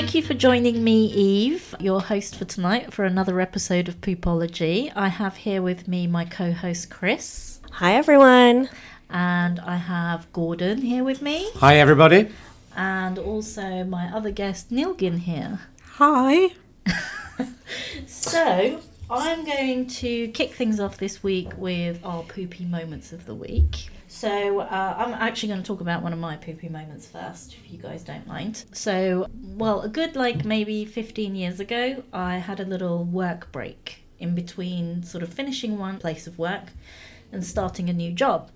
Thank 0.00 0.14
you 0.14 0.22
for 0.22 0.32
joining 0.32 0.82
me, 0.82 1.04
Eve, 1.08 1.74
your 1.78 2.00
host 2.00 2.34
for 2.34 2.46
tonight, 2.46 2.90
for 2.90 3.04
another 3.04 3.38
episode 3.38 3.86
of 3.86 4.00
Poopology. 4.00 4.90
I 4.96 5.08
have 5.08 5.36
here 5.36 5.60
with 5.60 5.88
me 5.88 6.06
my 6.06 6.24
co 6.24 6.52
host, 6.52 6.88
Chris. 6.88 7.60
Hi, 7.72 7.92
everyone. 7.92 8.70
And 9.10 9.60
I 9.60 9.76
have 9.76 10.32
Gordon 10.32 10.80
here 10.80 11.04
with 11.04 11.20
me. 11.20 11.50
Hi, 11.56 11.76
everybody. 11.76 12.30
And 12.74 13.18
also 13.18 13.84
my 13.84 14.06
other 14.06 14.30
guest, 14.30 14.70
Nilgin, 14.70 15.18
here. 15.18 15.60
Hi. 15.96 16.52
so, 18.06 18.80
I'm 19.10 19.44
going 19.44 19.86
to 19.86 20.28
kick 20.28 20.54
things 20.54 20.80
off 20.80 20.96
this 20.96 21.22
week 21.22 21.52
with 21.58 22.02
our 22.06 22.22
poopy 22.22 22.64
moments 22.64 23.12
of 23.12 23.26
the 23.26 23.34
week. 23.34 23.90
So, 24.12 24.58
uh, 24.58 24.94
I'm 24.98 25.14
actually 25.14 25.50
going 25.50 25.62
to 25.62 25.66
talk 25.66 25.80
about 25.80 26.02
one 26.02 26.12
of 26.12 26.18
my 26.18 26.34
poopy 26.34 26.68
moments 26.68 27.06
first, 27.06 27.54
if 27.54 27.70
you 27.70 27.78
guys 27.78 28.02
don't 28.02 28.26
mind. 28.26 28.64
So, 28.72 29.28
well, 29.40 29.82
a 29.82 29.88
good 29.88 30.16
like 30.16 30.44
maybe 30.44 30.84
15 30.84 31.36
years 31.36 31.60
ago, 31.60 32.02
I 32.12 32.38
had 32.38 32.58
a 32.58 32.64
little 32.64 33.04
work 33.04 33.52
break 33.52 34.02
in 34.18 34.34
between 34.34 35.04
sort 35.04 35.22
of 35.22 35.32
finishing 35.32 35.78
one 35.78 35.98
place 35.98 36.26
of 36.26 36.40
work 36.40 36.72
and 37.30 37.46
starting 37.46 37.88
a 37.88 37.92
new 37.92 38.10
job. 38.10 38.50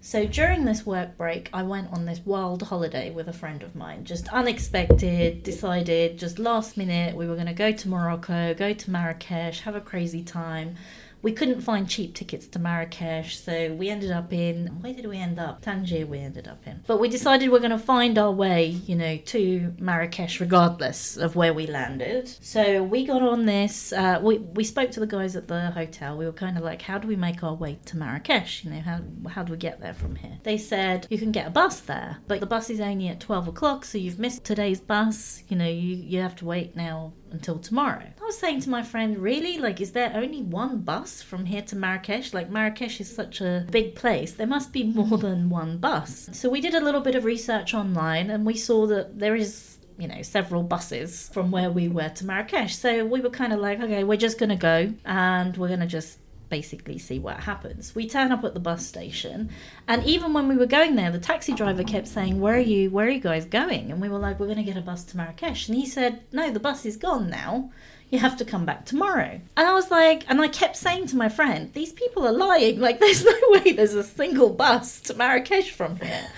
So 0.00 0.24
during 0.24 0.64
this 0.64 0.86
work 0.86 1.18
break, 1.18 1.50
I 1.52 1.62
went 1.62 1.92
on 1.92 2.06
this 2.06 2.20
wild 2.24 2.62
holiday 2.62 3.10
with 3.10 3.28
a 3.28 3.34
friend 3.34 3.62
of 3.62 3.76
mine. 3.76 4.04
Just 4.04 4.28
unexpected, 4.28 5.42
decided 5.42 6.18
just 6.18 6.38
last 6.38 6.78
minute 6.78 7.14
we 7.14 7.26
were 7.26 7.34
going 7.34 7.48
to 7.48 7.52
go 7.52 7.70
to 7.70 7.88
Morocco, 7.88 8.54
go 8.54 8.72
to 8.72 8.90
Marrakesh, 8.90 9.60
have 9.60 9.74
a 9.74 9.80
crazy 9.80 10.22
time 10.22 10.76
we 11.22 11.32
couldn't 11.32 11.60
find 11.60 11.88
cheap 11.88 12.14
tickets 12.14 12.46
to 12.48 12.58
Marrakesh, 12.58 13.38
so 13.38 13.72
we 13.74 13.88
ended 13.88 14.10
up 14.10 14.32
in 14.32 14.66
where 14.80 14.94
did 14.94 15.06
we 15.06 15.18
end 15.18 15.38
up? 15.38 15.62
Tangier 15.62 16.06
we 16.06 16.18
ended 16.18 16.46
up 16.46 16.66
in. 16.66 16.82
But 16.86 17.00
we 17.00 17.08
decided 17.08 17.50
we're 17.50 17.58
going 17.58 17.70
to 17.70 17.78
find 17.78 18.18
our 18.18 18.30
way, 18.30 18.66
you 18.66 18.94
know, 18.94 19.16
to 19.16 19.74
Marrakesh 19.78 20.40
regardless 20.40 21.16
of 21.16 21.34
where 21.34 21.52
we 21.52 21.66
landed. 21.66 22.28
So 22.28 22.82
we 22.82 23.04
got 23.04 23.22
on 23.22 23.46
this. 23.46 23.92
Uh, 23.92 24.20
we 24.22 24.38
we 24.38 24.64
spoke 24.64 24.90
to 24.92 25.00
the 25.00 25.06
guys 25.06 25.36
at 25.36 25.48
the 25.48 25.70
hotel. 25.70 26.16
We 26.16 26.26
were 26.26 26.32
kind 26.32 26.56
of 26.56 26.64
like, 26.64 26.82
how 26.82 26.98
do 26.98 27.08
we 27.08 27.16
make 27.16 27.42
our 27.42 27.54
way 27.54 27.78
to 27.86 27.96
Marrakesh? 27.96 28.64
You 28.64 28.70
know, 28.70 28.80
how 28.80 29.00
how 29.28 29.42
do 29.42 29.52
we 29.52 29.58
get 29.58 29.80
there 29.80 29.94
from 29.94 30.16
here? 30.16 30.38
They 30.42 30.58
said 30.58 31.06
you 31.10 31.18
can 31.18 31.32
get 31.32 31.46
a 31.46 31.50
bus 31.50 31.80
there, 31.80 32.18
but 32.26 32.40
the 32.40 32.46
bus 32.46 32.70
is 32.70 32.80
only 32.80 33.08
at 33.08 33.20
twelve 33.20 33.48
o'clock, 33.48 33.84
so 33.84 33.98
you've 33.98 34.18
missed 34.18 34.44
today's 34.44 34.80
bus. 34.80 35.42
You 35.48 35.56
know, 35.56 35.68
you 35.68 35.96
you 35.96 36.20
have 36.20 36.36
to 36.36 36.44
wait 36.44 36.76
now 36.76 37.12
until 37.30 37.58
tomorrow. 37.58 38.06
I 38.20 38.24
was 38.24 38.38
saying 38.38 38.60
to 38.60 38.70
my 38.70 38.82
friend, 38.82 39.18
really? 39.18 39.58
Like, 39.58 39.80
is 39.80 39.92
there 39.92 40.12
only 40.14 40.42
one 40.42 40.80
bus 40.80 41.22
from 41.22 41.46
here 41.46 41.62
to 41.62 41.76
Marrakesh? 41.76 42.32
Like, 42.32 42.50
Marrakesh 42.50 43.00
is 43.00 43.14
such 43.14 43.40
a 43.40 43.66
big 43.70 43.94
place. 43.94 44.32
There 44.32 44.46
must 44.46 44.72
be 44.72 44.84
more 44.84 45.18
than 45.18 45.50
one 45.50 45.78
bus. 45.78 46.28
So 46.32 46.48
we 46.48 46.60
did 46.60 46.74
a 46.74 46.80
little 46.80 47.00
bit 47.00 47.14
of 47.14 47.24
research 47.24 47.74
online 47.74 48.30
and 48.30 48.46
we 48.46 48.54
saw 48.56 48.86
that 48.86 49.18
there 49.18 49.34
is 49.34 49.76
you 49.98 50.08
know, 50.08 50.22
several 50.22 50.62
buses 50.62 51.30
from 51.32 51.50
where 51.50 51.70
we 51.70 51.88
were 51.88 52.08
to 52.10 52.26
Marrakesh. 52.26 52.76
So 52.76 53.04
we 53.04 53.20
were 53.20 53.30
kind 53.30 53.52
of 53.52 53.60
like, 53.60 53.80
okay, 53.80 54.04
we're 54.04 54.18
just 54.18 54.38
going 54.38 54.50
to 54.50 54.56
go 54.56 54.92
and 55.04 55.56
we're 55.56 55.68
going 55.68 55.80
to 55.80 55.86
just 55.86 56.18
basically 56.48 56.98
see 56.98 57.18
what 57.18 57.40
happens. 57.40 57.94
We 57.94 58.08
turn 58.08 58.32
up 58.32 58.44
at 58.44 58.54
the 58.54 58.60
bus 58.60 58.86
station, 58.86 59.50
and 59.88 60.04
even 60.04 60.32
when 60.32 60.48
we 60.48 60.56
were 60.56 60.66
going 60.66 60.96
there, 60.96 61.10
the 61.10 61.18
taxi 61.18 61.52
driver 61.52 61.84
kept 61.84 62.08
saying, 62.08 62.40
"Where 62.40 62.56
are 62.56 62.58
you? 62.58 62.90
Where 62.90 63.06
are 63.06 63.10
you 63.10 63.20
guys 63.20 63.44
going?" 63.44 63.90
And 63.90 64.00
we 64.00 64.08
were 64.08 64.18
like, 64.18 64.38
"We're 64.38 64.46
going 64.46 64.58
to 64.58 64.64
get 64.64 64.76
a 64.76 64.82
bus 64.82 65.04
to 65.04 65.16
Marrakesh." 65.16 65.68
And 65.68 65.76
he 65.76 65.86
said, 65.86 66.20
"No, 66.32 66.50
the 66.50 66.60
bus 66.60 66.86
is 66.86 66.96
gone 66.96 67.28
now. 67.30 67.70
You 68.10 68.20
have 68.20 68.36
to 68.36 68.44
come 68.44 68.64
back 68.64 68.84
tomorrow." 68.84 69.40
And 69.56 69.66
I 69.66 69.72
was 69.74 69.90
like, 69.90 70.24
and 70.28 70.40
I 70.40 70.48
kept 70.48 70.76
saying 70.76 71.08
to 71.08 71.16
my 71.16 71.28
friend, 71.28 71.72
"These 71.72 71.92
people 71.92 72.26
are 72.26 72.32
lying. 72.32 72.80
Like, 72.86 73.00
there's 73.00 73.24
no 73.24 73.38
way 73.48 73.72
there's 73.72 73.94
a 73.94 74.04
single 74.04 74.50
bus 74.50 75.00
to 75.02 75.14
Marrakesh 75.14 75.70
from 75.70 75.96
here." 76.00 76.28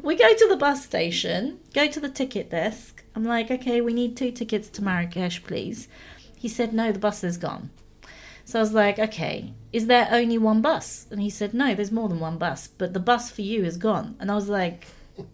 We 0.00 0.14
go 0.14 0.32
to 0.32 0.48
the 0.48 0.56
bus 0.56 0.84
station, 0.84 1.58
go 1.74 1.88
to 1.88 2.00
the 2.00 2.08
ticket 2.08 2.50
desk. 2.50 3.04
I'm 3.14 3.24
like, 3.24 3.50
"Okay, 3.50 3.80
we 3.80 3.92
need 3.92 4.16
two 4.16 4.30
tickets 4.30 4.68
to 4.70 4.82
Marrakesh, 4.82 5.42
please." 5.42 5.88
He 6.36 6.48
said, 6.48 6.72
"No, 6.72 6.92
the 6.92 7.00
bus 7.00 7.24
is 7.24 7.36
gone." 7.36 7.70
So 8.48 8.58
I 8.58 8.62
was 8.62 8.72
like, 8.72 8.98
okay, 8.98 9.52
is 9.72 9.86
there 9.86 10.08
only 10.10 10.38
one 10.38 10.62
bus? 10.62 11.06
And 11.10 11.20
he 11.20 11.30
said, 11.30 11.54
no, 11.54 11.74
there's 11.74 11.92
more 11.92 12.08
than 12.08 12.20
one 12.20 12.38
bus, 12.38 12.68
but 12.68 12.92
the 12.92 13.00
bus 13.00 13.30
for 13.30 13.42
you 13.42 13.64
is 13.64 13.76
gone. 13.76 14.16
And 14.18 14.30
I 14.30 14.34
was 14.34 14.48
like, 14.48 14.86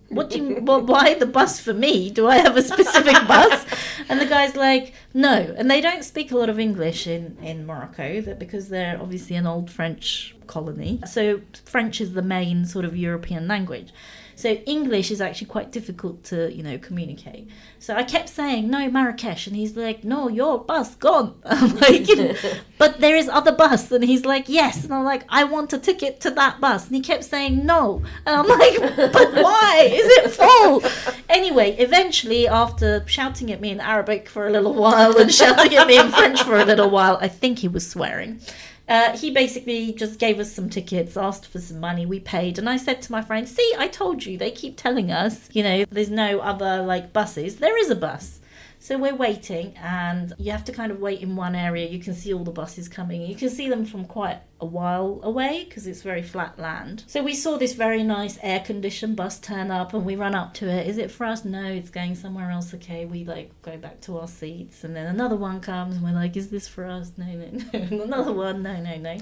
what 0.09 0.31
do 0.31 0.39
you, 0.39 0.61
well, 0.63 0.81
why 0.81 1.15
the 1.15 1.27
bus 1.27 1.61
for 1.61 1.75
me? 1.75 2.11
Do 2.11 2.27
I 2.27 2.37
have 2.37 2.57
a 2.57 2.63
specific 2.63 3.15
bus? 3.29 3.65
And 4.09 4.21
the 4.21 4.27
guy's 4.27 4.57
like, 4.57 4.95
no. 5.13 5.55
And 5.57 5.71
they 5.71 5.81
don't 5.81 6.05
speak 6.05 6.33
a 6.33 6.37
lot 6.37 6.49
of 6.49 6.59
English 6.59 7.07
in, 7.07 7.37
in 7.43 7.67
Morocco 7.67 8.21
that 8.23 8.39
because 8.39 8.69
they're 8.69 9.01
obviously 9.01 9.37
an 9.37 9.47
old 9.47 9.71
French 9.71 10.35
colony. 10.47 11.01
So 11.07 11.41
French 11.65 12.01
is 12.01 12.15
the 12.15 12.23
main 12.23 12.67
sort 12.67 12.85
of 12.85 12.97
European 12.97 13.47
language. 13.47 13.93
So 14.37 14.51
English 14.51 15.11
is 15.11 15.21
actually 15.21 15.47
quite 15.47 15.71
difficult 15.71 16.25
to, 16.25 16.53
you 16.53 16.63
know, 16.63 16.79
communicate. 16.79 17.49
So 17.79 17.95
I 17.95 18.03
kept 18.03 18.29
saying, 18.29 18.69
no, 18.69 18.91
Marrakesh. 18.91 19.47
And 19.47 19.55
he's 19.55 19.77
like, 19.77 20.05
no, 20.05 20.29
your 20.29 20.63
bus 20.63 20.95
gone. 20.97 21.35
I'm 21.45 21.77
like, 21.77 22.09
but 22.79 23.01
there 23.01 23.17
is 23.17 23.29
other 23.29 23.53
bus. 23.53 23.91
And 23.93 24.05
he's 24.05 24.25
like, 24.25 24.49
yes. 24.49 24.85
And 24.85 24.93
I'm 24.93 25.05
like, 25.05 25.25
I 25.29 25.45
want 25.45 25.73
a 25.73 25.79
ticket 25.79 26.21
to 26.23 26.31
that 26.33 26.61
bus. 26.61 26.87
And 26.87 26.97
he 26.97 27.01
kept 27.01 27.25
saying, 27.25 27.65
no. 27.65 28.03
And 28.27 28.37
I'm 28.37 28.47
like, 28.47 29.13
but 29.13 29.35
why? 29.43 29.89
Is 29.93 30.07
it 30.07 30.31
full? 30.31 30.83
Anyway, 31.29 31.77
eventually, 31.77 32.49
after 32.49 33.05
shouting 33.07 33.53
at 33.53 33.61
me 33.61 33.71
in 33.71 33.81
Arabic 33.81 34.29
for 34.29 34.47
a 34.47 34.51
little 34.51 34.75
while 34.75 35.17
and 35.17 35.33
shouting 35.33 35.75
at 35.75 35.87
me 35.87 35.99
in 35.99 36.11
French 36.11 36.43
for 36.43 36.59
a 36.59 36.65
little 36.65 36.91
while, 36.91 37.19
I 37.21 37.29
think 37.29 37.61
he 37.61 37.69
was 37.69 37.89
swearing. 37.89 38.41
Uh, 38.87 39.17
he 39.17 39.31
basically 39.31 39.93
just 39.93 40.19
gave 40.19 40.39
us 40.39 40.53
some 40.53 40.69
tickets, 40.69 41.17
asked 41.17 41.47
for 41.47 41.59
some 41.59 41.81
money, 41.81 42.05
we 42.05 42.21
paid, 42.21 42.59
and 42.59 42.69
I 42.69 42.77
said 42.77 43.01
to 43.03 43.13
my 43.13 43.23
friend, 43.23 43.49
"See, 43.49 43.75
I 43.79 43.89
told 43.89 44.27
you. 44.27 44.37
They 44.37 44.51
keep 44.51 44.77
telling 44.77 45.11
us, 45.11 45.49
you 45.53 45.63
know, 45.63 45.85
there's 45.91 46.11
no 46.11 46.41
other 46.41 46.83
like 46.83 47.13
buses. 47.13 47.57
There 47.57 47.79
is 47.79 47.89
a 47.91 47.97
bus." 47.97 48.41
So 48.85 48.99
we're 48.99 49.15
waiting, 49.15 49.75
and 49.83 50.35
you 50.37 50.53
have 50.53 50.67
to 50.67 50.73
kind 50.73 50.93
of 50.93 51.01
wait 51.01 51.23
in 51.23 51.37
one 51.37 51.55
area. 51.55 51.89
You 51.89 51.99
can 51.99 52.13
see 52.13 52.35
all 52.35 52.45
the 52.45 52.51
buses 52.51 52.87
coming. 52.87 53.23
You 53.23 53.35
can 53.35 53.49
see 53.49 53.67
them 53.67 53.87
from 53.87 54.05
quite 54.05 54.43
a 54.61 54.67
while 54.67 55.21
away 55.23 55.65
because 55.67 55.87
it's 55.87 56.03
very 56.03 56.21
flat 56.21 56.59
land. 56.59 57.03
So 57.07 57.23
we 57.23 57.33
saw 57.33 57.57
this 57.57 57.73
very 57.73 58.03
nice 58.03 58.39
air 58.43 58.61
conditioned 58.61 59.17
bus 59.17 59.41
turn 59.41 59.71
up, 59.71 59.95
and 59.95 60.05
we 60.05 60.17
run 60.17 60.35
up 60.35 60.53
to 60.57 60.69
it. 60.69 60.87
Is 60.87 60.99
it 60.99 61.11
for 61.11 61.25
us? 61.25 61.47
No, 61.47 61.65
it's 61.65 61.89
going 61.89 62.15
somewhere 62.15 62.51
else. 62.51 62.75
Okay, 62.75 63.07
we 63.07 63.25
like 63.25 63.51
go 63.63 63.79
back 63.79 64.03
to 64.03 64.19
our 64.19 64.29
seats, 64.29 64.85
and 64.85 64.95
then 64.95 65.07
another 65.07 65.37
one 65.37 65.63
comes, 65.63 65.97
and 65.97 66.05
we're 66.05 66.13
like, 66.13 66.37
Is 66.37 66.51
this 66.51 66.69
for 66.69 66.85
us? 66.85 67.13
No, 67.17 67.25
no, 67.25 67.63
no. 67.89 68.03
another 68.05 68.35
one, 68.35 68.63
no, 68.63 68.79
no, 68.83 68.99
no. 68.99 69.17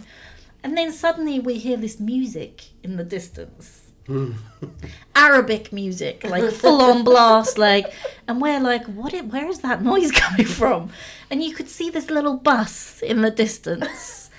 And 0.64 0.76
then 0.76 0.90
suddenly 0.90 1.38
we 1.38 1.58
hear 1.58 1.76
this 1.76 2.00
music 2.00 2.64
in 2.82 2.96
the 2.96 3.04
distance 3.04 3.81
Arabic 5.14 5.72
music, 5.72 6.24
like 6.24 6.50
full 6.52 6.82
on 6.82 7.04
blast, 7.04 7.58
like, 7.58 7.92
and 8.26 8.40
we're 8.40 8.60
like, 8.60 8.84
what? 8.86 9.14
It, 9.14 9.26
where 9.26 9.48
is 9.48 9.60
that 9.60 9.82
noise 9.82 10.10
coming 10.12 10.46
from? 10.46 10.90
And 11.30 11.42
you 11.42 11.54
could 11.54 11.68
see 11.68 11.90
this 11.90 12.10
little 12.10 12.36
bus 12.36 13.02
in 13.02 13.22
the 13.22 13.30
distance. 13.30 14.30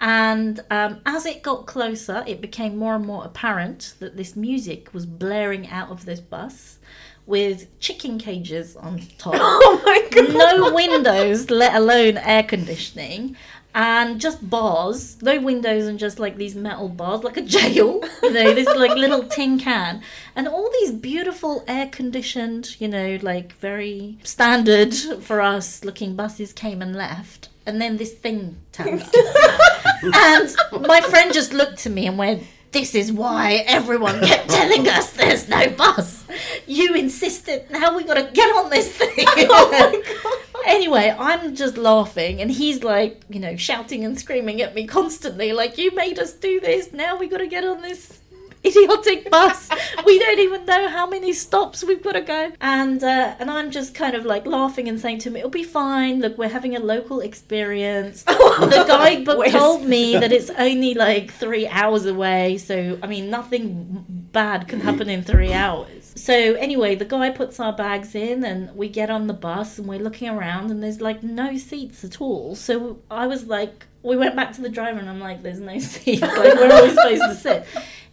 And 0.00 0.60
um, 0.70 1.00
as 1.04 1.26
it 1.26 1.42
got 1.42 1.66
closer, 1.66 2.22
it 2.26 2.40
became 2.40 2.76
more 2.76 2.94
and 2.94 3.04
more 3.04 3.24
apparent 3.24 3.94
that 3.98 4.16
this 4.16 4.36
music 4.36 4.94
was 4.94 5.06
blaring 5.06 5.68
out 5.68 5.90
of 5.90 6.04
this 6.04 6.20
bus 6.20 6.78
with 7.26 7.66
chicken 7.80 8.18
cages 8.18 8.76
on 8.76 9.02
top. 9.18 9.34
Oh 9.38 9.82
my 9.84 10.08
god! 10.10 10.32
No 10.32 10.72
windows, 10.72 11.50
let 11.50 11.74
alone 11.74 12.16
air 12.16 12.42
conditioning 12.42 13.36
and 13.74 14.20
just 14.20 14.48
bars, 14.48 15.20
no 15.22 15.40
windows, 15.40 15.86
and 15.86 15.98
just 15.98 16.18
like 16.18 16.36
these 16.36 16.54
metal 16.54 16.88
bars, 16.88 17.22
like 17.22 17.36
a 17.36 17.42
jail. 17.42 18.00
You 18.22 18.32
know, 18.32 18.54
this 18.54 18.66
like 18.66 18.96
little 18.96 19.24
tin 19.24 19.58
can, 19.58 20.02
and 20.34 20.48
all 20.48 20.70
these 20.80 20.92
beautiful 20.92 21.64
air 21.68 21.86
conditioned, 21.86 22.80
you 22.80 22.88
know, 22.88 23.18
like 23.22 23.52
very 23.54 24.18
standard 24.24 24.94
for 24.94 25.40
us 25.40 25.84
looking 25.84 26.16
buses 26.16 26.52
came 26.52 26.82
and 26.82 26.96
left, 26.96 27.48
and 27.66 27.80
then 27.80 27.96
this 27.96 28.12
thing 28.12 28.56
turned 28.72 29.02
up, 29.02 29.14
and 30.02 30.56
my 30.86 31.00
friend 31.00 31.32
just 31.32 31.52
looked 31.52 31.86
at 31.86 31.92
me 31.92 32.06
and 32.06 32.18
went 32.18 32.44
this 32.70 32.94
is 32.94 33.10
why 33.10 33.64
everyone 33.66 34.20
kept 34.20 34.50
telling 34.50 34.86
us 34.88 35.10
there's 35.12 35.48
no 35.48 35.70
bus. 35.70 36.24
You 36.66 36.94
insisted. 36.94 37.70
Now 37.70 37.96
we 37.96 38.04
got 38.04 38.14
to 38.14 38.30
get 38.32 38.54
on 38.56 38.68
this 38.68 38.94
thing. 38.94 39.10
oh 39.18 40.44
anyway, 40.66 41.14
I'm 41.18 41.54
just 41.54 41.76
laughing, 41.76 42.40
and 42.40 42.50
he's 42.50 42.82
like, 42.82 43.22
you 43.28 43.40
know, 43.40 43.56
shouting 43.56 44.04
and 44.04 44.18
screaming 44.18 44.60
at 44.62 44.74
me 44.74 44.86
constantly, 44.86 45.52
like, 45.52 45.78
"You 45.78 45.94
made 45.94 46.18
us 46.18 46.32
do 46.32 46.60
this. 46.60 46.92
Now 46.92 47.16
we 47.16 47.28
got 47.28 47.38
to 47.38 47.46
get 47.46 47.64
on 47.64 47.82
this 47.82 48.20
idiotic 48.64 49.30
bus. 49.30 49.68
we 50.04 50.18
don't 50.18 50.38
even 50.38 50.64
know 50.64 50.88
how 50.88 51.06
many 51.06 51.32
stops 51.32 51.84
we've 51.84 52.02
got 52.02 52.12
to 52.12 52.20
go. 52.20 52.52
And 52.60 53.02
uh, 53.02 53.36
and 53.38 53.50
I'm 53.50 53.70
just 53.70 53.94
kind 53.94 54.14
of 54.14 54.24
like 54.24 54.46
laughing 54.46 54.88
and 54.88 55.00
saying 55.00 55.18
to 55.20 55.28
him, 55.30 55.36
"It'll 55.36 55.50
be 55.50 55.64
fine. 55.64 56.20
Look, 56.20 56.38
we're 56.38 56.48
having 56.48 56.76
a 56.76 56.80
local 56.80 57.20
experience." 57.20 58.22
the 58.24 58.84
guidebook 58.88 59.46
told 59.48 59.84
me 59.84 60.12
that 60.14 60.32
it's 60.32 60.50
only 60.50 60.94
like 60.94 61.32
three 61.32 61.66
hours 61.68 62.06
away, 62.06 62.58
so 62.58 62.98
I 63.02 63.06
mean, 63.06 63.30
nothing 63.30 64.04
bad 64.08 64.68
can 64.68 64.80
happen 64.80 65.08
in 65.08 65.22
three 65.22 65.52
hours. 65.52 66.07
So 66.18 66.54
anyway, 66.54 66.94
the 66.94 67.04
guy 67.04 67.30
puts 67.30 67.60
our 67.60 67.72
bags 67.72 68.14
in, 68.14 68.44
and 68.44 68.74
we 68.74 68.88
get 68.88 69.10
on 69.10 69.26
the 69.26 69.34
bus, 69.34 69.78
and 69.78 69.86
we're 69.86 70.00
looking 70.00 70.28
around, 70.28 70.70
and 70.70 70.82
there's 70.82 71.00
like 71.00 71.22
no 71.22 71.56
seats 71.56 72.04
at 72.04 72.20
all. 72.20 72.56
So 72.56 72.98
I 73.10 73.26
was 73.26 73.46
like, 73.46 73.86
we 74.02 74.16
went 74.16 74.36
back 74.36 74.52
to 74.54 74.60
the 74.60 74.68
driver, 74.68 74.98
and 74.98 75.08
I'm 75.08 75.20
like, 75.20 75.42
"There's 75.42 75.60
no 75.60 75.78
seats. 75.92 76.22
Like, 76.22 76.34
where 76.34 76.72
are 76.72 76.82
we 76.82 76.90
supposed 76.90 77.22
to 77.22 77.34
sit?" 77.34 77.66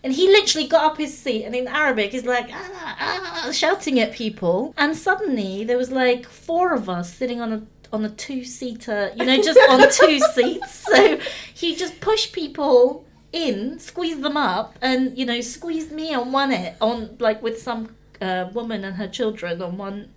And 0.03 0.13
he 0.13 0.27
literally 0.27 0.67
got 0.67 0.91
up 0.91 0.97
his 0.97 1.17
seat 1.17 1.45
and 1.45 1.55
in 1.55 1.67
Arabic 1.67 2.11
he's 2.11 2.25
like 2.25 2.51
ah, 2.53 2.95
ah, 2.99 3.51
shouting 3.51 3.99
at 3.99 4.13
people. 4.13 4.71
And 4.77 4.95
suddenly 4.95 5.63
there 5.63 5.77
was 5.77 5.89
like 5.89 6.27
four 6.27 6.75
of 6.75 6.87
us 6.87 7.11
sitting 7.11 7.41
on 7.41 7.51
a 7.51 7.63
on 7.91 8.05
a 8.05 8.09
two 8.09 8.43
seater, 8.43 9.11
you 9.15 9.25
know, 9.25 9.41
just 9.41 9.59
on 9.67 9.81
two 9.89 10.19
seats. 10.33 10.71
So 10.71 11.17
he 11.53 11.75
just 11.75 11.99
pushed 12.01 12.33
people 12.33 13.04
in, 13.35 13.77
squeezed 13.79 14.23
them 14.23 14.37
up, 14.37 14.77
and 14.81 15.17
you 15.17 15.25
know, 15.25 15.41
squeezed 15.41 15.91
me 15.91 16.13
on 16.13 16.31
one 16.31 16.51
it 16.51 16.75
on 16.79 17.17
like 17.19 17.43
with 17.43 17.61
some 17.61 17.95
uh, 18.21 18.49
woman 18.53 18.83
and 18.83 18.95
her 18.95 19.07
children 19.07 19.61
on 19.61 19.77
one 19.77 20.09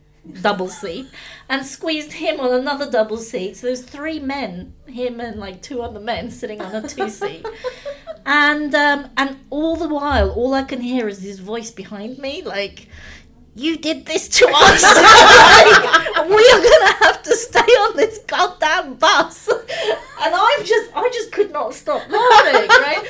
double 0.43 0.69
seat 0.69 1.07
and 1.49 1.65
squeezed 1.65 2.13
him 2.13 2.39
on 2.39 2.53
another 2.53 2.91
double 2.91 3.17
seat. 3.17 3.57
So 3.57 3.67
there's 3.67 3.83
three 3.83 4.19
men, 4.19 4.75
him 4.87 5.21
and 5.21 5.41
like 5.41 5.63
two 5.63 5.83
other 5.83 6.01
men 6.01 6.31
sitting 6.31 6.61
on 6.61 6.75
a 6.75 6.89
two 6.89 7.09
seat. 7.09 7.47
and 8.27 8.75
um, 8.75 9.11
and 9.17 9.39
all 9.51 9.77
the 9.77 9.89
while, 9.89 10.31
all 10.31 10.55
I 10.55 10.63
can 10.63 10.81
hear 10.81 11.09
is 11.09 11.23
his 11.23 11.41
voice 11.41 11.71
behind 11.71 12.19
me, 12.19 12.43
like, 12.43 12.89
"You 13.55 13.77
did 13.77 14.07
this 14.07 14.29
to 14.29 14.47
us. 14.55 14.83
Like, 14.83 16.29
we 16.29 16.43
are 16.53 16.63
gonna 16.63 16.93
have 17.05 17.23
to 17.23 17.35
stay 17.37 17.59
on 17.59 17.97
this 17.97 18.19
goddamn 18.27 18.95
bus." 18.95 19.49
And 19.49 20.35
I'm 20.35 20.65
just, 20.65 20.91
I 20.95 21.09
just 21.13 21.33
could 21.33 21.53
not 21.53 21.75
stop 21.75 22.09
laughing, 22.09 22.69
right? 22.69 23.05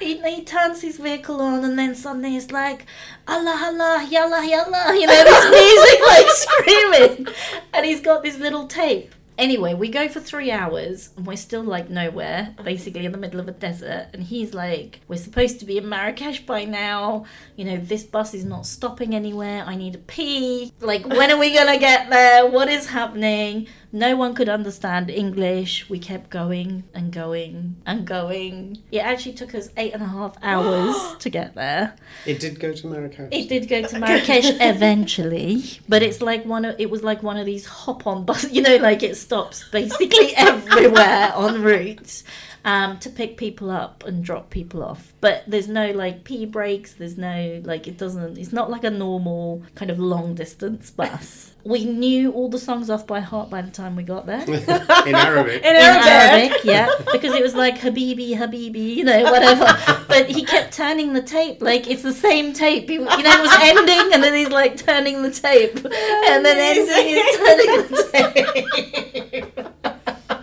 He, 0.00 0.16
he 0.20 0.44
turns 0.44 0.82
his 0.82 0.96
vehicle 0.98 1.40
on 1.40 1.64
and 1.64 1.78
then 1.78 1.94
suddenly 1.94 2.30
he's 2.30 2.50
like 2.50 2.84
Allah 3.28 3.56
Allah 3.62 4.06
yalla 4.10 4.44
yalla 4.44 4.92
you 4.92 5.06
know 5.06 5.24
this 5.24 5.44
music 5.50 6.00
like 6.08 6.26
screaming 6.28 7.34
and 7.72 7.86
he's 7.86 8.00
got 8.00 8.24
this 8.24 8.36
little 8.36 8.66
tape 8.66 9.14
anyway 9.38 9.74
we 9.74 9.88
go 9.88 10.08
for 10.08 10.20
three 10.20 10.50
hours 10.50 11.10
and 11.16 11.26
we're 11.26 11.36
still 11.36 11.62
like 11.62 11.90
nowhere 11.90 12.54
basically 12.64 13.04
in 13.04 13.12
the 13.12 13.18
middle 13.18 13.40
of 13.40 13.48
a 13.48 13.52
desert. 13.52 14.08
And 14.12 14.22
he's 14.22 14.54
like 14.54 15.00
we're 15.08 15.16
supposed 15.16 15.60
to 15.60 15.66
be 15.66 15.78
in 15.78 15.88
Marrakesh 15.88 16.46
by 16.46 16.64
now. 16.64 17.24
You 17.56 17.64
know 17.64 17.76
this 17.76 18.04
bus 18.04 18.34
is 18.34 18.44
not 18.44 18.66
stopping 18.66 19.14
anywhere. 19.14 19.64
I 19.66 19.76
need 19.76 19.94
a 19.94 19.98
pee. 19.98 20.72
Like 20.80 21.06
when 21.06 21.30
are 21.30 21.38
we 21.38 21.54
gonna 21.54 21.78
get 21.78 22.10
there? 22.10 22.46
What 22.48 22.68
is 22.68 22.86
happening 22.86 23.68
no 23.94 24.16
one 24.16 24.34
could 24.34 24.48
understand 24.48 25.08
English. 25.08 25.88
We 25.88 26.00
kept 26.00 26.28
going 26.28 26.82
and 26.92 27.12
going 27.12 27.76
and 27.86 28.04
going. 28.04 28.82
It 28.90 28.98
actually 28.98 29.34
took 29.34 29.54
us 29.54 29.68
eight 29.76 29.94
and 29.94 30.02
a 30.02 30.08
half 30.08 30.36
hours 30.42 31.14
to 31.20 31.30
get 31.30 31.54
there. 31.54 31.94
It 32.26 32.40
did 32.40 32.58
go 32.58 32.72
to 32.72 32.86
Marrakesh. 32.88 33.28
It 33.30 33.48
did 33.48 33.68
go 33.68 33.82
to 33.82 33.98
Marrakesh 34.00 34.50
eventually, 34.60 35.62
but 35.88 36.02
it's 36.02 36.20
like 36.20 36.44
one 36.44 36.64
of 36.64 36.74
it 36.80 36.90
was 36.90 37.04
like 37.04 37.22
one 37.22 37.36
of 37.36 37.46
these 37.46 37.66
hop 37.66 38.04
on 38.04 38.24
buses. 38.24 38.50
You 38.50 38.62
know, 38.62 38.76
like 38.76 39.04
it 39.04 39.16
stops 39.16 39.68
basically 39.70 40.34
everywhere 40.36 41.32
en 41.36 41.62
route 41.62 42.24
um, 42.64 42.98
to 42.98 43.08
pick 43.08 43.36
people 43.36 43.70
up 43.70 44.02
and 44.04 44.24
drop 44.24 44.50
people 44.50 44.82
off. 44.82 45.13
But 45.24 45.44
there's 45.46 45.68
no 45.68 45.90
like 45.92 46.24
pee 46.24 46.44
breaks. 46.44 46.92
There's 46.92 47.16
no 47.16 47.62
like 47.64 47.88
it 47.88 47.96
doesn't. 47.96 48.36
It's 48.36 48.52
not 48.52 48.70
like 48.70 48.84
a 48.84 48.90
normal 48.90 49.62
kind 49.74 49.90
of 49.90 49.98
long 49.98 50.34
distance 50.34 50.90
bus. 50.90 51.54
we 51.64 51.86
knew 51.86 52.30
all 52.32 52.50
the 52.50 52.58
songs 52.58 52.90
off 52.90 53.06
by 53.06 53.20
heart 53.20 53.48
by 53.48 53.62
the 53.62 53.70
time 53.70 53.96
we 53.96 54.02
got 54.02 54.26
there. 54.26 54.42
in 54.46 55.14
Arabic. 55.14 55.62
In 55.64 55.70
In 55.70 55.76
Arabic. 55.76 56.06
Arabic, 56.06 56.64
yeah, 56.64 56.90
because 57.10 57.32
it 57.32 57.42
was 57.42 57.54
like 57.54 57.78
Habibi, 57.78 58.36
Habibi, 58.36 58.96
you 58.96 59.02
know, 59.02 59.22
whatever. 59.22 59.64
But 60.08 60.26
he 60.26 60.44
kept 60.44 60.74
turning 60.74 61.14
the 61.14 61.22
tape, 61.22 61.62
like 61.62 61.88
it's 61.88 62.02
the 62.02 62.12
same 62.12 62.52
tape. 62.52 62.90
You 62.90 62.98
know, 62.98 63.10
it 63.10 63.40
was 63.40 63.58
ending, 63.62 64.12
and 64.12 64.22
then 64.22 64.34
he's 64.34 64.50
like 64.50 64.76
turning 64.76 65.22
the 65.22 65.30
tape, 65.30 65.76
and 65.76 66.44
then 66.44 66.58
ending 66.58 67.16
is 67.16 67.36
turning 67.38 67.76
the 67.88 68.08
tape. 68.12 69.74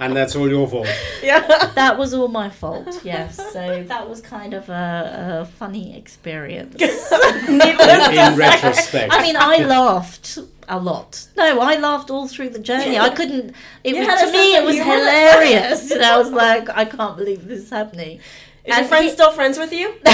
And 0.02 0.16
that's 0.16 0.36
all 0.36 0.50
your 0.50 0.68
fault. 0.68 0.88
Yeah. 1.22 1.68
That 1.76 2.00
was 2.00 2.16
all 2.16 2.28
my 2.28 2.50
fault. 2.50 3.02
Yes, 3.04 3.38
so 3.54 3.84
that 3.84 4.10
was 4.10 4.20
kind 4.20 4.56
of 4.56 4.68
a, 4.72 5.42
a 5.42 5.46
funny 5.46 5.96
experience. 5.98 6.76
In, 7.48 7.62
in 7.62 8.38
retrospect. 8.38 9.14
I 9.14 9.22
mean, 9.22 9.36
I 9.38 9.58
laughed 9.66 10.38
a 10.68 10.80
lot. 10.80 11.28
No, 11.38 11.60
I 11.60 11.76
laughed 11.78 12.10
all 12.10 12.28
through 12.28 12.50
the 12.50 12.60
journey. 12.60 12.98
I 12.98 13.10
couldn't. 13.10 13.54
It 13.84 13.96
You 13.96 14.06
was, 14.08 14.22
to 14.22 14.32
me, 14.32 14.56
it 14.56 14.64
was 14.64 14.76
humor. 14.76 14.96
hilarious. 14.98 15.92
and 15.92 16.02
I 16.04 16.18
was 16.18 16.32
like, 16.32 16.70
I 16.70 16.86
can't 16.86 17.18
believe 17.18 17.48
this 17.48 17.62
is 17.64 17.70
happening. 17.70 18.20
Is 18.64 18.68
your 18.68 18.78
And 18.78 18.88
friend 18.88 19.06
he- 19.06 19.12
still 19.12 19.32
friends 19.32 19.58
with 19.58 19.74
you? 19.74 19.94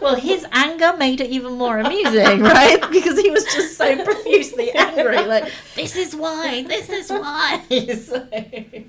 well, 0.00 0.16
his 0.16 0.46
anger 0.50 0.94
made 0.96 1.20
it 1.20 1.28
even 1.30 1.52
more 1.58 1.78
amusing, 1.78 2.40
right? 2.40 2.80
Because 2.90 3.20
he 3.20 3.30
was 3.30 3.44
just 3.44 3.76
so 3.76 4.02
profusely 4.02 4.70
angry. 4.72 5.18
Like, 5.24 5.50
this 5.74 5.94
is 5.96 6.16
why, 6.16 6.64
this 6.66 6.88
is 6.88 7.10
why. 7.10 7.62
so, 7.68 8.18
there 8.30 8.44
you 8.64 8.84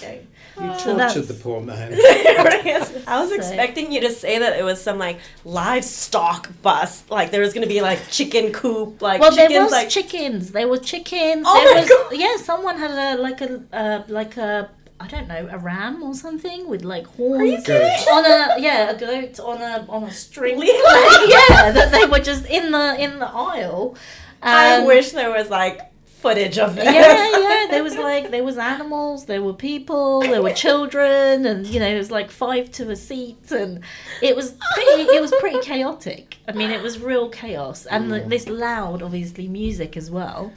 go. 0.00 0.18
You 0.60 0.78
So 0.78 0.94
that's- 0.94 1.14
tortured 1.14 1.28
the 1.28 1.34
poor 1.42 1.60
man. 1.60 1.92
I 3.06 3.20
was 3.20 3.32
expecting 3.32 3.92
you 3.92 4.00
to 4.02 4.10
say 4.10 4.38
that 4.38 4.58
it 4.58 4.64
was 4.64 4.80
some 4.80 4.98
like 4.98 5.18
livestock 5.44 6.50
bus, 6.62 7.04
like 7.10 7.30
there 7.30 7.40
was 7.40 7.52
gonna 7.52 7.66
be 7.66 7.80
like 7.80 8.00
chicken 8.10 8.52
coop, 8.52 9.02
like 9.02 9.20
Well, 9.20 9.30
chickens, 9.30 9.48
there 9.52 9.62
was 9.62 9.72
like 9.72 9.88
chickens. 9.88 10.52
There 10.52 10.68
were 10.68 10.78
chickens. 10.78 11.44
Oh 11.46 11.54
there 11.64 11.74
my 11.74 11.80
was 11.80 11.88
God. 11.88 12.12
yeah. 12.14 12.36
Someone 12.36 12.78
had 12.78 12.90
a 12.90 13.20
like 13.20 13.40
a 13.40 13.62
uh, 13.72 14.02
like 14.08 14.36
a 14.36 14.70
I 14.98 15.06
don't 15.08 15.28
know 15.28 15.48
a 15.50 15.58
ram 15.58 16.02
or 16.02 16.14
something 16.14 16.68
with 16.68 16.82
like 16.82 17.06
horns 17.06 17.66
serious? 17.66 18.06
on 18.08 18.24
a 18.24 18.58
yeah 18.58 18.90
a 18.90 18.98
goat 18.98 19.38
on 19.40 19.60
a 19.60 19.84
on 19.88 20.04
a 20.04 20.10
string. 20.12 20.58
Really? 20.58 21.28
yeah, 21.30 21.72
that 21.72 21.92
they 21.92 22.06
were 22.06 22.20
just 22.20 22.46
in 22.46 22.72
the 22.72 22.96
in 22.98 23.18
the 23.18 23.28
aisle. 23.28 23.96
I 24.42 24.84
wish 24.86 25.10
there 25.12 25.30
was 25.30 25.50
like 25.50 25.80
footage 26.20 26.58
of 26.58 26.74
this. 26.74 26.84
yeah, 26.84 27.38
yeah. 27.38 27.66
There 27.70 27.82
was 27.82 27.96
like 27.96 28.30
there 28.30 28.44
was 28.44 28.58
animals, 28.58 29.26
there 29.26 29.42
were 29.42 29.52
people, 29.52 30.20
there 30.20 30.42
were 30.42 30.52
children, 30.52 31.46
and 31.46 31.66
you 31.66 31.80
know 31.80 31.88
it 31.88 31.98
was 31.98 32.10
like 32.10 32.30
five 32.30 32.70
to 32.72 32.90
a 32.90 32.96
seat, 32.96 33.50
and 33.50 33.80
it 34.22 34.34
was 34.34 34.56
pretty. 34.74 35.02
It 35.02 35.20
was 35.20 35.32
pretty 35.40 35.60
chaotic. 35.60 36.38
I 36.48 36.52
mean, 36.52 36.70
it 36.70 36.82
was 36.82 36.98
real 36.98 37.28
chaos, 37.28 37.86
and 37.86 38.10
the, 38.10 38.20
this 38.20 38.48
loud, 38.48 39.02
obviously, 39.02 39.48
music 39.48 39.96
as 39.96 40.10
well. 40.10 40.52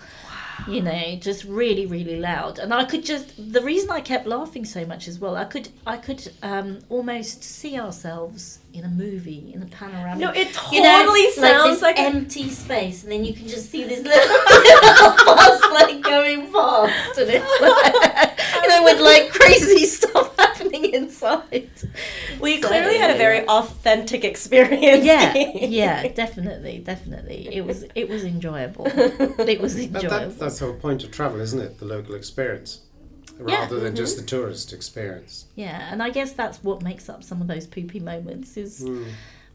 You 0.68 0.82
know, 0.82 1.16
just 1.20 1.44
really, 1.46 1.86
really 1.86 2.20
loud, 2.20 2.60
and 2.60 2.74
I 2.74 2.84
could 2.86 3.06
just. 3.06 3.54
The 3.54 3.62
reason 3.62 3.90
I 3.90 4.02
kept 4.02 4.28
laughing 4.28 4.66
so 4.66 4.86
much 4.86 5.08
as 5.08 5.18
well, 5.20 5.36
I 5.36 5.46
could, 5.46 5.70
I 5.88 5.98
could 5.98 6.32
um, 6.44 6.80
almost 6.90 7.44
see 7.44 7.80
ourselves 7.80 8.60
in 8.74 8.84
a 8.84 8.88
movie 8.90 9.52
in 9.54 9.64
a 9.64 9.66
panoramic. 9.66 10.20
No, 10.20 10.32
it 10.32 10.54
totally 10.54 10.78
You 10.78 10.84
know, 10.84 11.32
sounds 11.32 11.82
like, 11.82 11.98
a- 11.98 12.02
empty 12.02 12.50
space, 12.50 13.04
and 13.04 13.12
then 13.12 13.24
you 13.26 13.34
can 13.34 13.48
just 13.48 13.70
see 13.72 13.84
this 13.84 14.04
little, 14.04 14.28
little 14.28 15.26
bus 15.26 15.62
like 15.72 16.02
going 16.04 16.52
past, 16.52 17.18
and 17.18 17.30
it's 17.32 17.62
like, 17.62 18.40
you 18.62 18.68
know, 18.70 18.84
with 18.84 19.00
like 19.00 19.30
crazy 19.32 19.86
stuff 19.86 20.36
happening 20.38 20.59
inside. 20.94 21.70
we 22.40 22.62
So- 22.62 22.68
clearly 22.68 22.98
had 22.98 23.12
a 23.12 23.18
very 23.18 23.48
authentic 23.48 24.24
experience. 24.24 25.04
Yeah, 25.06 25.34
yeah, 25.56 26.08
definitely, 26.10 26.80
definitely. 26.80 27.48
It 27.53 27.65
was, 27.65 27.86
it 27.96 28.10
was 28.10 28.24
enjoyable. 28.24 28.86
It 28.88 29.60
was 29.62 29.75
But 29.75 30.03
enjoyable. 30.03 30.10
that, 30.10 30.39
that's 30.39 30.60
the 30.60 30.65
whole 30.65 30.75
point 30.75 31.03
of 31.03 31.12
travel, 31.12 31.39
isn't 31.39 31.60
it? 31.60 31.80
The 31.80 31.86
local 31.86 32.15
experience. 32.15 32.82
Yeah. 33.48 33.62
Rather 33.62 33.80
than 33.80 33.96
just 33.96 34.18
the 34.18 34.24
tourist 34.24 34.74
experience. 34.74 35.46
Yeah, 35.56 35.88
and 35.92 36.03
I 36.03 36.10
guess 36.10 36.34
that's 36.34 36.62
what 36.62 36.82
makes 36.82 37.08
up 37.08 37.24
some 37.24 37.42
of 37.42 37.48
those 37.48 37.65
poopy 37.68 38.00
moments 38.01 38.58
is 38.58 38.82
Mm. 38.82 39.06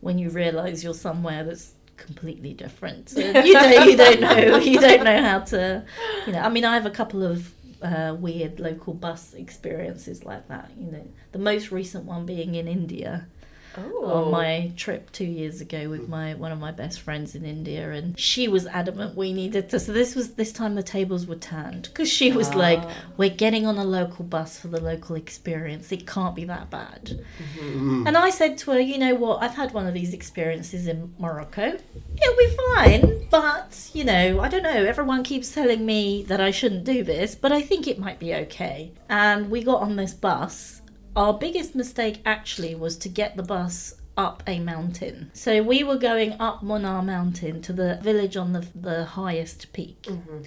when 0.01 0.19
you 0.19 0.31
realise 0.31 0.83
you're 0.83 0.95
somewhere 0.95 1.45
that's 1.45 1.73
completely 1.99 2.55
different. 2.55 3.13
You 3.17 3.33
don't 3.33 3.87
you 3.87 3.97
don't 3.97 4.21
know 4.21 4.57
you 4.57 4.81
don't 4.81 5.05
know 5.05 5.23
how 5.23 5.41
to 5.41 5.85
you 6.27 6.33
know 6.33 6.41
I 6.41 6.49
mean 6.49 6.65
I 6.65 6.75
have 6.75 6.87
a 6.87 6.91
couple 6.91 7.23
of 7.23 7.53
uh, 7.85 8.17
weird 8.19 8.59
local 8.59 8.95
bus 8.95 9.35
experiences 9.35 10.25
like 10.25 10.49
that. 10.49 10.71
You 10.77 10.91
know, 10.91 11.07
the 11.33 11.39
most 11.39 11.71
recent 11.71 12.07
one 12.07 12.25
being 12.25 12.55
in 12.55 12.67
India 12.67 13.29
Oh. 13.77 14.05
on 14.07 14.31
my 14.31 14.73
trip 14.77 15.11
two 15.13 15.25
years 15.25 15.61
ago 15.61 15.89
with 15.89 16.09
my 16.09 16.35
one 16.35 16.53
of 16.53 16.59
my 16.59 16.71
best 16.71 17.01
friends 17.01 17.35
in 17.35 17.45
India, 17.45 17.91
and 17.93 18.19
she 18.19 18.49
was 18.49 18.67
adamant 18.67 19.17
we 19.17 19.33
needed 19.33 19.71
to. 19.71 19.81
So 19.81 19.93
this 19.93 20.15
was 20.15 20.35
this 20.35 20.53
time 20.53 20.75
the 20.75 20.83
tables 20.83 21.27
were 21.27 21.37
turned 21.37 21.85
because 21.85 22.09
she 22.09 22.33
was 22.33 22.55
like, 22.55 22.81
Ah. 22.83 22.93
"We're 23.17 23.31
getting 23.31 23.67
on 23.67 23.77
a 23.77 23.85
local 23.85 24.25
bus 24.25 24.59
for 24.59 24.69
the 24.69 24.81
local 24.81 25.17
experience. 25.17 25.91
It 25.93 26.07
can't 26.07 26.35
be 26.35 26.45
that 26.45 26.71
bad." 26.71 27.25
Mm. 27.61 28.07
And 28.07 28.17
I 28.17 28.31
said 28.31 28.59
to 28.59 28.73
her, 28.73 28.81
"You 28.81 28.99
know 28.99 29.15
what? 29.15 29.43
I've 29.43 29.55
had 29.55 29.73
one 29.73 29.87
of 29.87 29.95
these 29.95 30.13
experiences 30.15 30.87
in 30.87 31.15
Morocco. 31.19 31.67
It'll 31.67 32.37
be 32.39 32.57
fine, 32.75 33.27
but 33.31 33.91
you 33.93 34.05
know, 34.05 34.41
I 34.41 34.49
don't 34.49 34.63
know. 34.63 34.71
Everyone 34.71 35.23
keeps 35.23 35.53
telling 35.53 35.85
me 35.85 36.23
that 36.25 36.41
I 36.41 36.51
shouldn't 36.51 36.85
do 36.85 37.03
this, 37.03 37.35
but 37.35 37.53
I 37.53 37.63
think 37.63 37.87
it 37.87 37.99
might 37.99 38.19
be 38.19 38.35
okay." 38.35 38.93
And 39.09 39.51
we 39.51 39.63
got 39.63 39.83
on 39.83 39.97
this 39.97 40.15
bus 40.15 40.83
our 41.17 41.35
biggest 41.35 41.75
mistake 41.75 42.21
actually 42.25 42.75
was 42.75 42.97
to 42.99 43.09
get 43.09 43.37
the 43.37 43.43
bus 43.43 43.95
up 44.17 44.43
a 44.47 44.61
mountain. 44.61 45.31
So 45.35 45.63
we 45.63 45.83
were 45.83 45.99
going 45.99 46.33
up 46.41 46.63
Munnar 46.63 47.05
Mountain 47.05 47.63
to 47.63 47.73
the 47.73 47.99
village 48.03 48.37
on 48.37 48.53
the, 48.53 48.67
the 48.75 49.05
highest 49.05 49.73
peak. 49.73 50.03
Mm-hmm. 50.03 50.43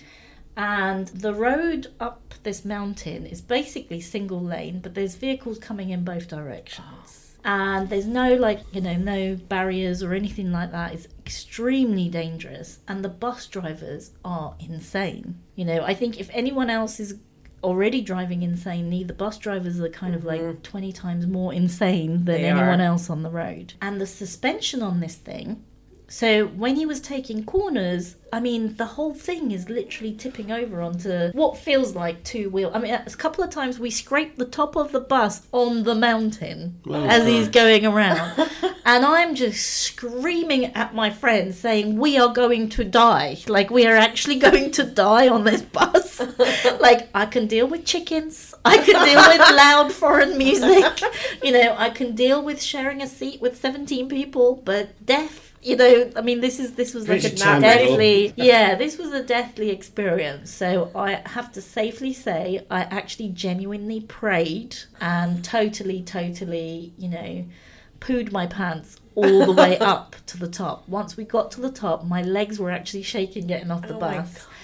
And 0.55 1.07
the 1.09 1.33
road 1.33 1.87
up 1.99 2.33
this 2.43 2.65
mountain 2.65 3.25
is 3.25 3.41
basically 3.41 4.01
single 4.01 4.41
lane, 4.41 4.79
but 4.79 4.95
there's 4.95 5.15
vehicles 5.15 5.59
coming 5.59 5.91
in 5.91 6.03
both 6.03 6.27
directions. 6.27 7.37
And 7.45 7.89
there's 7.89 8.07
no, 8.07 8.33
like, 8.35 8.61
you 8.73 8.81
know, 8.81 8.95
no 8.95 9.35
barriers 9.35 10.01
or 10.01 10.13
anything 10.13 10.51
like 10.51 10.71
that. 10.71 10.93
It's 10.93 11.07
extremely 11.19 12.09
dangerous. 12.09 12.79
And 12.87 13.05
the 13.05 13.09
bus 13.09 13.45
drivers 13.47 14.11
are 14.25 14.55
insane. 14.59 15.39
You 15.55 15.65
know, 15.65 15.83
I 15.83 15.93
think 15.93 16.19
if 16.19 16.29
anyone 16.33 16.69
else 16.69 16.99
is 16.99 17.19
already 17.63 18.01
driving 18.01 18.43
insanely. 18.43 19.03
The 19.03 19.13
bus 19.13 19.37
drivers 19.37 19.79
are 19.79 19.89
kind 19.89 20.15
of 20.15 20.23
like 20.23 20.41
mm-hmm. 20.41 20.61
20 20.61 20.91
times 20.91 21.27
more 21.27 21.53
insane 21.53 22.25
than 22.25 22.41
They 22.41 22.45
anyone 22.45 22.81
are. 22.81 22.85
else 22.85 23.09
on 23.09 23.23
the 23.23 23.29
road. 23.29 23.73
And 23.81 23.99
the 23.99 24.07
suspension 24.07 24.81
on 24.81 24.99
this 24.99 25.15
thing. 25.15 25.63
So 26.09 26.45
when 26.47 26.75
he 26.77 26.85
was 26.85 27.01
taking 27.01 27.43
corners, 27.43 28.15
I 28.31 28.39
mean, 28.39 28.75
the 28.75 28.85
whole 28.85 29.13
thing 29.13 29.51
is 29.51 29.69
literally 29.69 30.13
tipping 30.13 30.51
over 30.51 30.81
onto 30.81 31.31
what 31.31 31.57
feels 31.57 31.95
like 31.95 32.23
two 32.23 32.49
wheel. 32.49 32.71
I 32.73 32.79
mean, 32.79 32.93
a 32.93 33.09
couple 33.11 33.43
of 33.43 33.49
times 33.49 33.79
we 33.79 33.89
scraped 33.89 34.37
the 34.37 34.45
top 34.45 34.75
of 34.75 34.91
the 34.91 34.99
bus 34.99 35.47
on 35.51 35.83
the 35.83 35.95
mountain 35.95 36.79
Oh, 36.87 36.93
as 37.05 37.25
he's 37.27 37.49
going 37.49 37.85
around, 37.85 38.47
and 38.85 39.05
I'm 39.05 39.35
just 39.35 39.65
screaming 39.65 40.65
at 40.75 40.93
my 40.95 41.09
friends, 41.09 41.57
saying, 41.57 41.97
"We 41.97 42.17
are 42.17 42.33
going 42.33 42.69
to 42.69 42.83
die! 42.83 43.37
Like 43.47 43.69
we 43.69 43.85
are 43.85 43.95
actually 43.95 44.39
going 44.39 44.71
to 44.71 44.83
die 44.83 45.27
on 45.27 45.43
this 45.43 45.61
bus! 45.61 46.19
like 46.79 47.09
I 47.13 47.25
can 47.25 47.47
deal 47.47 47.67
with 47.67 47.85
chickens, 47.85 48.53
I 48.63 48.77
can 48.77 49.05
deal 49.05 49.21
with 49.27 49.39
loud 49.55 49.91
foreign 49.91 50.37
music, 50.37 51.01
you 51.43 51.51
know, 51.51 51.75
I 51.77 51.89
can 51.89 52.15
deal 52.15 52.41
with 52.41 52.61
sharing 52.61 53.01
a 53.01 53.07
seat 53.07 53.41
with 53.41 53.59
17 53.59 54.07
people, 54.09 54.61
but 54.63 55.05
death." 55.05 55.53
You 55.61 55.75
know, 55.75 56.11
I 56.15 56.21
mean, 56.21 56.39
this 56.41 56.59
is 56.59 56.75
this 56.75 56.93
was 56.93 57.09
like 57.09 57.21
Pretty 57.21 57.35
a 57.35 57.39
terminal. 57.39 57.61
deathly, 57.61 58.33
yeah, 58.35 58.75
this 58.75 58.97
was 58.97 59.11
a 59.11 59.23
deathly 59.23 59.69
experience. 59.69 60.51
So 60.51 60.91
I 60.95 61.21
have 61.25 61.51
to 61.53 61.61
safely 61.61 62.13
say, 62.13 62.65
I 62.69 62.81
actually 62.81 63.29
genuinely 63.29 64.01
prayed 64.01 64.77
and 65.01 65.43
totally, 65.43 66.03
totally, 66.03 66.93
you 66.97 67.09
know, 67.09 67.45
pooed 67.99 68.31
my 68.31 68.45
pants 68.45 68.99
all 69.15 69.45
the 69.45 69.51
way 69.51 69.77
up 69.79 70.15
to 70.27 70.37
the 70.37 70.47
top. 70.47 70.87
Once 70.87 71.17
we 71.17 71.23
got 71.23 71.51
to 71.51 71.61
the 71.61 71.71
top, 71.71 72.05
my 72.05 72.21
legs 72.21 72.59
were 72.59 72.71
actually 72.71 73.03
shaking 73.03 73.47
getting 73.47 73.71
off 73.71 73.81
the 73.81 73.95
Oh 73.95 73.99
my 73.99 74.17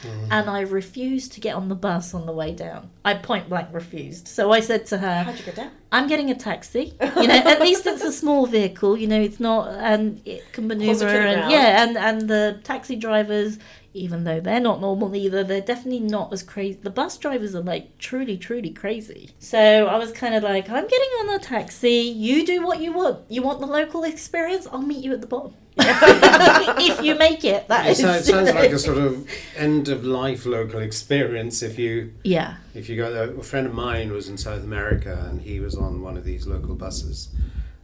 bus. 0.04 0.28
And 0.32 0.50
I 0.50 0.62
refused 0.62 1.34
to 1.34 1.40
get 1.40 1.56
on 1.56 1.70
the 1.70 1.76
bus 1.76 2.14
on 2.14 2.26
the 2.26 2.32
way 2.32 2.54
down. 2.54 2.90
I 3.06 3.16
point 3.16 3.50
blank 3.50 3.70
refused. 3.72 4.28
So 4.28 4.52
I 4.52 4.60
said 4.60 4.86
to 4.88 4.98
her, 4.98 5.24
How'd 5.24 5.38
you 5.40 5.46
get 5.46 5.56
down? 5.56 5.72
I'm 5.92 6.08
getting 6.08 6.30
a 6.30 6.36
taxi. 6.36 6.94
You 7.24 7.28
know, 7.28 7.36
at 7.36 7.62
least 7.62 7.86
it's 7.86 8.04
a 8.04 8.12
small 8.12 8.48
vehicle. 8.48 8.98
You 8.98 9.08
know, 9.08 9.22
it's 9.22 9.40
not 9.40 9.70
and 9.70 10.22
it 10.26 10.52
can 10.52 10.68
maneuver 10.68 11.06
Closer 11.06 11.06
to 11.06 11.14
the 11.14 11.44
and 11.44 11.52
yeah, 11.52 11.84
and 11.84 11.98
and 11.98 12.30
the 12.30 12.60
taxi 12.64 12.96
drivers, 12.98 13.60
even 13.94 14.24
though 14.24 14.40
they're 14.40 14.60
not 14.60 14.82
normal 14.82 15.16
either, 15.16 15.44
they're 15.44 15.62
definitely 15.62 16.00
not 16.00 16.34
as 16.34 16.44
crazy. 16.44 16.80
The 16.82 16.90
bus 16.90 17.18
drivers 17.18 17.56
are 17.56 17.62
like 17.62 17.98
truly, 17.98 18.38
truly 18.38 18.72
crazy. 18.72 19.30
So 19.40 19.88
I 19.88 19.98
was 19.98 20.12
kind 20.12 20.36
of 20.36 20.44
like, 20.44 20.70
I'm 20.70 20.88
getting 20.88 21.10
on 21.22 21.36
a 21.36 21.40
taxi. 21.40 21.92
You 21.92 22.46
do 22.46 22.66
what 22.66 22.82
you 22.82 22.92
want. 22.92 23.20
You 23.30 23.42
want 23.44 23.60
the 23.60 23.68
local 23.68 24.04
experience? 24.04 24.68
I'll 24.72 24.82
meet 24.82 25.04
you 25.04 25.14
at 25.14 25.22
the 25.22 25.28
bottom. 25.28 25.54
if 25.77 27.01
you 27.03 27.15
make 27.15 27.44
it, 27.44 27.68
that 27.68 27.86
It 27.88 27.92
is. 27.92 28.00
sounds, 28.00 28.25
sounds 28.25 28.53
like 28.53 28.72
a 28.72 28.80
sort 28.88 28.98
of 28.98 29.27
end 29.56 29.89
of 29.89 30.03
life 30.06 30.46
local 30.46 30.82
experience. 30.82 31.62
If 31.63 31.80
you 31.80 32.13
yeah. 32.24 32.56
if 32.74 32.89
you 32.89 32.96
go, 32.96 33.12
there, 33.12 33.32
a 33.32 33.44
friend 33.44 33.68
of 33.68 33.74
mine 33.74 34.12
was 34.12 34.30
in 34.30 34.38
South 34.38 34.63
America 34.63 35.25
and 35.30 35.42
he 35.42 35.60
was 35.60 35.75
on 35.75 36.01
one 36.01 36.18
of 36.18 36.24
these 36.24 36.46
local 36.48 36.75
buses, 36.75 37.30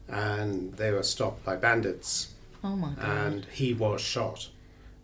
and 0.08 0.74
they 0.74 0.91
were 0.91 1.03
stopped 1.03 1.43
by 1.46 1.55
bandits, 1.55 2.34
Oh 2.63 2.75
my 2.75 2.93
god. 2.93 3.05
and 3.34 3.46
he 3.51 3.74
was 3.74 4.01
shot. 4.01 4.50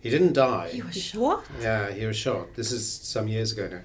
He 0.02 0.10
didn't 0.12 0.34
die. 0.34 0.70
He 0.70 0.82
was 0.84 0.96
shot. 1.02 1.20
What? 1.22 1.46
Yeah, 1.62 1.92
he 1.92 2.06
was 2.06 2.16
shot. 2.18 2.54
This 2.56 2.72
is 2.72 2.88
some 2.92 3.28
years 3.28 3.52
ago 3.54 3.68
now. 3.72 3.82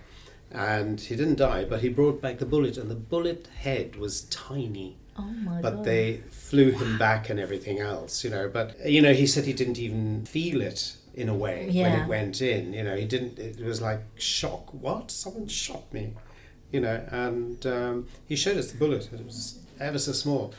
And 0.52 1.00
he 1.00 1.14
didn't 1.16 1.37
die, 1.37 1.64
but 1.64 1.80
he 1.80 1.88
brought 1.88 2.21
back 2.21 2.38
the 2.38 2.45
bullet, 2.47 2.76
and 2.76 2.90
the 2.90 2.97
bullet 2.97 3.49
head 3.61 3.97
was 3.97 4.23
tiny. 4.23 4.97
oh 5.16 5.23
my 5.23 5.62
But 5.62 5.76
god. 5.76 5.85
they 5.85 6.23
flew 6.50 6.73
him 6.73 6.99
back 6.99 7.30
and 7.30 7.38
everything 7.38 7.78
else, 7.78 8.25
you 8.25 8.30
know. 8.30 8.49
But, 8.52 8.76
you 8.88 9.00
know, 9.00 9.12
he 9.14 9.26
said 9.26 9.45
he 9.45 9.52
didn't 9.52 9.78
even 9.78 10.26
feel 10.26 10.61
it 10.61 10.97
in 11.14 11.28
a 11.28 11.35
way 11.35 11.66
when 11.73 11.92
it 11.92 12.07
went 12.09 12.42
in. 12.42 12.73
You 12.73 12.83
know, 12.85 12.97
he 12.97 13.04
didn't, 13.07 13.38
it 13.38 13.61
was 13.64 13.80
like 13.80 14.00
shock. 14.16 14.73
What? 14.75 15.11
Someone 15.11 15.47
shot 15.49 15.92
me, 15.92 16.14
you 16.73 16.80
know. 16.80 17.02
And 17.11 17.64
um, 17.66 18.09
he 18.26 18.37
showed 18.37 18.57
us 18.57 18.73
the 18.73 18.78
bullet. 18.78 19.09
It 19.12 19.25
was 19.25 19.59
ever 19.78 19.99
so 19.99 20.12
small. 20.12 20.52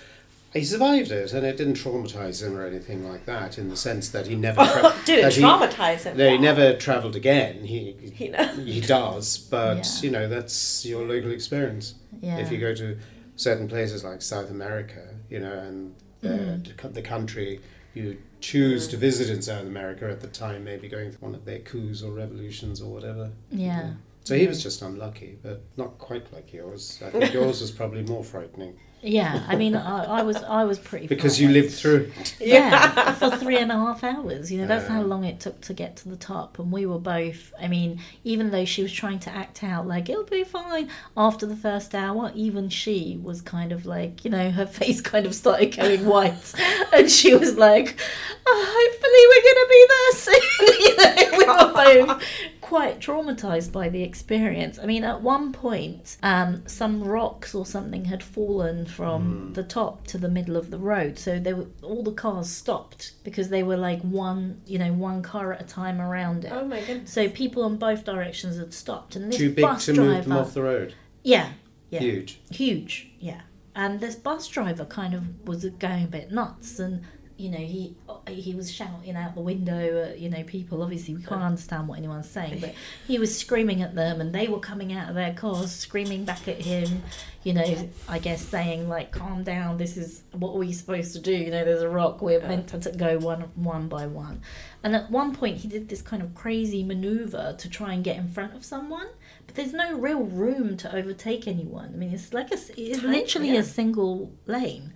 He 0.54 0.66
survived 0.66 1.12
it, 1.12 1.32
and 1.32 1.46
it 1.46 1.56
didn't 1.56 1.76
traumatize 1.76 2.46
him 2.46 2.58
or 2.58 2.66
anything 2.66 3.08
like 3.10 3.26
that, 3.26 3.58
in 3.58 3.70
the 3.70 3.78
sense 3.78 4.10
that 4.10 4.28
he 4.28 4.36
never. 4.36 4.66
tra- 4.66 4.94
Did 5.06 5.20
it 5.20 5.22
that 5.22 5.34
he- 5.34 5.42
traumatize 5.42 6.04
him? 6.04 6.18
no, 6.18 6.30
he 6.30 6.38
never 6.38 6.76
travelled 6.76 7.16
again. 7.16 7.64
He 7.64 7.94
He 8.14 8.34
he 8.66 8.82
does, 8.82 9.38
but 9.38 9.78
Yeah. 9.78 10.02
you 10.02 10.12
know 10.12 10.28
that's 10.28 10.86
your 10.86 11.06
local 11.08 11.32
experience. 11.32 11.96
yeah. 12.22 12.38
If 12.38 12.52
you 12.52 12.58
go 12.58 12.76
to 12.76 12.98
certain 13.38 13.70
places 13.70 14.04
like 14.04 14.22
South 14.22 14.50
America, 14.52 15.11
you 15.32 15.40
know, 15.40 15.54
and 15.68 15.96
uh, 16.24 16.28
Mm. 16.28 16.78
the 16.78 16.88
the 16.90 17.02
country 17.02 17.60
you 17.96 18.18
choose 18.42 18.88
to 18.90 18.96
visit 18.98 19.28
in 19.30 19.42
South 19.42 19.66
America 19.66 20.08
at 20.10 20.22
the 20.22 20.28
time, 20.28 20.64
maybe 20.64 20.88
going 20.88 21.10
through 21.12 21.28
one 21.30 21.36
of 21.36 21.46
their 21.46 21.60
coups 21.60 22.04
or 22.04 22.12
revolutions 22.12 22.80
or 22.82 22.90
whatever. 22.94 23.32
yeah. 23.50 23.94
So 24.24 24.36
he 24.38 24.46
was 24.48 24.62
just 24.62 24.84
unlucky, 24.84 25.40
but 25.42 25.64
not 25.78 25.98
quite 25.98 26.32
like 26.32 26.54
yours. 26.54 27.02
I 27.04 27.10
think 27.10 27.34
yours 27.40 27.60
was 27.60 27.72
probably 27.72 28.04
more 28.04 28.24
frightening 28.24 28.76
Yeah, 29.04 29.44
I 29.48 29.56
mean, 29.56 29.76
I, 29.76 30.20
I 30.20 30.22
was 30.22 30.38
I 30.38 30.64
was 30.64 30.78
pretty 30.78 31.08
because 31.16 31.40
you 31.42 31.50
lived 31.50 31.74
through. 31.74 32.12
it. 32.20 32.36
yeah 32.40 33.14
for 33.14 33.36
three 33.38 33.58
and 33.58 33.72
a 33.72 33.76
half 33.76 34.04
hours. 34.04 34.52
You 34.52 34.62
know, 34.62 34.68
that's 34.68 34.88
how 34.88 35.02
long 35.02 35.24
it 35.24 35.40
took 35.40 35.62
to 35.62 35.74
get 35.74 35.96
to 35.98 36.10
the 36.10 36.16
top, 36.16 36.60
and 36.60 36.72
we 36.72 36.86
were 36.86 37.00
both. 37.00 37.54
I 37.60 37.68
mean, 37.68 38.00
even 38.24 38.52
though 38.52 38.66
she 38.66 38.84
was 38.84 38.92
trying 38.92 39.20
to 39.20 39.32
act 39.32 39.64
out 39.64 39.88
like 39.88 40.10
it'll 40.10 40.24
be 40.24 40.44
fine 40.44 40.90
after 41.18 41.46
the 41.46 41.56
first 41.56 41.96
hour, 41.96 42.32
even 42.36 42.70
she 42.70 43.20
was 43.22 43.42
kind 43.42 43.72
of 43.72 43.86
like, 43.86 44.24
you 44.24 44.32
know, 44.32 44.52
her 44.52 44.66
face 44.80 45.02
kind 45.02 45.26
of 45.26 45.34
started 45.34 45.76
going 45.76 46.06
white, 46.06 46.54
and 46.94 47.10
she 47.10 47.34
was 47.36 47.56
like, 47.58 48.00
oh, 48.46 48.66
"Hopefully, 48.78 49.24
we're 49.30 49.46
gonna 49.50 49.70
be 49.70 49.86
there 49.90 50.14
soon." 50.14 50.52
you 50.82 50.96
know, 50.98 51.38
we 51.38 51.46
were 51.48 52.08
both 52.08 52.24
quite 52.72 53.02
traumatized 53.02 53.70
by 53.74 53.90
the 53.90 54.02
experience. 54.02 54.80
I 54.80 54.86
mean, 54.86 55.04
at 55.04 55.22
one 55.22 55.52
point, 55.52 56.16
um, 56.24 56.64
some 56.68 57.04
rocks 57.04 57.54
or 57.54 57.66
something 57.66 58.06
had 58.06 58.24
fallen 58.24 58.86
from 58.86 59.52
the 59.56 59.64
top 59.64 60.08
to 60.08 60.18
the 60.18 60.30
middle 60.30 60.56
of 60.56 60.72
the 60.72 60.78
road, 60.78 61.20
so 61.20 61.38
they 61.38 61.54
were 61.54 61.68
all 61.82 62.02
the 62.02 62.14
cars 62.14 62.50
stopped 62.50 63.12
because 63.26 63.50
they 63.50 63.62
were 63.62 63.76
like 63.76 64.00
one, 64.04 64.62
you 64.66 64.80
know, 64.80 64.94
one 64.94 65.22
car 65.22 65.52
at 65.52 65.60
a 65.62 65.66
time 65.66 66.00
around 66.00 66.46
it. 66.46 66.54
Oh 66.54 66.66
my 66.66 66.80
goodness. 66.80 67.12
So 67.12 67.28
people 67.28 67.66
in 67.66 67.76
both 67.76 68.06
directions 68.06 68.58
had 68.58 68.74
stopped, 68.74 69.18
and 69.18 69.30
this 69.30 69.38
Too 69.38 69.50
big 69.54 69.64
bus 69.64 69.86
to 69.88 69.94
driver, 69.94 70.14
move 70.14 70.24
them 70.24 70.38
off 70.38 70.54
the 70.54 70.64
road. 70.64 70.94
yeah, 71.24 71.50
yeah, 71.90 72.00
Huge. 72.00 72.40
huge, 72.52 73.12
yeah. 73.20 73.42
And 73.76 74.00
this 74.00 74.16
bus 74.16 74.48
driver 74.48 74.86
kind 74.86 75.14
of 75.14 75.46
was 75.46 75.66
going 75.66 76.06
a 76.06 76.08
bit 76.08 76.32
nuts, 76.32 76.80
and 76.80 77.04
you 77.42 77.50
know 77.50 77.58
he 77.58 77.96
he 78.28 78.54
was 78.54 78.72
shouting 78.72 79.16
out 79.16 79.34
the 79.34 79.42
window 79.42 80.04
at 80.04 80.20
you 80.20 80.30
know 80.30 80.44
people. 80.44 80.84
Obviously, 80.84 81.16
we 81.16 81.24
can't 81.24 81.42
understand 81.42 81.88
what 81.88 81.98
anyone's 81.98 82.30
saying, 82.30 82.60
but 82.60 82.74
he 83.08 83.18
was 83.18 83.36
screaming 83.38 83.82
at 83.82 83.96
them, 83.96 84.22
and 84.22 84.34
they 84.34 84.48
were 84.48 84.60
coming 84.60 84.94
out 84.94 85.10
of 85.10 85.16
their 85.16 85.34
cars 85.34 85.72
screaming 85.72 86.24
back 86.24 86.48
at 86.48 86.62
him. 86.62 87.02
You 87.44 87.54
know, 87.54 87.90
I 88.08 88.20
guess 88.20 88.46
saying 88.46 88.88
like, 88.88 89.12
"Calm 89.12 89.44
down. 89.44 89.78
This 89.78 89.98
is 89.98 90.22
what 90.32 90.56
we're 90.56 90.72
supposed 90.72 91.14
to 91.14 91.20
do." 91.20 91.34
You 91.34 91.50
know, 91.50 91.66
there's 91.66 91.82
a 91.82 91.90
rock. 91.90 92.22
We're 92.22 92.40
meant 92.42 92.68
to 92.70 92.92
go 92.92 93.18
one 93.18 93.42
one 93.56 93.88
by 93.88 94.06
one. 94.06 94.42
And 94.84 94.96
at 94.96 95.10
one 95.10 95.36
point, 95.36 95.58
he 95.58 95.68
did 95.68 95.90
this 95.90 96.02
kind 96.02 96.22
of 96.22 96.36
crazy 96.36 96.84
maneuver 96.84 97.56
to 97.58 97.70
try 97.70 97.94
and 97.94 98.04
get 98.04 98.18
in 98.18 98.28
front 98.28 98.56
of 98.56 98.64
someone, 98.64 99.08
but 99.46 99.56
there's 99.56 99.74
no 99.74 99.96
real 99.98 100.24
room 100.24 100.78
to 100.78 100.96
overtake 100.96 101.48
anyone. 101.48 101.92
I 101.94 101.98
mean, 101.98 102.14
it's 102.14 102.34
like 102.34 102.52
a, 102.52 102.58
it's 102.78 103.02
literally 103.04 103.54
yeah. 103.54 103.60
a 103.60 103.64
single 103.64 104.32
lane. 104.46 104.94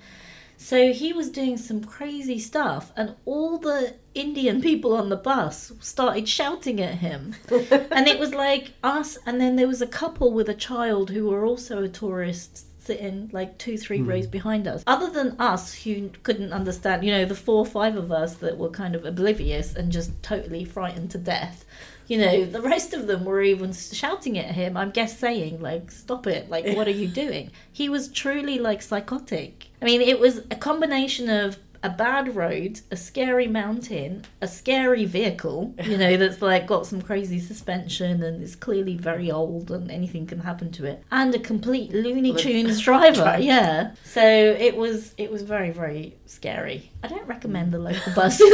So 0.58 0.94
he 0.94 1.14
was 1.14 1.30
doing 1.30 1.58
some 1.58 1.84
crazy 1.84 2.40
stuff, 2.40 2.92
and 2.96 3.16
all 3.26 3.58
the 3.58 3.96
Indian 4.14 4.62
people 4.70 4.94
on 4.94 5.10
the 5.10 5.16
bus 5.16 5.74
started 5.80 6.28
shouting 6.28 6.82
at 6.82 6.96
him. 6.96 7.36
and 7.52 8.08
it 8.08 8.20
was 8.20 8.34
like 8.34 8.74
us, 8.84 9.18
and 9.26 9.40
then 9.40 9.56
there 9.56 9.68
was 9.68 9.82
a 9.82 9.88
couple 9.88 10.32
with 10.32 10.50
a 10.50 10.56
child 10.56 11.12
who 11.12 11.28
were 11.28 11.46
also 11.46 11.84
a 11.84 11.90
tourist 11.90 12.66
sitting 12.86 13.30
like 13.34 13.58
two, 13.58 13.78
three 13.78 14.00
hmm. 14.00 14.10
rows 14.10 14.28
behind 14.28 14.68
us. 14.68 14.84
Other 14.88 15.10
than 15.10 15.36
us, 15.40 15.74
who 15.84 16.10
couldn't 16.24 16.54
understand, 16.54 17.04
you 17.04 17.12
know, 17.12 17.26
the 17.26 17.36
four 17.36 17.58
or 17.58 17.66
five 17.66 17.96
of 17.96 18.12
us 18.12 18.36
that 18.36 18.58
were 18.58 18.70
kind 18.70 18.96
of 18.96 19.06
oblivious 19.06 19.76
and 19.76 19.92
just 19.92 20.22
totally 20.24 20.64
frightened 20.64 21.12
to 21.12 21.18
death. 21.18 21.66
You 22.08 22.20
know, 22.20 22.46
the 22.46 22.62
rest 22.62 22.94
of 22.94 23.08
them 23.08 23.26
were 23.26 23.42
even 23.42 23.74
shouting 23.74 24.38
at 24.38 24.54
him, 24.54 24.78
I'm 24.78 24.92
guess 24.92 25.18
saying, 25.18 25.60
like, 25.60 25.90
stop 25.90 26.28
it, 26.28 26.52
like, 26.52 26.68
what 26.76 26.88
are 26.88 26.92
you 26.92 27.08
doing? 27.24 27.50
He 27.72 27.90
was 27.90 28.10
truly, 28.10 28.60
like, 28.60 28.84
psychotic. 28.84 29.70
I 29.82 29.86
mean, 29.86 30.02
it 30.02 30.20
was 30.20 30.40
a 30.52 30.56
combination 30.56 31.30
of 31.30 31.58
a 31.84 31.90
bad 31.90 32.36
road, 32.36 32.82
a 32.92 32.96
scary 32.96 33.48
mountain, 33.48 34.26
a 34.42 34.48
scary 34.48 35.06
vehicle, 35.06 35.74
you 35.84 35.98
know, 35.98 36.18
that's 36.18 36.42
like 36.42 36.68
got 36.68 36.86
some 36.86 37.02
crazy 37.02 37.40
suspension 37.40 38.24
and 38.24 38.42
is 38.42 38.56
clearly 38.56 38.98
very 38.98 39.32
old 39.32 39.72
and 39.72 39.92
anything 39.92 40.26
can 40.26 40.40
happen 40.40 40.72
to 40.74 40.86
it, 40.86 41.04
and 41.12 41.34
a 41.36 41.40
complete 41.40 41.94
Looney 41.94 42.34
Tunes 42.34 42.80
driver, 42.80 43.38
yeah. 43.42 43.94
So 44.04 44.22
it 44.24 44.76
was 44.76 45.14
it 45.18 45.32
was 45.32 45.42
very 45.44 45.72
very 45.72 46.16
scary. 46.26 46.92
I 47.04 47.08
don't 47.08 47.28
recommend 47.28 47.72
the 47.74 47.80
local 47.80 48.14
bus. 48.14 48.42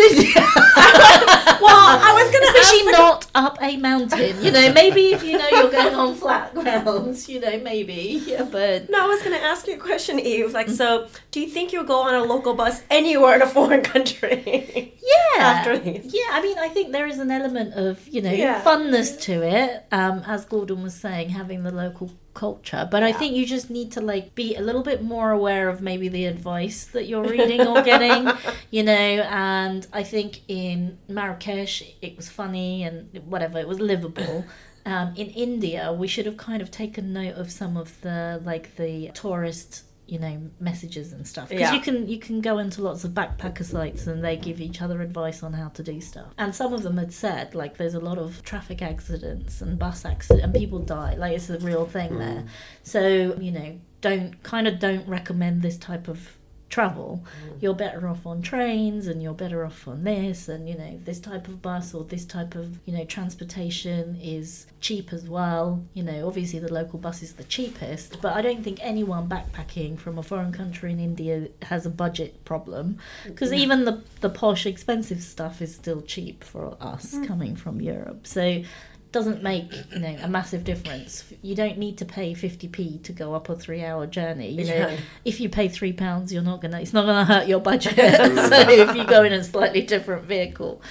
Well, 1.61 1.99
I 2.01 2.13
was 2.13 2.31
gonna 2.33 2.59
Especially 2.59 2.87
ask. 2.91 2.97
not 2.97 3.27
up 3.35 3.57
a 3.61 3.77
mountain, 3.77 4.43
you 4.43 4.51
know. 4.51 4.73
Maybe 4.73 5.13
if 5.13 5.23
you 5.23 5.37
know 5.37 5.47
you're 5.51 5.71
going 5.71 5.93
on 5.93 6.15
flat 6.15 6.53
grounds, 6.55 7.29
you 7.29 7.39
know, 7.39 7.59
maybe. 7.59 8.21
Yeah, 8.25 8.43
but 8.51 8.89
No, 8.89 9.03
I 9.03 9.07
was 9.07 9.21
going 9.21 9.37
to 9.37 9.43
ask 9.43 9.67
you 9.67 9.75
a 9.75 9.77
question, 9.77 10.19
Eve. 10.19 10.53
Like, 10.53 10.69
so, 10.69 11.07
do 11.29 11.39
you 11.39 11.47
think 11.47 11.71
you'll 11.71 11.83
go 11.83 11.99
on 12.01 12.15
a 12.15 12.23
local 12.23 12.55
bus 12.55 12.81
anywhere 12.89 13.35
in 13.35 13.41
a 13.43 13.47
foreign 13.47 13.83
country? 13.83 14.93
yeah, 15.35 15.41
after 15.43 15.77
these. 15.77 16.11
Yeah, 16.13 16.29
I 16.31 16.41
mean, 16.41 16.57
I 16.57 16.67
think 16.69 16.91
there 16.93 17.05
is 17.07 17.19
an 17.19 17.29
element 17.29 17.75
of 17.75 18.07
you 18.07 18.21
know 18.23 18.31
Yeah. 18.31 18.61
funness 18.63 19.19
to 19.21 19.43
it, 19.43 19.85
um, 19.91 20.23
as 20.25 20.45
Gordon 20.45 20.81
was 20.81 20.95
saying, 20.95 21.29
having 21.29 21.61
the 21.63 21.71
local 21.71 22.11
culture. 22.33 22.87
But 22.89 23.03
I 23.03 23.11
think 23.11 23.35
you 23.35 23.45
just 23.45 23.69
need 23.69 23.91
to 23.93 24.01
like 24.01 24.35
be 24.35 24.55
a 24.55 24.61
little 24.61 24.83
bit 24.83 25.03
more 25.03 25.31
aware 25.31 25.69
of 25.69 25.81
maybe 25.81 26.07
the 26.07 26.25
advice 26.25 26.85
that 26.85 27.07
you're 27.07 27.23
reading 27.23 27.65
or 27.67 27.81
getting, 27.81 28.31
you 28.71 28.83
know. 28.83 28.93
And 28.93 29.87
I 29.93 30.03
think 30.03 30.41
in 30.47 30.97
Marrakesh 31.07 31.83
it 32.01 32.17
was 32.17 32.29
funny 32.29 32.83
and 32.83 33.09
whatever 33.25 33.59
it 33.59 33.67
was 33.67 33.79
livable. 33.79 34.45
Um, 34.83 35.13
in 35.15 35.27
India, 35.27 35.93
we 35.93 36.07
should 36.07 36.25
have 36.25 36.37
kind 36.37 36.59
of 36.59 36.71
taken 36.71 37.13
note 37.13 37.35
of 37.35 37.51
some 37.51 37.77
of 37.77 38.01
the 38.01 38.41
like 38.43 38.77
the 38.77 39.11
tourist, 39.13 39.83
you 40.11 40.19
know, 40.19 40.41
messages 40.59 41.13
and 41.13 41.25
stuff 41.25 41.47
because 41.47 41.69
Yeah. 41.69 41.73
you 41.73 41.79
can 41.79 42.09
you 42.09 42.19
can 42.19 42.41
go 42.41 42.57
into 42.57 42.81
lots 42.81 43.05
of 43.05 43.11
backpacker 43.11 43.63
sites 43.63 44.07
and 44.07 44.21
they 44.21 44.35
give 44.35 44.59
each 44.59 44.81
other 44.81 45.01
advice 45.01 45.41
on 45.41 45.53
how 45.53 45.69
to 45.69 45.81
do 45.81 46.01
stuff. 46.01 46.33
And 46.37 46.53
some 46.53 46.73
of 46.73 46.83
them 46.83 46.97
had 46.97 47.13
said 47.13 47.55
like 47.55 47.77
there's 47.77 47.93
a 47.93 47.99
lot 48.01 48.17
of 48.17 48.43
traffic 48.43 48.81
accidents 48.81 49.61
and 49.61 49.79
bus 49.79 50.03
accidents 50.03 50.43
and 50.43 50.53
people 50.53 50.79
die. 50.79 51.15
Like 51.15 51.37
it's 51.37 51.49
a 51.49 51.59
real 51.59 51.85
thing 51.85 52.09
hmm. 52.09 52.19
there. 52.19 52.45
So 52.83 53.37
you 53.39 53.53
know, 53.53 53.79
don't 54.01 54.43
kind 54.43 54.67
of 54.67 54.79
don't 54.79 55.07
recommend 55.07 55.61
this 55.61 55.77
type 55.77 56.09
of 56.09 56.37
travel. 56.71 57.23
Mm. 57.23 57.61
You're 57.61 57.75
better 57.75 58.07
off 58.07 58.25
on 58.25 58.41
trains 58.41 59.05
and 59.05 59.21
you're 59.21 59.35
better 59.35 59.63
off 59.63 59.87
on 59.87 60.03
this 60.03 60.49
and 60.49 60.67
you 60.67 60.75
know 60.75 60.99
this 61.03 61.19
type 61.19 61.47
of 61.47 61.61
bus 61.61 61.93
or 61.93 62.03
this 62.03 62.25
type 62.25 62.55
of 62.55 62.79
you 62.85 62.93
know 62.97 63.05
transportation 63.05 64.17
is 64.19 64.65
cheap 64.79 65.13
as 65.13 65.29
well. 65.29 65.83
You 65.93 66.03
know 66.03 66.27
obviously 66.27 66.59
the 66.59 66.73
local 66.73 66.97
bus 66.97 67.21
is 67.21 67.33
the 67.33 67.43
cheapest 67.43 68.21
but 68.21 68.33
i 68.33 68.41
don't 68.41 68.63
think 68.63 68.79
anyone 68.81 69.27
backpacking 69.27 69.99
from 69.99 70.17
a 70.17 70.23
foreign 70.23 70.53
country 70.53 70.91
in 70.91 70.99
india 70.99 71.49
has 71.63 71.85
a 71.85 71.89
budget 71.89 72.43
problem 72.45 72.97
mm. 73.23 73.27
because 73.27 73.51
even 73.51 73.85
the 73.85 74.01
the 74.21 74.29
posh 74.29 74.65
expensive 74.65 75.21
stuff 75.21 75.61
is 75.61 75.75
still 75.75 76.01
cheap 76.01 76.43
for 76.43 76.77
us 76.79 77.15
mm. 77.15 77.27
coming 77.27 77.55
from 77.55 77.81
europe. 77.81 78.25
So 78.25 78.63
doesn't 79.11 79.43
make 79.43 79.73
you 79.91 79.99
know 79.99 80.15
a 80.21 80.27
massive 80.27 80.63
difference. 80.63 81.25
You 81.41 81.55
don't 81.55 81.77
need 81.77 81.97
to 81.97 82.05
pay 82.05 82.33
fifty 82.33 82.67
p 82.67 82.97
to 82.99 83.11
go 83.11 83.33
up 83.33 83.49
a 83.49 83.55
three 83.55 83.83
hour 83.83 84.07
journey. 84.07 84.49
You 84.51 84.65
know, 84.65 84.75
Yeah. 84.75 84.97
if 85.25 85.39
you 85.39 85.49
pay 85.49 85.67
three 85.67 85.93
pounds, 85.93 86.31
you're 86.31 86.41
not 86.43 86.61
gonna. 86.61 86.79
It's 86.79 86.93
not 86.93 87.05
gonna 87.05 87.25
hurt 87.25 87.47
your 87.47 87.59
budget. 87.59 87.95
so 87.95 88.59
if 88.69 88.95
you 88.95 89.05
go 89.05 89.23
in 89.23 89.33
a 89.33 89.43
slightly 89.43 89.81
different 89.81 90.23
vehicle, 90.25 90.81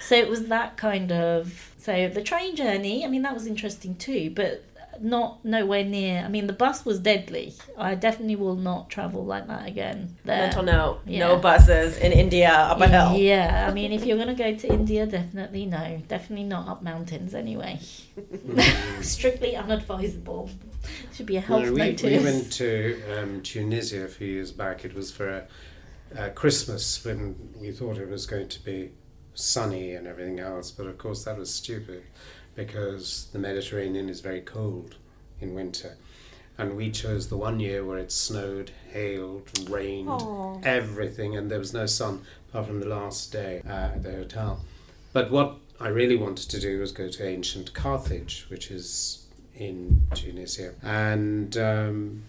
so 0.00 0.16
it 0.16 0.28
was 0.28 0.46
that 0.46 0.76
kind 0.76 1.12
of. 1.12 1.70
So 1.78 2.08
the 2.08 2.22
train 2.22 2.54
journey, 2.56 3.04
I 3.04 3.08
mean, 3.08 3.22
that 3.22 3.34
was 3.34 3.46
interesting 3.46 3.96
too, 3.96 4.30
but 4.34 4.64
not 5.00 5.44
nowhere 5.44 5.84
near. 5.84 6.22
I 6.24 6.28
mean, 6.28 6.46
the 6.46 6.52
bus 6.52 6.84
was 6.84 6.98
deadly. 7.00 7.54
I 7.76 7.94
definitely 7.94 8.36
will 8.36 8.56
not 8.56 8.90
travel 8.90 9.24
like 9.24 9.46
that 9.48 9.66
again. 9.66 10.16
There. 10.24 10.36
Mental 10.38 10.62
note: 10.62 11.00
Yeah. 11.06 11.28
no 11.28 11.36
buses 11.38 11.96
in 11.96 12.12
India 12.12 12.50
up 12.50 12.80
a 12.80 12.88
hill. 12.88 13.16
Yeah, 13.16 13.66
I 13.68 13.72
mean, 13.72 13.92
if 13.92 14.04
you're 14.04 14.18
gonna 14.18 14.34
go 14.34 14.54
to 14.54 14.68
India, 14.72 15.06
definitely 15.06 15.66
no, 15.66 16.00
definitely 16.08 16.44
not 16.44 16.68
up 16.68 16.82
mountains 16.82 17.34
anyway. 17.34 17.80
Strictly 19.00 19.56
unadvisable. 19.56 20.50
Should 21.14 21.26
be 21.26 21.36
a 21.36 21.40
health 21.40 21.64
No, 21.64 21.72
we, 21.72 21.78
notice. 21.78 22.02
we 22.02 22.18
went 22.18 22.52
to 22.54 23.02
um, 23.18 23.40
Tunisia 23.42 24.04
a 24.04 24.08
few 24.08 24.26
years 24.28 24.52
back. 24.52 24.84
It 24.84 24.94
was 24.94 25.10
for 25.12 25.28
a, 25.28 25.46
a 26.16 26.30
Christmas 26.30 27.04
when 27.04 27.36
we 27.60 27.70
thought 27.70 27.98
it 27.98 28.08
was 28.08 28.26
going 28.26 28.48
to 28.48 28.64
be 28.64 28.90
sunny 29.34 29.94
and 29.94 30.06
everything 30.06 30.40
else, 30.40 30.70
but 30.70 30.86
of 30.86 30.98
course 30.98 31.24
that 31.24 31.38
was 31.38 31.52
stupid 31.52 32.02
because 32.54 33.28
the 33.32 33.38
Mediterranean 33.38 34.08
is 34.08 34.20
very 34.20 34.40
cold 34.40 34.96
in 35.40 35.54
winter. 35.54 35.96
And 36.58 36.76
we 36.76 36.90
chose 36.90 37.28
the 37.28 37.36
one 37.36 37.60
year 37.60 37.84
where 37.84 37.98
it 37.98 38.12
snowed, 38.12 38.70
hailed, 38.90 39.50
rained, 39.70 40.08
Aw. 40.08 40.60
everything, 40.62 41.36
and 41.36 41.50
there 41.50 41.58
was 41.58 41.72
no 41.72 41.86
sun 41.86 42.22
apart 42.50 42.66
from 42.66 42.80
the 42.80 42.86
last 42.86 43.32
day 43.32 43.62
uh, 43.66 43.72
at 43.94 44.02
the 44.02 44.12
hotel. 44.12 44.60
But 45.12 45.30
what 45.30 45.56
I 45.80 45.88
really 45.88 46.16
wanted 46.16 46.50
to 46.50 46.60
do 46.60 46.80
was 46.80 46.92
go 46.92 47.08
to 47.08 47.26
ancient 47.26 47.72
Carthage, 47.72 48.46
which 48.48 48.70
is 48.70 49.26
in 49.54 50.06
Tunisia, 50.14 50.74
and 50.82 51.56
um, 51.56 52.22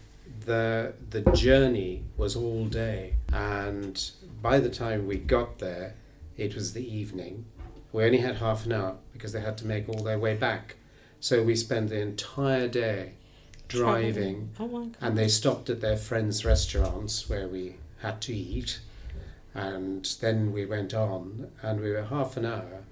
the 0.46 0.94
the 1.10 1.22
journey 1.32 2.04
was 2.18 2.36
all 2.36 2.66
day. 2.66 3.16
And 3.32 4.10
by 4.42 4.60
the 4.60 4.70
time 4.70 5.06
we 5.06 5.18
got 5.18 5.60
there, 5.60 5.96
it 6.38 6.56
was 6.56 6.74
the 6.74 6.86
evening. 6.86 7.46
We 7.92 8.04
only 8.06 8.18
had 8.20 8.38
half 8.38 8.66
an 8.66 8.72
hour 8.72 8.98
because 9.14 9.32
they 9.32 9.42
had 9.42 9.58
to 9.60 9.68
make 9.68 9.88
all 9.88 10.04
their 10.04 10.20
way 10.20 10.36
back. 10.36 10.76
So 11.20 11.42
we 11.42 11.56
spent 11.56 11.90
the 11.90 12.02
entire 12.02 12.68
day 12.68 13.14
driving 13.68 14.50
Oh 14.60 14.92
and 15.02 15.18
they 15.18 15.28
stopped 15.28 15.70
at 15.70 15.82
their 15.82 15.98
friends' 15.98 16.44
restaurants 16.44 17.30
where 17.30 17.48
we 17.48 17.76
had 18.00 18.22
to 18.22 18.34
eat. 18.34 18.80
And 19.56 20.06
then 20.20 20.52
we 20.52 20.66
went 20.66 20.94
on, 20.94 21.52
and 21.62 21.80
we 21.80 21.92
were 21.92 22.04
half 22.04 22.38
an 22.38 22.46
hour, 22.46 22.84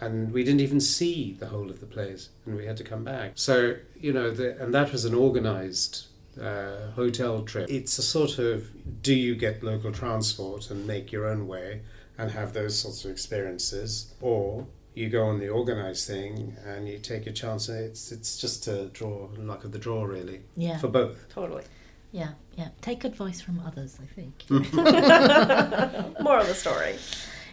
and 0.00 0.32
we 0.32 0.44
didn't 0.44 0.60
even 0.60 0.80
see 0.80 1.36
the 1.38 1.48
whole 1.48 1.68
of 1.68 1.80
the 1.80 1.86
place, 1.86 2.28
and 2.44 2.56
we 2.56 2.64
had 2.66 2.76
to 2.76 2.84
come 2.84 3.02
back. 3.02 3.32
So, 3.34 3.76
you 4.00 4.12
know, 4.12 4.30
the, 4.30 4.62
and 4.62 4.72
that 4.72 4.92
was 4.92 5.04
an 5.04 5.14
organized 5.14 6.06
uh, 6.40 6.92
hotel 6.94 7.42
trip. 7.42 7.68
It's 7.68 7.98
a 7.98 8.02
sort 8.02 8.38
of 8.38 9.02
do 9.02 9.14
you 9.14 9.34
get 9.34 9.64
local 9.64 9.90
transport 9.90 10.70
and 10.70 10.86
make 10.86 11.10
your 11.10 11.26
own 11.26 11.48
way 11.48 11.82
and 12.18 12.30
have 12.30 12.52
those 12.52 12.78
sorts 12.78 13.04
of 13.04 13.10
experiences, 13.10 14.14
or 14.20 14.66
you 14.96 15.08
go 15.10 15.26
on 15.26 15.38
the 15.38 15.48
organized 15.48 16.08
thing 16.08 16.56
and 16.66 16.88
you 16.88 16.98
take 16.98 17.24
your 17.26 17.34
chance, 17.34 17.68
and 17.68 17.78
it's, 17.84 18.10
it's 18.10 18.38
just 18.38 18.66
a 18.66 18.86
draw, 18.86 19.28
luck 19.36 19.62
of 19.64 19.70
the 19.72 19.78
draw, 19.78 20.02
really, 20.04 20.40
yeah, 20.56 20.78
for 20.78 20.88
both. 20.88 21.28
Totally. 21.28 21.62
yeah, 22.12 22.30
yeah. 22.56 22.68
Take 22.80 23.04
advice 23.04 23.40
from 23.40 23.60
others, 23.60 23.98
I 24.02 24.06
think. 24.06 24.44
More 24.50 26.40
of 26.40 26.46
the 26.48 26.54
story. 26.54 26.96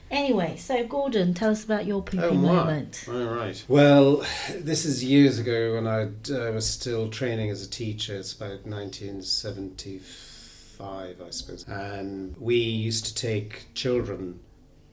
anyway, 0.10 0.56
so 0.58 0.86
Gordon, 0.88 1.34
tell 1.34 1.49
us 1.51 1.65
about 1.65 1.86
your 1.86 2.01
poopy 2.01 2.23
Oh, 2.23 2.34
my. 2.34 2.53
moment. 2.53 3.03
All 3.10 3.25
right. 3.25 3.62
Well, 3.67 4.23
this 4.58 4.86
is 4.86 5.03
years 5.03 5.38
ago 5.38 5.73
when 5.75 5.86
I 5.86 6.03
uh, 6.34 6.51
was 6.53 6.65
still 6.69 7.10
training 7.10 7.49
as 7.49 7.62
a 7.65 7.69
teacher. 7.69 8.15
It's 8.15 8.32
about 8.34 8.65
1975, 8.65 11.21
I 11.21 11.29
suppose. 11.29 11.65
And 11.67 12.36
we 12.38 12.56
used 12.56 13.06
to 13.06 13.13
take 13.15 13.73
children 13.73 14.39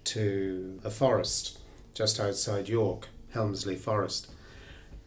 to 0.05 0.81
a 0.85 0.91
forest 0.91 1.59
just 1.94 2.20
outside 2.20 2.68
York, 2.68 3.09
Helmsley 3.33 3.76
Forest. 3.76 4.31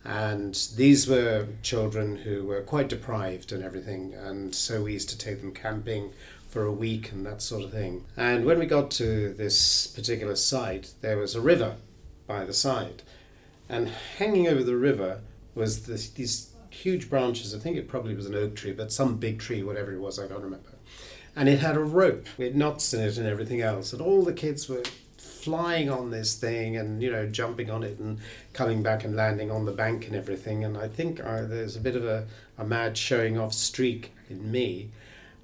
And 0.05 0.53
these 0.75 1.07
were 1.07 1.47
children 1.61 2.17
who 2.17 2.45
were 2.45 2.61
quite 2.61 2.89
deprived 2.89 3.51
and 3.51 3.63
everything. 3.63 4.13
And 4.13 4.53
so 4.53 4.83
we 4.83 4.93
used 4.93 5.09
to 5.09 5.17
take 5.17 5.39
them 5.41 5.53
camping 5.53 6.11
for 6.49 6.65
a 6.65 6.71
week 6.71 7.11
and 7.11 7.25
that 7.25 7.41
sort 7.41 7.63
of 7.63 7.71
thing. 7.71 8.05
And 8.17 8.45
when 8.45 8.59
we 8.59 8.65
got 8.65 8.91
to 8.91 9.33
this 9.33 9.87
particular 9.87 10.35
site, 10.35 10.93
there 11.01 11.17
was 11.17 11.35
a 11.35 11.41
river 11.41 11.77
by 12.27 12.43
the 12.43 12.53
side. 12.53 13.01
And 13.69 13.89
hanging 14.17 14.47
over 14.47 14.63
the 14.63 14.75
river 14.75 15.21
was 15.55 15.85
this, 15.85 16.09
these 16.09 16.51
huge 16.69 17.09
branches. 17.09 17.55
I 17.55 17.59
think 17.59 17.77
it 17.77 17.87
probably 17.87 18.15
was 18.15 18.25
an 18.25 18.35
oak 18.35 18.55
tree, 18.55 18.73
but 18.73 18.91
some 18.91 19.17
big 19.17 19.39
tree, 19.39 19.63
whatever 19.63 19.93
it 19.93 19.99
was, 19.99 20.19
I 20.19 20.27
can't 20.27 20.41
remember. 20.41 20.69
And 21.35 21.49
it 21.49 21.59
had 21.59 21.77
a 21.77 21.83
rope 21.83 22.27
with 22.37 22.55
knots 22.55 22.93
in 22.93 23.01
it 23.01 23.17
and 23.17 23.25
everything 23.25 23.61
else. 23.61 23.93
And 23.93 24.01
all 24.01 24.23
the 24.23 24.33
kids 24.33 24.69
were 24.69 24.83
flying 25.43 25.89
on 25.89 26.11
this 26.11 26.35
thing 26.35 26.77
and, 26.77 27.01
you 27.03 27.11
know, 27.11 27.27
jumping 27.27 27.69
on 27.69 27.83
it 27.83 27.99
and 27.99 28.19
coming 28.53 28.81
back 28.81 29.03
and 29.03 29.15
landing 29.15 29.51
on 29.51 29.65
the 29.65 29.71
bank 29.71 30.07
and 30.07 30.15
everything. 30.15 30.63
And 30.63 30.77
I 30.77 30.87
think 30.87 31.19
uh, 31.19 31.43
there's 31.43 31.75
a 31.75 31.81
bit 31.81 31.95
of 31.95 32.05
a, 32.05 32.25
a 32.57 32.63
mad 32.63 32.97
showing 32.97 33.37
off 33.37 33.53
streak 33.53 34.13
in 34.29 34.51
me. 34.51 34.89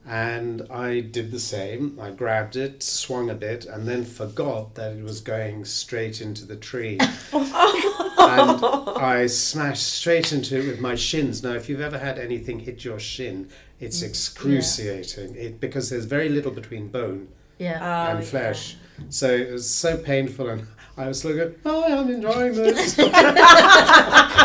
And 0.08 0.66
I 0.72 1.02
did 1.02 1.32
the 1.32 1.40
same. 1.40 2.00
I 2.02 2.12
grabbed 2.12 2.56
it, 2.56 2.82
swung 2.82 3.30
a 3.30 3.36
bit, 3.36 3.66
and 3.66 3.88
then 3.88 4.06
forgot 4.06 4.76
that 4.76 4.94
it 4.94 5.04
was 5.04 5.20
going 5.20 5.66
straight 5.66 6.22
into 6.22 6.46
the 6.46 6.56
tree. 6.56 6.98
and 7.34 8.66
I 8.98 9.28
smashed 9.28 9.86
straight 9.86 10.32
into 10.32 10.58
it 10.60 10.68
with 10.68 10.80
my 10.80 10.96
shins. 10.96 11.44
Now, 11.44 11.54
if 11.54 11.70
you've 11.70 11.82
ever 11.82 12.00
had 12.00 12.18
anything 12.18 12.60
hit 12.60 12.84
your 12.84 13.00
shin, 13.00 13.50
it's 13.80 14.02
excruciating 14.02 15.36
it, 15.36 15.60
because 15.60 15.90
there's 15.90 16.06
very 16.06 16.30
little 16.30 16.52
between 16.52 16.88
bone 16.88 17.28
Yeah. 17.60 17.80
Oh, 17.82 18.16
and 18.18 18.26
flesh. 18.26 18.78
So 19.10 19.30
it 19.30 19.52
was 19.52 19.70
so 19.70 19.98
painful, 19.98 20.50
and 20.50 20.66
I 20.98 21.08
was 21.08 21.24
looking, 21.26 21.56
oh, 21.66 22.00
I'm 22.00 22.10
enjoying 22.12 22.54
this. 22.56 22.96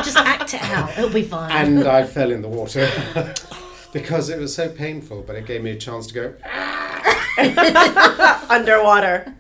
Just 0.04 0.16
act 0.16 0.54
it 0.54 0.62
out. 0.64 0.90
It'll 0.98 1.10
be 1.10 1.22
fine. 1.22 1.50
and 1.50 1.86
I 1.88 2.04
fell 2.04 2.30
in 2.30 2.42
the 2.42 2.48
water 2.48 2.88
because 3.92 4.28
it 4.28 4.38
was 4.38 4.54
so 4.54 4.68
painful, 4.68 5.22
but 5.22 5.34
it 5.36 5.46
gave 5.46 5.62
me 5.62 5.70
a 5.72 5.76
chance 5.76 6.06
to 6.08 6.14
go, 6.14 6.34
Underwater. 8.48 9.34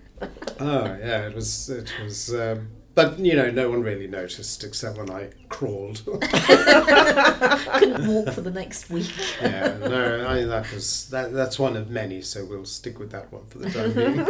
Oh 0.60 0.84
yeah, 0.84 1.26
it 1.26 1.34
was. 1.34 1.68
It 1.70 1.92
was. 2.02 2.32
Um, 2.34 2.68
but 2.94 3.18
you 3.18 3.34
know, 3.34 3.50
no 3.50 3.68
one 3.70 3.82
really 3.82 4.06
noticed 4.06 4.62
except 4.64 4.96
when 4.98 5.10
I 5.10 5.30
crawled. 5.48 6.02
Couldn't 6.04 8.06
walk 8.06 8.30
for 8.30 8.40
the 8.40 8.52
next 8.52 8.88
week. 8.88 9.10
yeah, 9.42 9.76
no, 9.80 10.24
I 10.26 10.36
mean 10.36 10.48
that 10.48 10.72
was 10.72 11.08
that. 11.10 11.32
That's 11.32 11.58
one 11.58 11.76
of 11.76 11.90
many, 11.90 12.22
so 12.22 12.44
we'll 12.44 12.64
stick 12.64 12.98
with 13.00 13.10
that 13.10 13.32
one 13.32 13.46
for 13.46 13.58
the 13.58 13.70
time 13.70 13.92
being. 13.92 14.24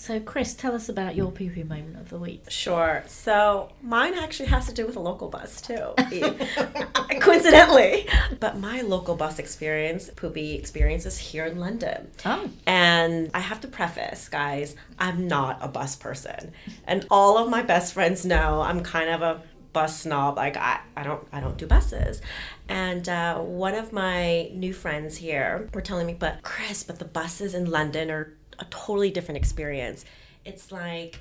So, 0.00 0.18
Chris, 0.18 0.54
tell 0.54 0.74
us 0.74 0.88
about 0.88 1.14
your 1.14 1.30
poo 1.30 1.50
poo 1.50 1.62
moment 1.62 1.98
of 1.98 2.08
the 2.08 2.16
week. 2.16 2.44
Sure. 2.48 3.04
So 3.06 3.70
mine 3.82 4.14
actually 4.14 4.48
has 4.48 4.66
to 4.66 4.72
do 4.72 4.86
with 4.86 4.96
a 4.96 5.00
local 5.00 5.28
bus 5.28 5.60
too, 5.60 5.92
coincidentally. 7.20 8.08
But 8.40 8.58
my 8.58 8.80
local 8.80 9.14
bus 9.14 9.38
experience, 9.38 10.08
poopy 10.16 10.54
experience, 10.54 11.04
is 11.04 11.18
here 11.18 11.44
in 11.44 11.60
London. 11.60 12.10
Oh. 12.24 12.48
And 12.66 13.30
I 13.34 13.40
have 13.40 13.60
to 13.60 13.68
preface, 13.68 14.30
guys, 14.30 14.74
I'm 14.98 15.28
not 15.28 15.58
a 15.60 15.68
bus 15.68 15.96
person, 15.96 16.52
and 16.86 17.06
all 17.10 17.36
of 17.36 17.50
my 17.50 17.60
best 17.60 17.92
friends 17.92 18.24
know 18.24 18.62
I'm 18.62 18.82
kind 18.82 19.10
of 19.10 19.20
a 19.20 19.42
bus 19.74 20.00
snob. 20.00 20.38
Like 20.38 20.56
I, 20.56 20.80
I 20.96 21.02
don't, 21.02 21.28
I 21.30 21.40
don't 21.40 21.58
do 21.58 21.66
buses. 21.66 22.22
And 22.70 23.06
uh, 23.06 23.38
one 23.38 23.74
of 23.74 23.92
my 23.92 24.48
new 24.54 24.72
friends 24.72 25.18
here 25.18 25.68
were 25.74 25.82
telling 25.82 26.06
me, 26.06 26.14
but 26.18 26.42
Chris, 26.42 26.82
but 26.84 26.98
the 26.98 27.04
buses 27.04 27.54
in 27.54 27.70
London 27.70 28.10
are 28.10 28.32
a 28.60 28.64
totally 28.66 29.10
different 29.10 29.38
experience. 29.38 30.04
It's 30.44 30.70
like 30.70 31.18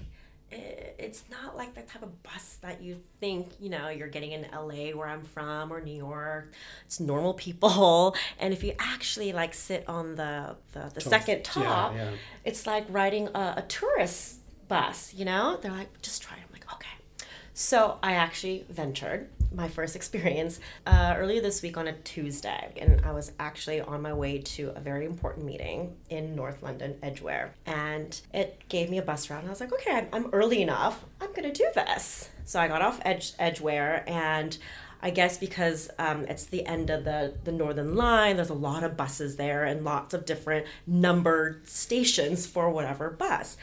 eh, 0.51 0.57
it's 0.97 1.23
not 1.31 1.55
like 1.57 1.73
the 1.73 1.81
type 1.81 2.03
of 2.03 2.23
bus 2.23 2.57
that 2.61 2.81
you 2.81 2.99
think 3.19 3.49
you 3.59 3.69
know 3.69 3.89
you're 3.89 4.07
getting 4.07 4.31
in 4.31 4.45
LA 4.53 4.91
where 4.97 5.07
I'm 5.07 5.23
from 5.23 5.71
or 5.73 5.81
New 5.81 5.95
York. 5.95 6.53
It's 6.85 6.99
normal 6.99 7.33
people, 7.33 8.15
and 8.39 8.53
if 8.53 8.63
you 8.63 8.73
actually 8.79 9.33
like 9.33 9.53
sit 9.53 9.87
on 9.87 10.15
the 10.15 10.55
the, 10.73 10.91
the 10.93 11.01
second 11.01 11.37
yeah, 11.37 11.43
top, 11.43 11.95
yeah. 11.95 12.11
it's 12.43 12.67
like 12.67 12.85
riding 12.89 13.27
a, 13.29 13.55
a 13.57 13.65
tourist 13.67 14.39
bus. 14.67 15.13
You 15.13 15.25
know, 15.25 15.57
they're 15.61 15.71
like 15.71 16.01
just 16.01 16.21
try. 16.21 16.37
it." 16.37 16.43
I'm 16.45 16.53
like 16.53 16.73
okay. 16.73 17.25
So 17.53 17.97
I 18.03 18.13
actually 18.13 18.65
ventured 18.69 19.29
my 19.53 19.67
first 19.67 19.95
experience 19.95 20.59
uh, 20.85 21.15
earlier 21.17 21.41
this 21.41 21.61
week 21.61 21.77
on 21.77 21.87
a 21.87 21.93
Tuesday, 21.93 22.73
and 22.77 23.01
I 23.05 23.11
was 23.11 23.31
actually 23.39 23.81
on 23.81 24.01
my 24.01 24.13
way 24.13 24.39
to 24.39 24.71
a 24.75 24.79
very 24.79 25.05
important 25.05 25.45
meeting 25.45 25.95
in 26.09 26.35
North 26.35 26.61
London, 26.61 26.97
Edgware, 27.01 27.53
and 27.65 28.19
it 28.33 28.63
gave 28.69 28.89
me 28.89 28.97
a 28.97 29.01
bus 29.01 29.29
route. 29.29 29.39
And 29.39 29.47
I 29.47 29.51
was 29.51 29.59
like, 29.59 29.73
okay, 29.73 29.91
I'm, 29.91 30.07
I'm 30.13 30.29
early 30.33 30.61
enough. 30.61 31.03
I'm 31.19 31.33
gonna 31.33 31.53
do 31.53 31.69
this. 31.73 32.29
So 32.45 32.59
I 32.59 32.67
got 32.67 32.81
off 32.81 32.99
Edge 33.03 33.33
Edgware 33.39 34.03
and. 34.07 34.57
I 35.01 35.11
guess 35.11 35.37
because 35.37 35.89
um, 35.97 36.25
it's 36.25 36.47
the 36.47 36.65
end 36.65 36.89
of 36.89 37.05
the, 37.05 37.33
the 37.45 37.53
Northern 37.53 37.95
Line, 37.95 38.35
there's 38.35 38.49
a 38.49 38.53
lot 38.53 38.83
of 38.83 38.97
buses 38.97 39.37
there 39.37 39.63
and 39.63 39.85
lots 39.85 40.13
of 40.13 40.25
different 40.25 40.65
numbered 40.85 41.65
stations 41.69 42.45
for 42.45 42.69
whatever 42.69 43.09
bus. 43.09 43.55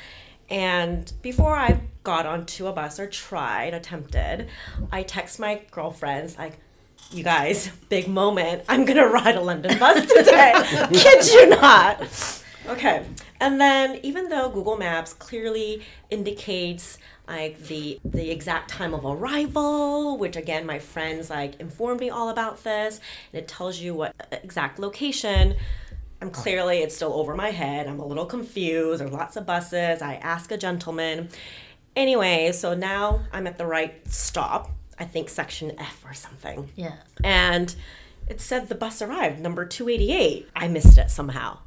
And 0.49 1.13
before 1.23 1.57
I 1.57 1.81
got 2.05 2.27
onto 2.27 2.67
a 2.67 2.73
bus 2.73 3.01
or 3.01 3.09
tried, 3.09 3.75
attempted, 3.75 4.49
I 4.93 5.03
text 5.03 5.41
my 5.41 5.63
girlfriends 5.71 6.39
like, 6.39 6.59
"You 7.11 7.25
guys, 7.25 7.69
big 7.89 8.09
moment! 8.09 8.63
I'm 8.69 8.85
gonna 8.85 9.07
ride 9.21 9.37
a 9.37 9.41
London 9.41 9.79
bus 9.79 10.07
today. 10.07 10.53
Kid 10.93 11.27
you 11.27 11.49
not." 11.49 12.43
Okay, 12.69 13.05
and 13.41 13.61
then 13.61 14.01
even 14.03 14.29
though 14.29 14.49
Google 14.49 14.77
Maps 14.77 15.13
clearly 15.13 15.83
indicates 16.11 16.99
like 17.29 17.59
the 17.67 17.99
the 18.05 18.31
exact 18.31 18.71
time 18.71 18.95
of 18.95 19.05
arrival, 19.05 20.17
which 20.17 20.37
again 20.37 20.65
my 20.67 20.79
friends 20.79 21.31
like 21.31 21.59
informed 21.61 22.01
me 22.01 22.11
all 22.11 22.29
about 22.29 22.63
this, 22.63 23.01
and 23.33 23.43
it 23.43 23.49
tells 23.49 23.79
you 23.79 23.95
what 23.95 24.15
uh, 24.21 24.37
exact 24.43 24.79
location. 24.79 25.57
I'm 26.21 26.31
clearly 26.31 26.79
it's 26.79 26.95
still 26.97 27.13
over 27.15 27.35
my 27.35 27.51
head. 27.51 27.87
I'm 27.87 28.01
a 28.01 28.07
little 28.07 28.27
confused. 28.27 29.01
There's 29.01 29.13
lots 29.13 29.37
of 29.37 29.45
buses. 29.47 30.01
I 30.03 30.15
ask 30.15 30.51
a 30.51 30.57
gentleman. 30.57 31.29
Anyway, 31.95 32.53
so 32.53 32.75
now 32.75 33.21
I'm 33.33 33.47
at 33.47 33.59
the 33.59 33.67
right 33.67 33.95
stop. 34.11 34.71
I 34.99 35.05
think 35.05 35.29
section 35.29 35.73
F 35.79 36.03
or 36.07 36.15
something. 36.15 36.71
Yeah. 36.75 36.95
And 37.23 37.75
it 38.29 38.41
said 38.41 38.69
the 38.69 38.75
bus 38.75 39.03
arrived, 39.03 39.41
number 39.41 39.65
288. 39.67 40.49
I 40.57 40.69
missed 40.69 40.97
it 40.99 41.11
somehow. 41.11 41.59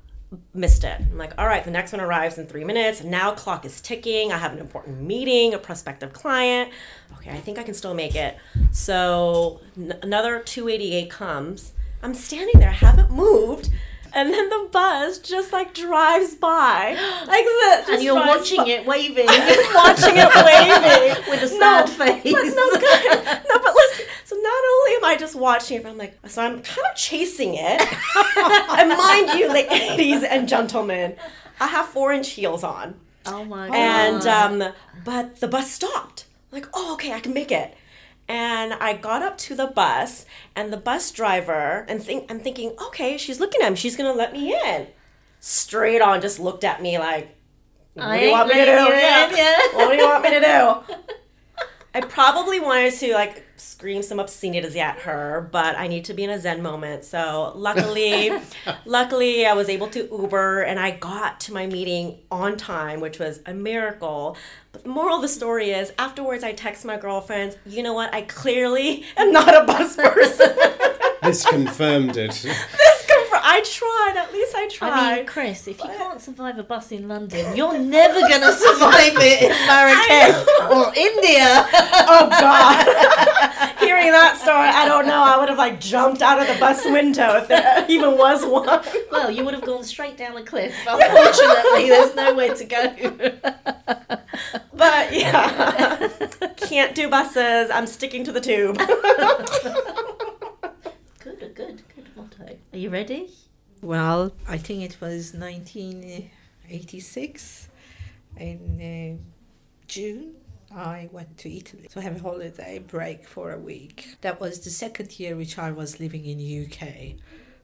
Missed 0.53 0.83
it. 0.83 0.99
I'm 0.99 1.17
like, 1.17 1.33
all 1.37 1.47
right, 1.47 1.63
the 1.63 1.71
next 1.71 1.91
one 1.91 2.01
arrives 2.01 2.37
in 2.37 2.45
three 2.47 2.63
minutes. 2.63 3.03
Now 3.03 3.31
clock 3.33 3.65
is 3.65 3.81
ticking. 3.81 4.31
I 4.31 4.37
have 4.37 4.53
an 4.53 4.59
important 4.59 5.01
meeting, 5.01 5.53
a 5.53 5.57
prospective 5.59 6.11
client. 6.13 6.71
Okay, 7.17 7.31
I 7.31 7.37
think 7.39 7.57
I 7.59 7.63
can 7.63 7.73
still 7.73 7.93
make 7.93 8.15
it. 8.15 8.37
So 8.71 9.61
n- 9.77 9.97
another 10.03 10.39
288 10.39 11.09
comes. 11.09 11.73
I'm 12.03 12.13
standing 12.13 12.59
there, 12.59 12.69
I 12.69 12.73
haven't 12.73 13.11
moved. 13.11 13.69
And 14.13 14.33
then 14.33 14.49
the 14.49 14.69
bus 14.71 15.19
just 15.19 15.53
like 15.53 15.73
drives 15.73 16.35
by. 16.35 16.93
Like 17.27 17.45
this. 17.45 17.89
And 17.89 18.03
you're 18.03 18.15
watching 18.15 18.57
by. 18.57 18.69
it 18.69 18.85
waving 18.85 19.25
watching 19.75 20.15
it 20.15 20.29
waving 20.45 21.29
with 21.29 21.43
a 21.43 21.47
sad 21.47 21.85
no, 21.87 21.91
face. 21.93 22.33
But 22.33 22.43
no, 22.43 22.69
good. 22.71 23.43
no, 23.49 23.59
but 23.63 23.75
listen. 23.75 24.05
So 24.25 24.35
not 24.35 24.63
only 24.73 24.95
am 24.97 25.05
I 25.05 25.17
just 25.19 25.35
watching 25.35 25.77
it, 25.77 25.83
but 25.83 25.89
I'm 25.89 25.97
like, 25.97 26.17
so 26.27 26.41
I'm 26.41 26.61
kind 26.61 26.87
of 26.91 26.95
chasing 26.95 27.55
it. 27.55 27.81
and 28.79 28.89
mind 28.89 29.39
you, 29.39 29.51
ladies 29.51 30.23
and 30.23 30.47
gentlemen, 30.47 31.15
I 31.59 31.67
have 31.67 31.87
four 31.87 32.11
inch 32.13 32.29
heels 32.29 32.63
on, 32.63 32.95
Oh 33.25 33.43
my 33.43 33.67
god. 33.67 33.75
and 33.75 34.27
um, 34.61 34.73
but 35.03 35.39
the 35.39 35.47
bus 35.47 35.71
stopped. 35.71 36.25
Like, 36.51 36.67
oh, 36.73 36.93
okay, 36.93 37.13
I 37.13 37.19
can 37.19 37.33
make 37.33 37.51
it. 37.51 37.75
And 38.29 38.73
I 38.75 38.93
got 38.93 39.23
up 39.23 39.37
to 39.39 39.55
the 39.55 39.65
bus, 39.67 40.25
and 40.55 40.71
the 40.71 40.77
bus 40.77 41.11
driver, 41.11 41.85
and 41.89 42.01
think 42.01 42.31
I'm 42.31 42.39
thinking, 42.39 42.75
okay, 42.79 43.17
she's 43.17 43.39
looking 43.39 43.61
at 43.61 43.71
me. 43.71 43.75
She's 43.75 43.97
gonna 43.97 44.13
let 44.13 44.31
me 44.31 44.53
in. 44.53 44.87
Straight 45.39 46.01
on, 46.01 46.21
just 46.21 46.39
looked 46.39 46.63
at 46.63 46.81
me 46.81 46.99
like, 46.99 47.35
what 47.95 48.17
do 48.17 48.25
you 48.25 48.31
want 48.31 48.47
me 48.49 48.53
to 48.55 48.65
do? 48.65 48.71
Yeah. 48.71 49.35
yeah. 49.35 49.57
What 49.73 49.89
do 49.91 49.97
you 49.97 50.07
want 50.07 50.23
me 50.23 50.29
to 50.29 50.39
do? 50.39 50.95
I 51.93 52.01
probably 52.01 52.59
wanted 52.59 52.93
to 52.93 53.13
like 53.13 53.43
scream 53.59 54.01
some 54.01 54.19
obscenities 54.19 54.75
at 54.75 54.99
her, 54.99 55.49
but 55.51 55.77
I 55.77 55.87
need 55.87 56.05
to 56.05 56.13
be 56.13 56.23
in 56.23 56.29
a 56.29 56.39
zen 56.39 56.61
moment. 56.61 57.05
So 57.05 57.53
luckily, 57.55 58.31
luckily 58.85 59.45
I 59.45 59.53
was 59.53 59.69
able 59.69 59.87
to 59.89 60.07
Uber 60.11 60.61
and 60.61 60.79
I 60.79 60.91
got 60.91 61.39
to 61.41 61.53
my 61.53 61.67
meeting 61.67 62.19
on 62.31 62.57
time, 62.57 62.99
which 62.99 63.19
was 63.19 63.41
a 63.45 63.53
miracle. 63.53 64.37
But 64.71 64.83
the 64.83 64.89
moral 64.89 65.17
of 65.17 65.21
the 65.21 65.27
story 65.27 65.71
is 65.71 65.91
afterwards 65.97 66.43
I 66.43 66.53
text 66.53 66.85
my 66.85 66.97
girlfriends, 66.97 67.57
you 67.65 67.83
know 67.83 67.93
what? 67.93 68.13
I 68.13 68.21
clearly 68.23 69.05
am 69.17 69.31
not 69.31 69.55
a 69.55 69.65
bus 69.65 69.95
person. 69.97 70.55
This 71.23 71.45
confirmed 71.45 72.17
it. 72.17 72.31
this 72.41 73.05
I 73.51 73.61
tried, 73.61 74.13
at 74.15 74.31
least 74.31 74.53
I 74.55 74.67
tried. 74.67 74.91
I 74.91 75.15
mean, 75.15 75.25
Chris, 75.25 75.67
if 75.67 75.79
you 75.79 75.89
can't 75.89 76.21
survive 76.21 76.59
a 76.59 76.63
bus 76.63 76.91
in 76.91 77.07
London, 77.07 77.55
you're 77.55 77.79
never 77.79 78.19
going 78.19 78.41
to 78.41 78.53
survive 78.53 79.13
it 79.17 79.41
in 79.41 79.49
Marrakesh 79.67 80.45
or 80.69 80.93
India. 80.95 81.65
Oh 82.11 82.27
God! 82.29 82.85
Hearing 83.79 84.11
that 84.11 84.37
story, 84.37 84.67
I 84.67 84.87
don't 84.87 85.05
know. 85.05 85.21
I 85.21 85.37
would 85.37 85.49
have 85.49 85.57
like 85.57 85.79
jumped 85.79 86.21
out 86.21 86.39
of 86.39 86.47
the 86.47 86.59
bus 86.59 86.83
window 86.85 87.37
if 87.37 87.47
there 87.47 87.85
even 87.87 88.17
was 88.17 88.45
one. 88.45 88.81
Well, 89.11 89.29
you 89.29 89.45
would 89.45 89.53
have 89.53 89.63
gone 89.63 89.83
straight 89.83 90.17
down 90.17 90.35
a 90.37 90.43
cliff. 90.43 90.73
Unfortunately, 90.87 91.89
there's 91.89 92.15
nowhere 92.15 92.55
to 92.55 92.65
go. 92.65 92.93
But 94.73 95.13
yeah, 95.13 96.07
can't 96.57 96.95
do 96.95 97.09
buses. 97.09 97.69
I'm 97.69 97.85
sticking 97.87 98.23
to 98.25 98.31
the 98.31 98.41
tube. 98.41 98.77
good, 101.19 101.55
good, 101.55 101.83
good 101.95 102.09
motto. 102.15 102.57
Are 102.79 102.81
you 102.81 102.89
ready? 102.89 103.29
Well, 103.81 104.31
I 104.47 104.57
think 104.57 104.83
it 104.83 105.01
was 105.01 105.33
1986 105.33 107.67
in 108.37 108.79
uh, 108.79 109.17
June. 109.85 110.35
I 110.73 111.09
went 111.11 111.37
to 111.39 111.53
Italy 111.53 111.89
to 111.89 111.99
have 111.99 112.15
a 112.15 112.21
holiday 112.21 112.79
break 112.79 113.27
for 113.27 113.51
a 113.51 113.59
week. 113.59 114.15
That 114.21 114.39
was 114.39 114.61
the 114.61 114.69
second 114.69 115.19
year 115.19 115.35
which 115.35 115.59
I 115.59 115.73
was 115.73 115.99
living 115.99 116.23
in 116.23 116.67
UK, 116.67 117.15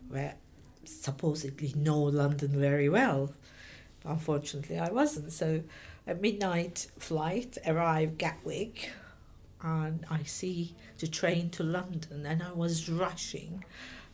where 0.10 0.36
supposedly 0.84 1.72
know 1.78 2.02
London 2.02 2.50
very 2.50 2.90
well. 2.90 3.32
Unfortunately, 4.04 4.78
I 4.78 4.92
wasn't. 4.92 5.32
So, 5.32 5.64
a 6.06 6.16
midnight 6.16 6.88
flight 7.00 7.58
arrived 7.66 8.18
Gatwick, 8.18 8.92
and 9.62 10.06
I 10.12 10.24
see 10.24 10.76
the 11.00 11.08
train 11.08 11.52
to 11.52 11.64
London, 11.64 12.26
and 12.26 12.44
I 12.44 12.52
was 12.52 12.90
rushing. 12.90 13.64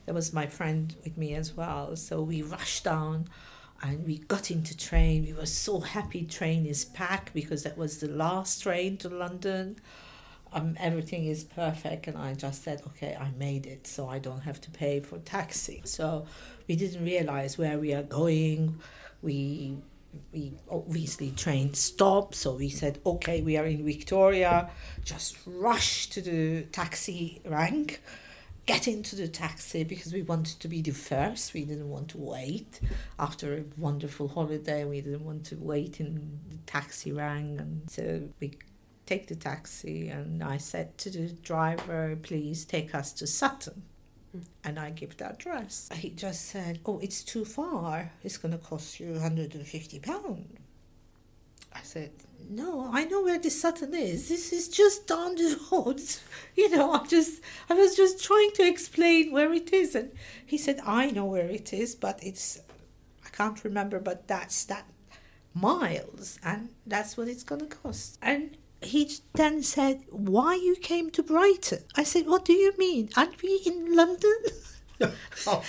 There 0.06 0.14
was 0.16 0.34
my 0.34 0.48
friend 0.48 0.96
with 1.04 1.18
me 1.18 1.36
as 1.36 1.56
well, 1.56 1.96
so 1.96 2.22
we 2.22 2.42
rushed 2.42 2.84
down, 2.84 3.28
and 3.82 4.06
we 4.06 4.18
got 4.18 4.52
into 4.52 4.76
train. 4.76 5.24
We 5.26 5.34
were 5.34 5.46
so 5.46 5.80
happy. 5.80 6.26
Train 6.26 6.66
is 6.66 6.86
packed 6.86 7.34
because 7.34 7.64
that 7.64 7.78
was 7.78 8.00
the 8.00 8.10
last 8.10 8.64
train 8.64 8.98
to 8.98 9.10
London. 9.10 9.78
Um, 10.54 10.76
everything 10.80 11.26
is 11.28 11.46
perfect, 11.46 12.08
and 12.08 12.18
I 12.18 12.34
just 12.34 12.64
said, 12.64 12.82
okay, 12.88 13.16
I 13.20 13.32
made 13.38 13.66
it, 13.66 13.88
so 13.88 14.10
I 14.10 14.20
don't 14.20 14.42
have 14.42 14.60
to 14.62 14.72
pay 14.72 15.00
for 15.00 15.18
taxi. 15.20 15.82
So 15.86 16.26
we 16.68 16.76
didn't 16.76 17.06
realize 17.06 17.58
where 17.58 17.80
we 17.80 17.94
are 17.94 18.04
going. 18.04 18.78
We 19.22 19.78
we 20.34 20.52
obviously 20.70 21.32
train 21.32 21.74
stopped, 21.74 22.36
so 22.36 22.56
we 22.56 22.70
said, 22.70 23.00
okay, 23.06 23.42
we 23.42 23.56
are 23.56 23.66
in 23.66 23.86
Victoria. 23.86 24.70
Just 25.06 25.38
rush 25.46 26.08
to 26.08 26.22
the 26.22 26.64
taxi 26.64 27.42
rank, 27.46 28.02
get 28.66 28.88
into 28.88 29.16
the 29.16 29.28
taxi 29.28 29.84
because 29.84 30.14
we 30.14 30.22
wanted 30.22 30.60
to 30.60 30.68
be 30.68 30.82
the 30.82 30.92
first. 30.92 31.54
We 31.54 31.66
didn't 31.66 31.90
want 31.90 32.10
to 32.10 32.18
wait 32.18 32.80
after 33.20 33.58
a 33.58 33.64
wonderful 33.78 34.28
holiday. 34.28 34.86
We 34.86 35.02
didn't 35.02 35.26
want 35.26 35.46
to 35.48 35.56
wait 35.56 36.00
in 36.00 36.40
the 36.50 36.58
taxi 36.66 37.12
rank, 37.12 37.60
and 37.60 37.90
so 37.90 38.30
we 38.40 38.54
take 39.06 39.28
the 39.28 39.36
taxi. 39.36 40.10
And 40.10 40.44
I 40.44 40.58
said 40.58 40.98
to 41.00 41.10
the 41.10 41.30
driver, 41.30 42.18
please 42.22 42.66
take 42.66 42.94
us 42.94 43.12
to 43.14 43.28
Sutton. 43.28 43.84
Hmm. 44.32 44.42
And 44.64 44.80
I 44.80 44.92
give 44.92 45.18
the 45.18 45.32
address. 45.32 45.90
He 45.94 46.10
just 46.12 46.46
said, 46.46 46.80
"Oh, 46.86 47.00
it's 47.00 47.24
too 47.24 47.46
far. 47.46 48.12
It's 48.24 48.38
gonna 48.38 48.58
cost 48.58 49.00
you 49.00 49.14
£150. 49.14 50.58
I 51.74 51.82
said, 51.84 52.12
no, 52.52 52.90
I 52.92 53.06
know 53.06 53.22
where 53.24 53.40
the 53.40 53.50
Sutton 53.50 53.94
is. 53.96 54.28
This 54.30 54.52
is 54.52 54.68
just 54.68 55.08
down 55.08 55.36
the 55.36 55.58
road. 55.72 56.02
You 56.56 56.70
know, 56.70 56.92
I 56.92 57.06
just, 57.08 57.42
I 57.70 57.74
was 57.74 57.96
just 57.96 58.24
trying 58.24 58.52
to 58.56 58.68
explain 58.68 59.32
where 59.32 59.54
it 59.54 59.72
is. 59.74 59.96
And 59.96 60.12
he 60.46 60.58
said, 60.58 60.80
I 60.86 61.12
know 61.12 61.26
where 61.26 61.48
it 61.48 61.72
is, 61.74 61.96
but 61.96 62.20
it's, 62.22 62.60
I 63.26 63.30
can't 63.30 63.64
remember, 63.64 64.00
but 64.00 64.28
that's 64.28 64.66
that 64.66 64.86
miles. 65.54 66.40
And 66.44 66.70
that's 66.86 67.16
what 67.18 67.28
it's 67.28 67.44
going 67.44 67.62
to 67.62 67.68
cost. 67.68 68.18
And 68.22 68.58
he 68.82 69.10
then 69.34 69.64
said, 69.64 70.02
why 70.10 70.56
you 70.56 70.76
came 70.76 71.10
to 71.12 71.24
Brighton? 71.24 71.84
I 71.96 72.04
said, 72.04 72.28
what 72.28 72.46
do 72.46 72.54
you 72.54 72.74
mean? 72.78 73.10
Aren't 73.16 73.42
we 73.42 73.62
in 73.66 73.96
London? 73.96 74.36
Oh, 75.48 75.64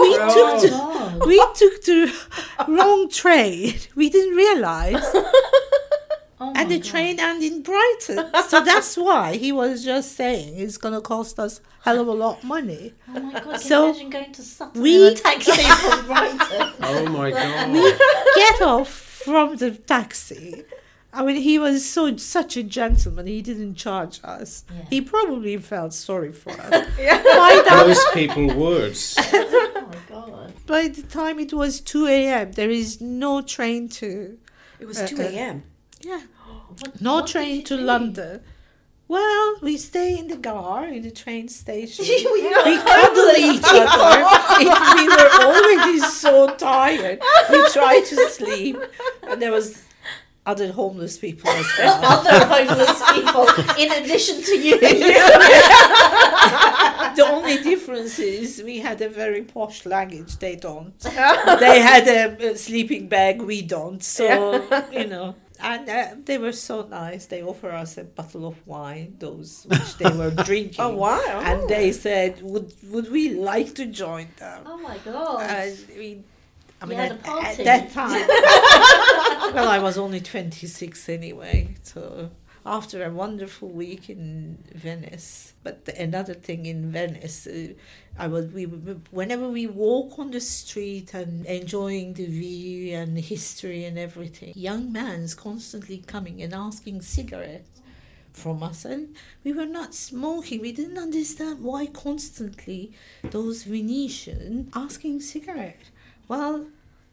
we 0.00 0.16
Oh, 0.20 0.60
took 0.60 0.70
the, 0.70 1.26
we 1.26 1.36
took 1.56 1.82
the 1.82 2.14
wrong 2.72 3.08
train. 3.10 3.74
We 3.96 4.08
didn't 4.08 4.36
realize 4.36 5.02
Oh 6.40 6.52
and 6.54 6.70
the 6.70 6.78
God. 6.78 6.84
train 6.84 7.18
and 7.20 7.42
in 7.42 7.62
Brighton. 7.62 8.30
So 8.48 8.62
that's 8.64 8.96
why 8.96 9.36
he 9.36 9.50
was 9.52 9.84
just 9.84 10.12
saying 10.12 10.56
it's 10.58 10.76
going 10.78 10.94
to 10.94 11.00
cost 11.00 11.38
us 11.38 11.60
hell 11.82 12.00
of 12.00 12.06
a 12.06 12.12
lot 12.12 12.38
of 12.38 12.44
money. 12.44 12.94
Oh 13.08 13.20
my 13.20 13.32
god! 13.32 13.42
Can 13.44 13.58
So, 13.58 13.86
you 13.86 13.90
imagine 13.90 14.10
going 14.10 14.32
to 14.32 14.42
Sutton 14.42 14.82
we- 14.82 14.96
in 15.06 15.12
a 15.12 15.16
taxi 15.16 15.52
from 15.52 16.06
Brighton? 16.10 16.72
Oh 16.82 17.06
my 17.08 17.30
god. 17.38 17.70
We 17.72 17.80
get 18.36 18.62
off 18.62 18.88
from 18.88 19.56
the 19.56 19.72
taxi. 19.72 20.64
I 21.12 21.24
mean, 21.24 21.36
he 21.36 21.58
was 21.58 21.88
so 21.88 22.16
such 22.18 22.56
a 22.56 22.62
gentleman. 22.62 23.26
He 23.26 23.40
didn't 23.42 23.74
charge 23.76 24.20
us. 24.22 24.64
Yeah. 24.70 24.84
He 24.90 25.00
probably 25.00 25.56
felt 25.56 25.94
sorry 25.94 26.32
for 26.32 26.50
us. 26.52 26.86
Yeah. 27.00 27.22
by, 27.22 27.64
Most 27.86 28.06
people 28.14 28.46
would. 28.54 28.96
oh 29.18 29.88
my 29.90 29.96
god! 30.08 30.52
by 30.66 30.88
the 30.88 31.02
time 31.02 31.38
it 31.40 31.52
was 31.52 31.80
two 31.80 32.06
a.m., 32.06 32.52
there 32.52 32.70
is 32.70 33.00
no 33.00 33.40
train 33.40 33.88
to 34.00 34.38
It 34.78 34.86
was 34.86 34.98
Uh, 35.00 35.06
2 35.08 35.16
uh, 35.16 35.22
a.m. 35.24 35.62
yeah, 36.00 36.22
What, 36.80 37.00
no 37.00 37.14
what 37.16 37.26
train 37.26 37.64
to 37.64 37.76
do? 37.76 37.82
London. 37.82 38.40
Well, 39.08 39.56
we 39.62 39.78
stay 39.78 40.18
in 40.18 40.28
the 40.28 40.36
car 40.36 40.84
in 40.86 41.02
the 41.02 41.10
train 41.10 41.48
station. 41.48 42.04
We 42.04 42.76
cuddle 42.76 43.30
each 43.38 43.64
other. 43.64 44.24
If 44.60 44.78
we 44.96 45.08
were 45.08 45.30
already 45.46 45.98
so 46.00 46.54
tired, 46.56 47.20
we 47.50 47.68
tried 47.70 48.04
to 48.06 48.28
sleep, 48.28 48.76
and 49.22 49.40
there 49.40 49.52
was 49.52 49.82
other 50.44 50.72
homeless 50.72 51.16
people 51.18 51.48
as 51.50 51.66
well. 51.78 52.00
Other 52.04 52.44
homeless 52.46 53.02
people, 53.12 53.46
in 53.82 53.92
addition 53.92 54.42
to 54.42 54.54
you. 54.58 54.78
the 57.16 57.24
only 57.26 57.62
difference 57.62 58.18
is 58.18 58.62
we 58.64 58.78
had 58.78 59.00
a 59.00 59.08
very 59.08 59.42
posh 59.42 59.84
luggage. 59.86 60.36
They 60.38 60.56
don't. 60.56 60.98
They 61.00 61.80
had 61.80 62.08
a, 62.08 62.50
a 62.52 62.56
sleeping 62.56 63.08
bag. 63.08 63.40
We 63.42 63.62
don't. 63.62 64.02
So 64.02 64.26
you 64.92 65.06
know. 65.06 65.34
And 65.60 65.88
uh, 65.88 66.14
they 66.24 66.38
were 66.38 66.52
so 66.52 66.86
nice. 66.86 67.26
They 67.26 67.42
offered 67.42 67.72
us 67.74 67.98
a 67.98 68.04
bottle 68.04 68.46
of 68.46 68.64
wine, 68.66 69.16
those 69.18 69.66
which 69.68 69.96
they 69.98 70.10
were 70.10 70.30
drinking. 70.44 70.76
Oh, 70.78 70.94
wow. 70.96 71.40
And 71.44 71.68
they 71.68 71.92
said, 71.92 72.40
"Would 72.42 72.72
would 72.84 73.10
we 73.10 73.30
like 73.34 73.74
to 73.74 73.86
join 73.86 74.28
them?" 74.36 74.62
Oh 74.66 74.78
my 74.78 74.98
god! 74.98 75.42
And 75.42 75.76
we, 75.96 76.22
I 76.80 76.86
mean, 76.86 77.00
at, 77.00 77.12
a 77.12 77.14
party. 77.16 77.46
at 77.46 77.64
that 77.64 77.92
time, 77.92 78.26
well, 79.54 79.68
I 79.68 79.80
was 79.80 79.98
only 79.98 80.20
26 80.20 81.08
anyway. 81.08 81.74
So 81.82 82.30
after 82.68 83.02
a 83.02 83.10
wonderful 83.10 83.68
week 83.68 84.10
in 84.10 84.58
Venice, 84.74 85.54
but 85.62 85.86
the, 85.86 86.00
another 86.00 86.34
thing 86.34 86.66
in 86.66 86.92
Venice, 86.92 87.46
uh, 87.46 87.72
I 88.18 88.26
was 88.26 88.46
we 88.46 88.64
whenever 88.64 89.48
we 89.48 89.66
walk 89.66 90.18
on 90.18 90.30
the 90.30 90.40
street 90.40 91.14
and 91.14 91.46
enjoying 91.46 92.14
the 92.14 92.26
view 92.26 92.94
and 92.94 93.18
history 93.18 93.84
and 93.84 93.98
everything, 93.98 94.52
young 94.54 94.92
man's 94.92 95.34
constantly 95.34 95.98
coming 95.98 96.42
and 96.42 96.52
asking 96.54 97.02
cigarettes 97.02 97.80
from 98.32 98.62
us. 98.62 98.84
And 98.84 99.16
we 99.44 99.52
were 99.52 99.66
not 99.66 99.94
smoking. 99.94 100.60
We 100.60 100.72
didn't 100.72 100.98
understand 100.98 101.62
why 101.62 101.86
constantly 101.86 102.92
those 103.22 103.64
venetians 103.64 104.70
asking 104.74 105.20
cigarette. 105.20 105.90
Well 106.28 106.68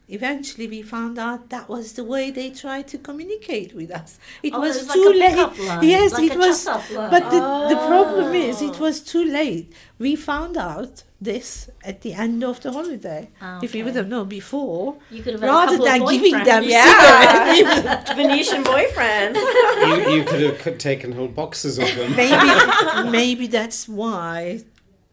eventually 0.08 0.68
we 0.68 0.82
found 0.82 1.18
out 1.18 1.50
that 1.50 1.68
was 1.68 1.94
the 1.94 2.04
way 2.04 2.30
they 2.32 2.50
tried 2.52 2.88
to 2.88 2.98
communicate 2.98 3.74
with 3.74 3.90
us 3.92 4.20
it 4.44 4.54
Oh, 4.54 4.60
was 4.60 4.76
it 4.78 4.86
was 4.88 4.94
too 4.94 5.14
like 5.14 5.36
a 5.36 5.48
late 5.48 5.68
line, 5.68 5.84
yes 5.84 6.14
like 6.14 6.32
it 6.32 6.36
a 6.36 6.38
was 6.38 6.66
line. 6.66 7.10
but 7.10 7.24
the, 7.32 7.40
the 7.76 7.80
problem 7.88 8.34
is 8.36 8.62
Oh. 8.62 8.70
it 8.70 8.80
was 8.80 9.00
too 9.02 9.24
late 9.24 9.74
we 9.98 10.16
found 10.16 10.58
out 10.58 11.04
this 11.20 11.70
at 11.84 12.02
the 12.02 12.14
end 12.14 12.44
of 12.44 12.62
the 12.62 12.72
holiday 12.72 13.30
Ah, 13.42 13.60
if 13.64 13.74
we 13.74 13.82
would 13.82 13.96
have 13.96 14.08
known 14.08 14.28
before 14.28 14.98
You 15.10 15.24
could 15.24 15.34
have 15.34 15.42
had 15.42 15.48
rather 15.50 15.78
than 15.78 16.06
giving 16.06 16.44
them 16.44 16.64
Yeah. 16.64 18.04
Venetian 18.16 18.64
boyfriends. 18.64 19.36
you, 19.90 20.18
you 20.18 20.24
could 20.24 20.42
have 20.42 20.78
taken 20.78 21.12
whole 21.14 21.28
boxes 21.30 21.80
of 21.80 21.90
them. 21.96 22.16
maybe 22.16 23.10
maybe 23.10 23.48
that's 23.48 23.88
why 23.88 24.62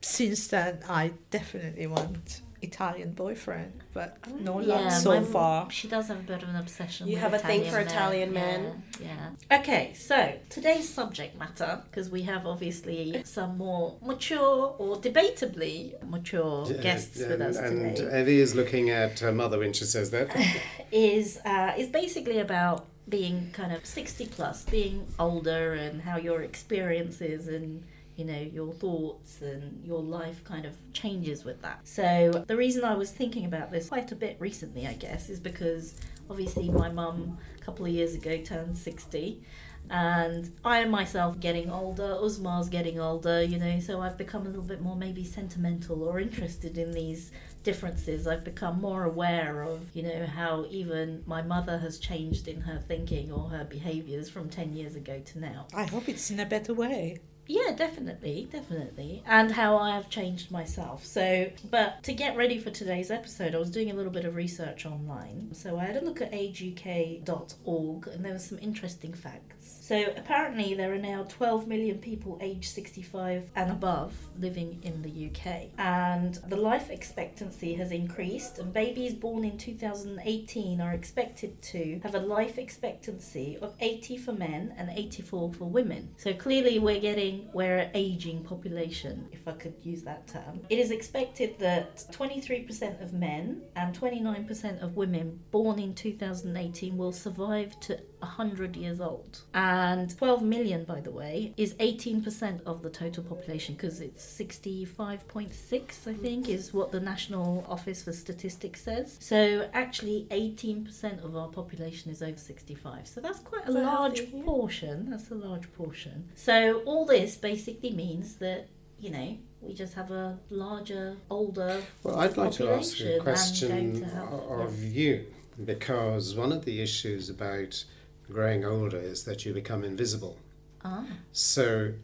since 0.03 0.49
then 0.49 0.81
I 0.89 1.13
definitely 1.31 1.87
want 1.87 2.43
Italian 2.61 3.13
boyfriend, 3.13 3.73
but 3.93 4.17
no 4.41 4.57
luck 4.57 4.81
Yeah, 4.81 4.89
so 4.91 5.21
my- 5.21 5.27
far. 5.27 5.71
She 5.71 5.89
does 5.89 6.09
have 6.09 6.21
a 6.21 6.23
bit 6.23 6.43
of 6.43 6.49
an 6.49 6.57
obsession. 6.57 7.07
You 7.09 7.15
with 7.15 7.23
have 7.23 7.35
a 7.35 7.39
thing 7.39 7.63
for 7.71 7.79
Italian 7.79 8.31
Italian 8.31 8.33
men? 8.33 8.83
Yeah, 9.01 9.31
yeah. 9.51 9.59
Okay, 9.59 9.93
so 9.95 10.35
today's 10.49 10.89
subject 10.89 11.39
matter, 11.39 11.83
because 11.91 12.11
we 12.11 12.23
have 12.23 12.47
obviously 12.47 13.23
some 13.25 13.59
more 13.59 13.97
mature 14.03 14.75
or 14.79 14.97
debatably 14.97 16.03
mature 16.09 16.67
guests 16.83 17.19
with 17.19 17.31
and, 17.33 17.43
us 17.43 17.57
and 17.57 17.97
today, 17.97 18.21
Evie 18.21 18.41
is 18.41 18.55
looking 18.55 18.91
at 18.91 19.19
her 19.21 19.33
mother 19.33 19.59
when 19.59 19.73
she 19.73 19.85
says 19.85 20.11
that. 20.11 20.29
is 20.93 21.39
uh, 21.45 21.73
is 21.77 21.89
basically 21.89 22.39
about 22.39 22.87
being 23.09 23.51
kind 23.53 23.73
of 23.73 23.85
sixty 23.85 24.27
plus, 24.27 24.65
being 24.65 25.07
older, 25.19 25.75
and 25.75 26.03
how 26.03 26.17
your 26.17 26.43
experiences 26.43 27.49
and 27.49 27.83
you 28.17 28.25
know 28.25 28.39
your 28.39 28.73
thoughts 28.73 29.41
and 29.41 29.85
your 29.85 30.01
life 30.03 30.45
kind 30.45 30.65
of 30.67 30.77
changes 30.93 31.45
with 31.45 31.63
that. 31.63 31.81
So 31.85 32.45
the 32.47 32.57
reason 32.57 32.85
I 32.85 32.95
was 32.95 33.11
thinking 33.11 33.45
about 33.45 33.71
this 33.71 33.89
quite 33.89 34.13
a 34.13 34.17
bit 34.17 34.37
recently, 34.39 34.87
I 34.87 34.95
guess, 34.95 35.29
is 35.29 35.41
because 35.41 35.95
obviously 36.29 36.71
my 36.71 36.91
mum 36.91 37.39
a 37.61 37.65
couple 37.65 37.87
of 37.87 37.93
years 37.93 38.15
ago 38.15 38.39
turned 38.39 38.77
sixty. 38.77 39.43
And 39.91 40.51
I 40.65 40.79
am 40.79 40.91
myself 40.91 41.41
getting 41.41 41.71
older, 41.71 42.17
Usmar's 42.23 42.69
getting 42.69 43.01
older, 43.01 43.43
you 43.43 43.59
know, 43.59 43.81
so 43.81 44.01
I've 44.01 44.17
become 44.17 44.43
a 44.43 44.49
little 44.49 44.63
bit 44.63 44.81
more 44.81 44.97
maybe 44.97 45.25
sentimental 45.25 46.05
or 46.05 46.21
interested 46.21 46.79
in 46.79 46.93
these 46.93 47.33
differences. 47.63 48.27
I've 48.27 48.45
become 48.45 48.81
more 48.81 49.05
aware 49.05 49.63
of, 49.63 49.81
you 49.93 50.03
know, 50.03 50.27
how 50.27 50.67
even 50.71 51.23
my 51.27 51.43
mother 51.43 51.79
has 51.79 51.99
changed 51.99 52.49
in 52.49 52.61
her 52.63 52.79
thinking 52.79 53.33
or 53.33 53.49
her 53.51 53.65
behaviours 53.65 54.31
from 54.31 54.49
10 54.49 54.73
years 54.75 54.95
ago 54.95 55.21
to 55.27 55.39
now. 55.39 55.67
I 55.75 55.85
hope 55.85 56.09
it's 56.09 56.31
in 56.31 56.41
a 56.41 56.47
better 56.47 56.75
way. 56.75 57.19
Yeah, 57.53 57.73
definitely, 57.77 58.49
definitely. 58.51 59.23
And 59.27 59.53
how 59.53 59.77
I 59.77 59.95
have 59.95 60.09
changed 60.09 60.51
myself. 60.51 61.05
So, 61.05 61.51
but 61.71 62.03
to 62.05 62.15
get 62.15 62.35
ready 62.35 62.59
for 62.59 62.71
today's 62.71 63.11
episode, 63.11 63.55
I 63.55 63.59
was 63.59 63.71
doing 63.71 63.91
a 63.91 63.95
little 63.95 64.11
bit 64.11 64.25
of 64.25 64.37
research 64.37 64.87
online. 64.87 65.51
So 65.53 65.79
I 65.79 65.85
had 65.85 65.97
a 65.97 66.05
look 66.05 66.23
at 66.23 66.33
ageuk.org 66.33 68.07
and 68.07 68.25
there 68.25 68.33
were 68.33 68.39
some 68.39 68.59
interesting 68.59 69.13
facts. 69.13 69.52
So 69.83 70.13
apparently 70.17 70.75
there 70.75 70.95
are 70.95 70.99
now 70.99 71.27
12 71.29 71.67
million 71.67 71.99
people 71.99 72.39
aged 72.41 72.67
65 72.67 73.51
and 73.57 73.73
above 73.73 74.15
living 74.39 74.79
in 74.85 75.03
the 75.03 75.29
UK. 75.29 75.71
And 75.77 76.37
the 76.47 76.55
life 76.55 76.89
expectancy 76.89 77.75
has 77.75 77.91
increased 77.91 78.61
and 78.61 78.73
babies 78.73 79.13
born 79.13 79.45
in 79.45 79.59
2018 79.59 80.81
are 80.81 80.93
expected 80.93 81.61
to 81.63 81.99
have 82.05 82.15
a 82.15 82.21
life 82.21 82.59
expectancy 82.59 83.59
of 83.61 83.75
80 83.81 84.19
for 84.19 84.33
men 84.33 84.73
and 84.79 84.89
84 84.89 85.53
for 85.55 85.65
women. 85.65 86.15
So 86.17 86.33
clearly 86.33 86.79
we're 86.79 87.01
getting 87.01 87.51
we're 87.53 87.79
an 87.79 87.91
aging 87.95 88.45
population, 88.45 89.29
if 89.33 89.49
I 89.49 89.53
could 89.53 89.75
use 89.83 90.03
that 90.05 90.29
term. 90.29 90.61
It 90.71 90.79
is 90.79 90.93
expected 90.93 91.59
that 91.59 91.97
23% 92.13 93.03
of 93.03 93.13
men 93.13 93.63
and 93.75 93.99
29% 93.99 94.81
of 94.81 94.95
women 94.95 95.41
born 95.51 95.81
in 95.81 95.93
2018 95.93 96.97
will 96.97 97.11
survive 97.11 97.81
to 97.81 97.99
100 98.23 98.77
years 98.77 99.01
old. 99.01 99.43
And 99.55 100.17
12 100.17 100.43
million, 100.43 100.85
by 100.85 101.01
the 101.01 101.11
way, 101.11 101.53
is 101.57 101.75
18% 101.75 102.63
of 102.65 102.83
the 102.83 102.91
total 102.91 103.23
population 103.25 103.75
because 103.75 104.01
it's 104.01 104.25
65.6, 104.41 106.07
I 106.09 106.15
think, 106.15 106.49
is 106.49 106.73
what 106.73 106.93
the 106.93 107.01
National 107.01 107.65
Office 107.69 108.03
for 108.03 108.13
Statistics 108.13 108.83
says. 108.83 109.17
So 109.21 109.69
actually, 109.73 110.27
18% 110.31 111.25
of 111.25 111.37
our 111.37 111.49
population 111.49 112.11
is 112.11 112.23
over 112.23 112.39
65. 112.39 113.07
So 113.07 113.21
that's 113.21 113.41
quite 113.41 113.69
a 113.69 113.73
So 113.73 113.81
large 113.81 114.19
healthy, 114.19 114.37
yeah. 114.37 114.45
portion. 114.45 115.11
That's 115.11 115.31
a 115.31 115.35
large 115.35 115.73
portion. 115.73 116.29
So 116.35 116.83
all 116.87 117.05
this 117.05 117.37
basically 117.37 117.91
means 117.91 118.37
that, 118.37 118.69
you 118.99 119.11
know, 119.11 119.37
we 119.61 119.75
just 119.75 119.95
have 119.95 120.11
a 120.11 120.39
larger, 120.51 121.17
older 121.31 121.83
Well, 122.03 122.19
I'd 122.19 122.37
like 122.37 122.53
to 122.53 122.69
ask 122.71 122.97
population 122.99 123.21
a 123.21 123.23
question 123.23 124.01
to 124.01 124.05
have- 124.07 124.33
of 124.33 124.83
you 124.83 125.27
because 125.65 126.35
one 126.35 126.51
of 126.53 126.65
the 126.65 126.81
issues 126.81 127.29
about 127.29 127.85
growing 128.31 128.65
older 128.65 128.99
is 128.99 129.25
that 129.25 129.45
you 129.45 129.53
become 129.53 129.85
invisible. 129.85 130.39
Ah. 130.85 131.07
So, 131.33 131.95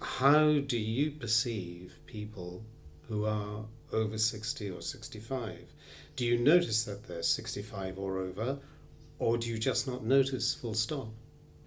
how 0.00 0.58
do 0.58 0.78
you 0.78 1.10
perceive 1.10 1.98
people 2.06 2.64
who 3.08 3.24
are 3.24 3.66
over 3.92 4.18
60 4.18 4.70
or 4.70 4.80
65? 4.80 5.72
Do 6.16 6.26
you 6.26 6.38
notice 6.38 6.84
that 6.84 7.04
they're 7.06 7.22
65 7.22 7.98
or 7.98 8.18
over, 8.18 8.58
or 9.18 9.38
do 9.38 9.48
you 9.48 9.58
just 9.58 9.86
not 9.86 10.04
notice 10.04 10.54
full 10.54 10.74
stop? 10.74 11.08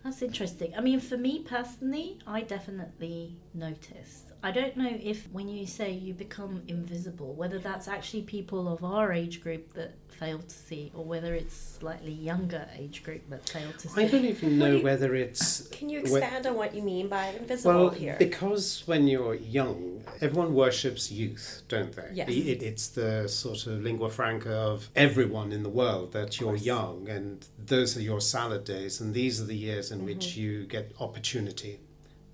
That's 0.03 0.21
interesting. 0.21 0.73
I 0.77 0.81
mean, 0.81 0.99
for 0.99 1.17
me 1.17 1.39
personally, 1.39 2.19
I 2.27 2.41
definitely 2.41 3.37
notice. 3.53 4.24
I 4.45 4.51
don't 4.51 4.77
know 4.77 4.95
if 5.01 5.27
when 5.31 5.49
you 5.49 5.65
say 5.65 5.91
you 5.91 6.13
become 6.13 6.61
invisible, 6.67 7.33
whether 7.33 7.57
that's 7.57 7.87
actually 7.87 8.21
people 8.21 8.71
of 8.71 8.83
our 8.83 9.11
age 9.11 9.41
group 9.41 9.73
that 9.73 9.95
fail 10.07 10.37
to 10.37 10.55
see, 10.67 10.91
or 10.93 11.03
whether 11.03 11.33
it's 11.33 11.55
slightly 11.79 12.11
younger 12.11 12.67
age 12.77 13.01
group 13.03 13.27
that 13.31 13.49
fail 13.49 13.71
to 13.79 13.87
see. 13.89 14.03
I 14.03 14.07
don't 14.07 14.23
even 14.23 14.59
know 14.59 14.75
you- 14.75 14.83
whether 14.83 15.15
it's 15.15 15.67
Can 15.69 15.89
you 15.89 16.01
whe- 16.01 16.17
expand 16.19 16.45
on 16.45 16.55
what 16.55 16.75
you 16.75 16.83
mean 16.83 17.07
by 17.09 17.29
invisible 17.29 17.73
Well, 17.85 17.89
here? 17.89 18.17
because 18.19 18.83
when 18.85 19.07
you're 19.07 19.33
young, 19.33 20.03
everyone 20.21 20.53
worships 20.53 21.11
youth, 21.11 21.63
don't 21.67 21.91
they? 21.93 22.11
Yes. 22.13 22.29
It, 22.29 22.61
it's 22.61 22.87
the 22.89 23.27
sort 23.27 23.65
of 23.65 23.81
lingua 23.81 24.11
franca 24.11 24.53
of 24.53 24.89
everyone 24.95 25.51
in 25.53 25.63
the 25.63 25.69
world 25.81 26.11
that 26.13 26.39
you're 26.39 26.55
young, 26.55 27.09
and 27.09 27.43
those 27.57 27.97
are 27.97 28.01
your 28.11 28.21
salad 28.21 28.63
days, 28.63 29.01
and 29.01 29.15
these 29.15 29.41
are 29.41 29.45
the 29.45 29.57
years 29.57 29.89
in 29.91 29.97
Mm-hmm. 29.97 30.05
which 30.05 30.37
you 30.37 30.65
get 30.67 30.91
opportunity. 30.99 31.79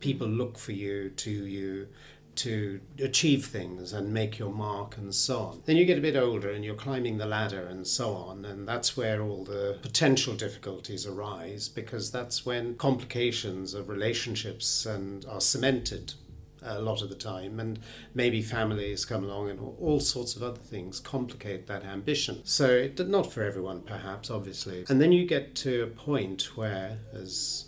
People 0.02 0.28
look 0.28 0.58
for 0.58 0.74
you, 0.74 1.10
to 1.10 1.32
you, 1.32 1.88
to 2.34 2.80
achieve 3.00 3.46
things 3.46 3.94
and 3.94 4.14
make 4.14 4.40
your 4.40 4.52
mark 4.52 4.98
and 4.98 5.14
so 5.14 5.40
on. 5.40 5.62
Then 5.66 5.78
you 5.78 5.86
get 5.86 5.98
a 5.98 6.02
bit 6.02 6.16
older 6.16 6.50
and 6.50 6.64
you're 6.64 6.76
climbing 6.76 7.18
the 7.18 7.26
ladder 7.26 7.68
and 7.68 7.86
so 7.86 8.14
on, 8.14 8.46
and 8.46 8.68
that's 8.68 8.96
where 8.96 9.22
all 9.22 9.44
the 9.44 9.78
potential 9.82 10.34
difficulties 10.36 11.06
arise 11.06 11.70
because 11.70 12.12
that's 12.12 12.46
when 12.46 12.76
complications 12.76 13.74
of 13.74 13.90
relationships 13.90 14.86
and 14.86 15.26
are 15.26 15.42
cemented 15.42 16.14
a 16.64 16.80
lot 16.80 17.02
of 17.02 17.10
the 17.10 17.16
time, 17.16 17.60
and 17.60 17.80
maybe 18.14 18.42
families 18.42 19.04
come 19.04 19.24
along 19.24 19.50
and 19.50 19.60
all 19.80 20.00
sorts 20.00 20.36
of 20.36 20.44
other 20.44 20.60
things 20.60 21.00
complicate 21.00 21.68
that 21.68 21.84
ambition. 21.84 22.42
So, 22.44 22.68
it, 22.68 23.08
not 23.08 23.32
for 23.32 23.42
everyone, 23.44 23.82
perhaps, 23.82 24.30
obviously. 24.30 24.86
And 24.88 25.02
then 25.02 25.12
you 25.12 25.26
get 25.26 25.56
to 25.56 25.84
a 25.84 25.88
point 25.88 26.56
where, 26.56 27.00
as 27.14 27.66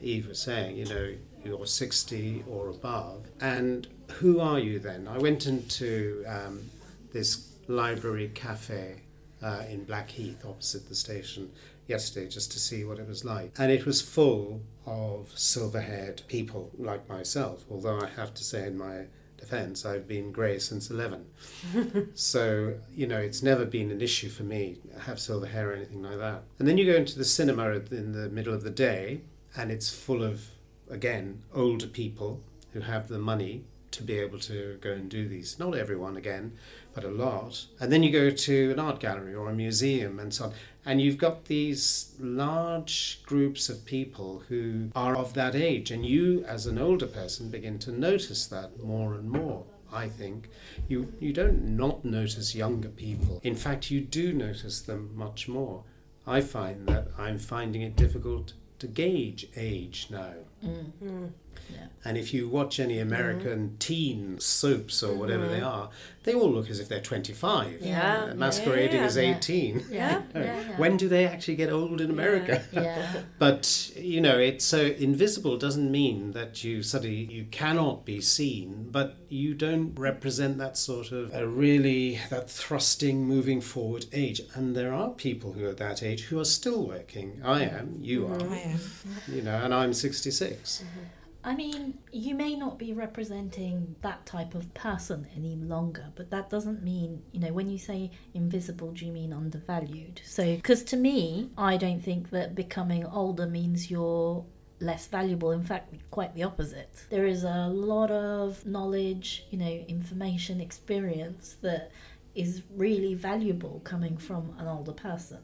Eve 0.00 0.26
was 0.28 0.40
saying, 0.40 0.76
you 0.76 0.86
know, 0.86 1.14
you're 1.44 1.66
60 1.66 2.44
or 2.48 2.68
above, 2.68 3.26
and 3.40 3.86
who 4.12 4.40
are 4.40 4.58
you 4.58 4.78
then? 4.78 5.08
I 5.08 5.18
went 5.18 5.46
into 5.46 6.24
um, 6.28 6.70
this 7.12 7.52
library 7.68 8.30
cafe 8.34 9.02
uh, 9.42 9.62
in 9.68 9.84
Blackheath 9.84 10.44
opposite 10.44 10.88
the 10.88 10.94
station 10.94 11.50
yesterday 11.86 12.28
just 12.28 12.52
to 12.52 12.58
see 12.58 12.84
what 12.84 12.98
it 12.98 13.08
was 13.08 13.24
like. 13.24 13.52
And 13.58 13.70
it 13.70 13.84
was 13.84 14.00
full 14.00 14.62
of 14.86 15.30
silver 15.36 15.80
haired 15.80 16.22
people 16.28 16.70
like 16.78 17.08
myself, 17.08 17.64
although 17.70 18.00
I 18.00 18.08
have 18.08 18.34
to 18.34 18.44
say, 18.44 18.66
in 18.66 18.78
my 18.78 19.06
defense, 19.36 19.84
I've 19.84 20.06
been 20.06 20.32
grey 20.32 20.58
since 20.58 20.90
11. 20.90 21.26
so, 22.14 22.74
you 22.94 23.06
know, 23.06 23.18
it's 23.18 23.42
never 23.42 23.64
been 23.64 23.90
an 23.90 24.00
issue 24.00 24.28
for 24.28 24.44
me 24.44 24.78
to 24.92 25.00
have 25.00 25.18
silver 25.20 25.46
hair 25.46 25.70
or 25.70 25.74
anything 25.74 26.02
like 26.02 26.18
that. 26.18 26.42
And 26.58 26.68
then 26.68 26.78
you 26.78 26.90
go 26.90 26.96
into 26.96 27.18
the 27.18 27.24
cinema 27.24 27.70
in 27.72 28.12
the 28.12 28.28
middle 28.30 28.54
of 28.54 28.62
the 28.62 28.70
day, 28.70 29.22
and 29.56 29.70
it's 29.70 29.90
full 29.90 30.22
of, 30.22 30.46
again, 30.92 31.42
older 31.54 31.86
people 31.86 32.40
who 32.72 32.80
have 32.80 33.08
the 33.08 33.18
money 33.18 33.64
to 33.92 34.02
be 34.02 34.18
able 34.18 34.38
to 34.38 34.78
go 34.80 34.92
and 34.92 35.10
do 35.10 35.28
these. 35.28 35.58
Not 35.58 35.76
everyone, 35.76 36.16
again, 36.16 36.52
but 36.94 37.04
a 37.04 37.10
lot. 37.10 37.66
And 37.80 37.92
then 37.92 38.02
you 38.02 38.10
go 38.10 38.30
to 38.30 38.70
an 38.70 38.78
art 38.78 39.00
gallery 39.00 39.34
or 39.34 39.50
a 39.50 39.54
museum 39.54 40.18
and 40.18 40.32
so 40.32 40.46
on. 40.46 40.52
And 40.84 41.00
you've 41.00 41.18
got 41.18 41.44
these 41.44 42.14
large 42.18 43.22
groups 43.24 43.68
of 43.68 43.84
people 43.84 44.42
who 44.48 44.90
are 44.94 45.16
of 45.16 45.34
that 45.34 45.54
age. 45.54 45.90
And 45.90 46.04
you, 46.04 46.44
as 46.46 46.66
an 46.66 46.78
older 46.78 47.06
person, 47.06 47.50
begin 47.50 47.78
to 47.80 47.92
notice 47.92 48.46
that 48.46 48.82
more 48.82 49.14
and 49.14 49.30
more. 49.30 49.64
I 49.92 50.08
think 50.08 50.48
you 50.88 51.12
you 51.20 51.34
don't 51.34 51.76
not 51.76 52.02
notice 52.02 52.54
younger 52.54 52.88
people. 52.88 53.40
In 53.42 53.54
fact, 53.54 53.90
you 53.90 54.00
do 54.00 54.32
notice 54.32 54.80
them 54.80 55.10
much 55.14 55.48
more. 55.48 55.84
I 56.26 56.40
find 56.40 56.86
that 56.88 57.08
I'm 57.18 57.38
finding 57.38 57.82
it 57.82 57.94
difficult 57.94 58.54
to 58.78 58.86
gauge 58.86 59.48
age 59.54 60.08
now. 60.10 60.34
Mm. 60.64 60.92
Mm. 61.02 61.30
Yeah. 61.70 61.86
And 62.04 62.18
if 62.18 62.34
you 62.34 62.48
watch 62.48 62.80
any 62.80 62.98
American 62.98 63.68
mm-hmm. 63.68 63.76
teen 63.78 64.40
soaps 64.40 65.02
or 65.02 65.14
whatever 65.14 65.46
they 65.46 65.60
mm-hmm. 65.60 65.66
are, 65.66 65.90
they 66.24 66.34
all 66.34 66.50
look 66.50 66.70
as 66.70 66.80
if 66.80 66.88
they're 66.88 67.00
25. 67.00 67.80
Yeah. 67.80 68.28
uh, 68.30 68.34
masquerading 68.34 69.00
Yeah. 69.00 69.06
as 69.06 69.16
Yeah. 69.16 69.36
18. 69.36 69.86
Yeah. 69.90 70.22
No. 70.34 70.40
yeah, 70.40 70.60
yeah. 70.60 70.76
When 70.78 70.96
do 70.96 71.08
they 71.08 71.26
actually 71.26 71.56
get 71.56 71.70
old 71.70 72.00
in 72.00 72.10
America? 72.10 72.62
Yeah. 72.72 73.22
But 73.38 73.90
you 73.96 74.20
know, 74.20 74.38
it's 74.38 74.64
so 74.64 74.80
invisible 74.80 75.58
doesn't 75.58 75.90
mean 75.90 76.32
that 76.32 76.62
you 76.64 76.82
suddenly 76.82 77.24
you 77.24 77.44
cannot 77.50 78.04
be 78.04 78.20
seen, 78.20 78.88
but 78.90 79.16
you 79.28 79.54
don't 79.54 79.94
represent 79.98 80.58
that 80.58 80.76
sort 80.76 81.10
of 81.10 81.34
a 81.34 81.46
really 81.46 82.20
that 82.30 82.48
thrusting, 82.48 83.26
moving 83.26 83.60
forward 83.60 84.06
age. 84.12 84.40
And 84.54 84.76
there 84.76 84.92
are 84.92 85.10
people 85.10 85.52
who 85.52 85.66
are 85.66 85.74
that 85.74 86.02
age 86.02 86.22
who 86.24 86.38
are 86.38 86.44
still 86.44 86.86
working. 86.86 87.40
I 87.44 87.64
am, 87.64 87.98
you 88.00 88.22
mm-hmm. 88.22 88.52
I 88.52 88.56
are, 88.56 88.60
am. 88.60 88.80
you 89.28 89.42
know, 89.42 89.56
and 89.56 89.74
I'm 89.74 89.92
66. 89.92 90.51
Mm-hmm. 90.58 91.00
I 91.44 91.56
mean, 91.56 91.98
you 92.12 92.36
may 92.36 92.54
not 92.54 92.78
be 92.78 92.92
representing 92.92 93.96
that 94.02 94.24
type 94.26 94.54
of 94.54 94.72
person 94.74 95.26
any 95.34 95.56
longer, 95.56 96.06
but 96.14 96.30
that 96.30 96.50
doesn't 96.50 96.84
mean, 96.84 97.22
you 97.32 97.40
know, 97.40 97.52
when 97.52 97.68
you 97.68 97.78
say 97.78 98.12
invisible, 98.32 98.92
do 98.92 99.04
you 99.04 99.12
mean 99.12 99.32
undervalued? 99.32 100.20
So, 100.24 100.54
because 100.54 100.84
to 100.84 100.96
me, 100.96 101.50
I 101.58 101.76
don't 101.76 102.00
think 102.00 102.30
that 102.30 102.54
becoming 102.54 103.04
older 103.04 103.46
means 103.46 103.90
you're 103.90 104.44
less 104.78 105.06
valuable. 105.06 105.50
In 105.50 105.64
fact, 105.64 105.94
quite 106.10 106.34
the 106.34 106.44
opposite. 106.44 107.06
There 107.10 107.26
is 107.26 107.42
a 107.42 107.66
lot 107.68 108.12
of 108.12 108.64
knowledge, 108.64 109.46
you 109.50 109.58
know, 109.58 109.84
information, 109.88 110.60
experience 110.60 111.56
that 111.62 111.90
is 112.34 112.62
really 112.74 113.14
valuable 113.14 113.80
coming 113.84 114.16
from 114.16 114.54
an 114.58 114.66
older 114.66 114.92
person. 114.92 115.38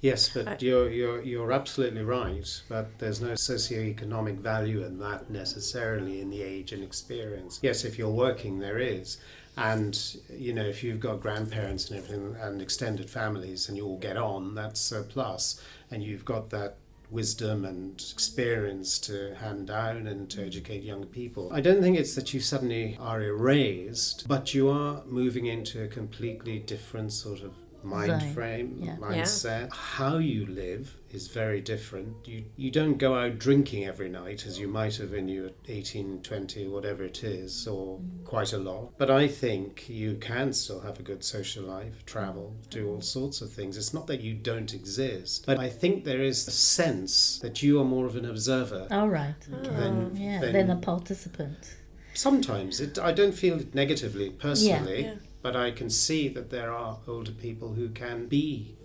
Yes, 0.00 0.28
but 0.28 0.62
you're, 0.62 0.90
you're, 0.90 1.22
you're 1.22 1.52
absolutely 1.52 2.02
right. 2.02 2.62
But 2.68 2.98
there's 2.98 3.20
no 3.20 3.32
socioeconomic 3.32 4.38
value 4.38 4.84
in 4.84 4.98
that 5.00 5.30
necessarily 5.30 6.20
in 6.20 6.30
the 6.30 6.42
age 6.42 6.72
and 6.72 6.82
experience. 6.82 7.58
Yes, 7.62 7.84
if 7.84 7.98
you're 7.98 8.10
working, 8.10 8.58
there 8.58 8.78
is. 8.78 9.18
And, 9.56 9.98
you 10.30 10.52
know, 10.52 10.64
if 10.64 10.84
you've 10.84 11.00
got 11.00 11.20
grandparents 11.20 11.90
and 11.90 11.98
everything 11.98 12.36
and 12.40 12.60
extended 12.60 13.08
families 13.08 13.68
and 13.68 13.76
you 13.76 13.86
all 13.86 13.98
get 13.98 14.16
on, 14.16 14.54
that's 14.54 14.92
a 14.92 15.02
plus. 15.02 15.60
And 15.90 16.02
you've 16.02 16.26
got 16.26 16.50
that 16.50 16.76
wisdom 17.10 17.64
and 17.64 18.04
experience 18.12 18.98
to 18.98 19.34
hand 19.36 19.68
down 19.68 20.06
and 20.06 20.28
to 20.30 20.38
mm. 20.38 20.46
educate 20.46 20.82
young 20.82 21.06
people. 21.06 21.48
I 21.52 21.60
don't 21.60 21.80
think 21.80 21.96
it's 21.96 22.14
that 22.16 22.34
you 22.34 22.40
suddenly 22.40 22.96
are 23.00 23.22
erased, 23.22 24.26
but 24.28 24.54
you 24.54 24.68
are 24.68 25.02
moving 25.06 25.46
into 25.46 25.82
a 25.82 25.88
completely 25.88 26.58
different 26.58 27.12
sort 27.12 27.42
of 27.42 27.52
mind 27.86 28.20
Zone. 28.20 28.34
frame, 28.34 28.80
Yeah. 28.82 28.96
mindset. 28.96 29.72
How 29.72 30.18
you 30.18 30.44
live 30.46 30.96
is 31.10 31.28
very 31.28 31.60
different. 31.62 32.26
You 32.26 32.44
you 32.56 32.70
don't 32.70 32.98
go 32.98 33.14
out 33.14 33.38
drinking 33.38 33.86
every 33.86 34.10
night 34.10 34.44
as 34.46 34.58
you 34.58 34.68
might 34.68 34.96
have 34.96 35.14
in 35.14 35.28
your 35.28 35.46
were 35.46 35.52
18, 35.68 36.22
20, 36.22 36.66
whatever 36.66 37.04
it 37.04 37.22
is, 37.22 37.66
or 37.66 37.98
mm. 37.98 38.24
quite 38.24 38.52
a 38.52 38.58
lot. 38.58 38.98
But 38.98 39.10
I 39.10 39.28
think 39.28 39.88
you 39.88 40.14
can 40.14 40.52
still 40.52 40.80
have 40.80 40.98
a 40.98 41.02
good 41.02 41.24
social 41.24 41.64
life, 41.64 42.04
travel, 42.04 42.54
do 42.70 42.88
all 42.88 42.98
mm. 42.98 43.04
sorts 43.04 43.40
of 43.40 43.52
things. 43.52 43.76
It's 43.76 43.94
not 43.94 44.06
that 44.08 44.20
you 44.20 44.34
don't 44.34 44.72
exist, 44.74 45.44
but 45.46 45.58
I 45.58 45.68
think 45.68 46.04
there 46.04 46.22
is 46.22 46.46
a 46.48 46.50
sense 46.50 47.38
that 47.40 47.62
you 47.62 47.80
are 47.80 47.84
more 47.84 48.06
of 48.06 48.16
an 48.16 48.24
observer. 48.24 48.88
All 48.90 49.08
right. 49.08 49.34
Oh, 49.52 49.56
okay. 49.56 49.76
Than, 49.76 50.16
yeah, 50.16 50.40
than- 50.40 50.52
then 50.52 50.70
a 50.70 50.76
participant. 50.76 51.76
Sometimes 52.14 52.80
it, 52.80 52.98
I 52.98 53.12
don't 53.12 53.34
feel 53.34 53.60
it 53.60 53.74
negatively 53.74 54.30
personally, 54.30 55.02
Yeah. 55.02 55.14
But 55.42 55.54
I 55.56 55.70
can 55.70 55.90
see 55.90 56.28
that 56.28 56.50
there 56.50 56.72
are 56.72 56.98
older 57.06 57.32
people 57.32 57.72
who 57.74 57.88
can 57.90 58.26
be 58.26 58.76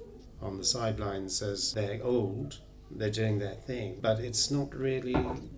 on 0.41 0.57
the 0.57 0.63
sidelines 0.63 1.41
as 1.41 1.73
they're 1.73 1.99
old, 2.03 2.59
they're 2.89 3.09
doing 3.09 3.39
their 3.39 3.55
thing, 3.55 3.99
but 4.01 4.19
it's 4.19 4.51
not 4.51 4.75
really 4.75 5.15